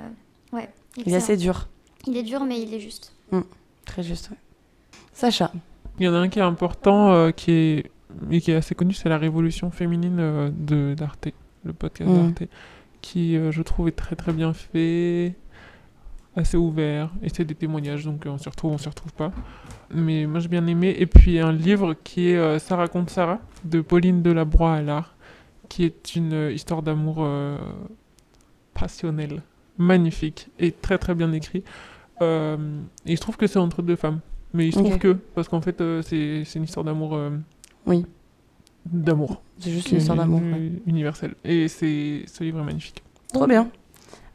ouais, 0.53 0.69
Il 0.97 1.09
est 1.13 1.17
assez 1.17 1.37
dur, 1.37 1.69
Il 2.09 2.17
est 2.17 2.23
dur, 2.25 2.45
mais 2.45 2.61
il 2.61 2.75
est 2.75 2.81
juste. 2.81 3.13
très 3.85 4.03
juste. 4.03 4.31
ouais. 4.31 4.37
Sacha. 5.13 5.53
Il 5.99 6.07
y 6.07 6.09
en 6.09 6.15
a 6.15 6.19
un 6.19 6.29
qui 6.29 6.39
est 6.39 6.43
important, 6.43 7.13
euh, 7.13 7.31
qui 7.31 7.51
est 7.53 7.91
et 8.31 8.41
qui 8.41 8.51
est 8.51 8.57
assez 8.57 8.75
connu, 8.75 8.93
c'est 8.93 9.09
la 9.09 9.17
Révolution 9.19 9.71
féminine 9.71 10.19
euh, 10.21 10.51
de 10.53 10.95
d'Arte, 10.95 11.29
le 11.65 11.73
podcast 11.73 12.11
Mm. 12.11 12.15
d'Arte, 12.33 12.43
qui 13.03 13.37
euh, 13.37 13.53
je 13.53 13.61
trouve 13.61 13.89
est 13.89 13.93
très 13.93 14.17
très 14.17 14.33
bien 14.33 14.55
fait, 14.55 15.35
assez 16.35 16.57
ouvert, 16.57 17.11
et 17.23 17.29
c'est 17.29 17.45
des 17.45 17.55
témoignages, 17.55 18.07
donc 18.07 18.25
euh, 18.25 18.31
on 18.31 18.39
s'y 18.39 18.49
retrouve, 18.49 18.73
on 18.73 18.79
s'y 18.79 18.89
retrouve 18.89 19.13
pas. 19.13 19.33
Mais 19.93 20.25
moi 20.25 20.41
j'ai 20.41 20.49
bien 20.49 20.67
aimé. 20.67 20.95
Et 20.99 21.07
puis 21.07 21.39
un 21.39 21.53
livre 21.53 21.95
qui 22.03 22.31
est 22.31 22.37
euh, 22.37 22.59
Ça 22.59 22.77
raconte 22.77 23.11
Sarah 23.11 23.41
de 23.65 23.83
Pauline 23.83 24.23
Delabroix 24.23 24.73
à 24.73 24.81
l'art, 24.81 25.15
qui 25.69 25.85
est 25.85 26.17
une 26.17 26.51
histoire 26.53 26.83
d'amour 26.83 27.17
euh, 27.19 27.59
passionnelle, 28.73 29.43
magnifique 29.77 30.49
et 30.59 30.73
très 30.73 30.97
très 30.97 31.15
bien 31.15 31.33
écrit. 31.33 31.65
Euh, 32.23 32.57
et 33.05 33.17
je 33.17 33.21
trouve 33.21 33.37
que 33.37 33.47
c'est 33.47 33.59
entre 33.59 33.83
deux 33.83 33.97
femmes. 33.97 34.21
Mais 34.55 34.67
il 34.69 34.73
se 34.73 34.79
trouve 34.79 34.99
que, 34.99 35.13
parce 35.35 35.49
qu'en 35.49 35.63
fait, 35.63 35.81
euh, 35.81 36.03
c'est 36.03 36.45
c'est 36.45 36.59
une 36.59 36.65
histoire 36.65 36.85
d'amour. 36.85 37.19
Oui. 37.87 38.05
D'amour. 38.87 39.43
C'est 39.59 39.71
juste 39.71 39.91
une 39.93 39.99
histoire 39.99 40.17
d'amour. 40.17 40.41
Ouais. 40.41 40.73
Universelle. 40.87 41.35
Et 41.45 41.69
c'est 41.69 42.25
ce 42.27 42.43
livre 42.43 42.61
est 42.61 42.65
magnifique. 42.65 43.03
Trop 43.33 43.47
bien. 43.47 43.71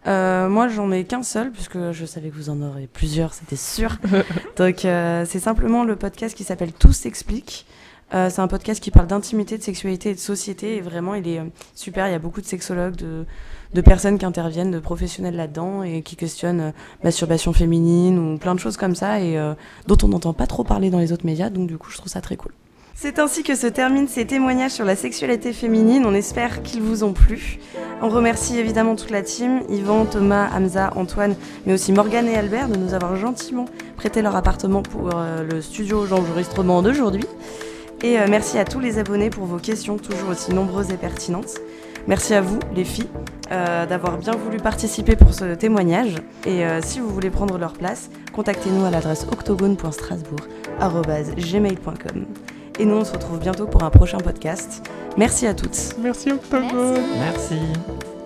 Euh, 0.07 0.47
moi, 0.47 0.69
j'en 0.69 0.91
ai 0.91 1.03
qu'un 1.03 1.23
seul, 1.23 1.51
puisque 1.51 1.91
je 1.91 2.05
savais 2.05 2.29
que 2.29 2.35
vous 2.35 2.49
en 2.49 2.61
aurez 2.61 2.87
plusieurs, 2.87 3.33
c'était 3.33 3.57
sûr. 3.57 3.97
Donc, 4.57 4.85
euh, 4.85 5.25
c'est 5.27 5.39
simplement 5.39 5.83
le 5.83 5.95
podcast 5.95 6.35
qui 6.35 6.43
s'appelle 6.43 6.71
Tout 6.71 6.93
s'explique. 6.93 7.65
Euh, 8.13 8.29
c'est 8.29 8.39
un 8.39 8.47
podcast 8.47 8.81
qui 8.81 8.89
parle 8.89 9.07
d'intimité, 9.07 9.57
de 9.57 9.63
sexualité 9.63 10.11
et 10.11 10.13
de 10.13 10.19
société. 10.19 10.77
Et 10.77 10.81
vraiment, 10.81 11.13
il 11.13 11.27
est 11.27 11.41
super. 11.75 12.07
Il 12.07 12.11
y 12.11 12.15
a 12.15 12.19
beaucoup 12.19 12.39
de 12.39 12.45
sexologues, 12.45 12.95
de, 12.95 13.25
de 13.73 13.81
personnes 13.81 14.17
qui 14.17 14.25
interviennent, 14.25 14.71
de 14.71 14.79
professionnels 14.79 15.35
là-dedans 15.35 15.83
et 15.83 16.01
qui 16.03 16.15
questionnent 16.15 16.71
masturbation 17.03 17.51
féminine 17.51 18.17
ou 18.17 18.37
plein 18.37 18.55
de 18.55 18.61
choses 18.61 18.77
comme 18.77 18.95
ça 18.95 19.19
et 19.19 19.37
dont 19.87 19.97
on 20.03 20.07
n'entend 20.07 20.31
pas 20.31 20.47
trop 20.47 20.63
parler 20.63 20.89
dans 20.89 20.99
les 20.99 21.11
autres 21.11 21.25
médias. 21.25 21.49
Donc, 21.49 21.67
du 21.67 21.77
coup, 21.77 21.91
je 21.91 21.97
trouve 21.97 22.09
ça 22.09 22.21
très 22.21 22.37
cool. 22.37 22.53
C'est 22.99 23.19
ainsi 23.19 23.43
que 23.43 23.53
se 23.53 23.67
terminent 23.67 24.07
ces 24.07 24.25
témoignages 24.25 24.71
sur 24.71 24.83
la 24.83 24.95
sexualité 24.95 25.53
féminine. 25.53 26.03
On 26.07 26.15
espère 26.15 26.63
qu'ils 26.63 26.81
vous 26.81 27.03
ont 27.03 27.13
plu. 27.13 27.59
On 28.01 28.09
remercie 28.09 28.57
évidemment 28.57 28.95
toute 28.95 29.11
la 29.11 29.21
team, 29.21 29.61
Yvan, 29.69 30.05
Thomas, 30.05 30.49
Hamza, 30.51 30.91
Antoine, 30.95 31.35
mais 31.67 31.73
aussi 31.73 31.91
Morgane 31.91 32.27
et 32.27 32.35
Albert 32.35 32.69
de 32.69 32.75
nous 32.75 32.95
avoir 32.95 33.15
gentiment 33.15 33.65
prêté 33.97 34.23
leur 34.23 34.35
appartement 34.35 34.81
pour 34.81 35.11
euh, 35.13 35.43
le 35.43 35.61
studio 35.61 36.07
d'enregistrement 36.07 36.81
d'aujourd'hui. 36.81 37.27
Et 38.01 38.17
euh, 38.17 38.25
merci 38.27 38.57
à 38.57 38.65
tous 38.65 38.79
les 38.79 38.97
abonnés 38.97 39.29
pour 39.29 39.45
vos 39.45 39.59
questions 39.59 39.99
toujours 39.99 40.29
aussi 40.29 40.51
nombreuses 40.51 40.89
et 40.89 40.97
pertinentes. 40.97 41.53
Merci 42.07 42.33
à 42.33 42.41
vous, 42.41 42.57
les 42.75 42.83
filles, 42.83 43.09
euh, 43.51 43.85
d'avoir 43.85 44.17
bien 44.17 44.33
voulu 44.33 44.57
participer 44.57 45.15
pour 45.15 45.35
ce 45.35 45.53
témoignage. 45.53 46.15
Et 46.47 46.63
si 46.81 46.99
vous 46.99 47.09
voulez 47.09 47.29
prendre 47.29 47.59
leur 47.59 47.73
place, 47.73 48.09
contactez-nous 48.33 48.85
à 48.85 48.89
l'adresse 48.89 49.27
octogone.strasbourg.gmail.com. 49.31 52.25
Et 52.79 52.85
nous, 52.85 52.95
on 52.95 53.03
se 53.03 53.13
retrouve 53.13 53.39
bientôt 53.39 53.65
pour 53.65 53.83
un 53.83 53.89
prochain 53.89 54.17
podcast. 54.19 54.87
Merci 55.17 55.47
à 55.47 55.53
toutes. 55.53 55.95
Merci 55.99 56.31
Octogone. 56.31 56.93
Merci. 57.17 57.55
Merci. 57.55 58.16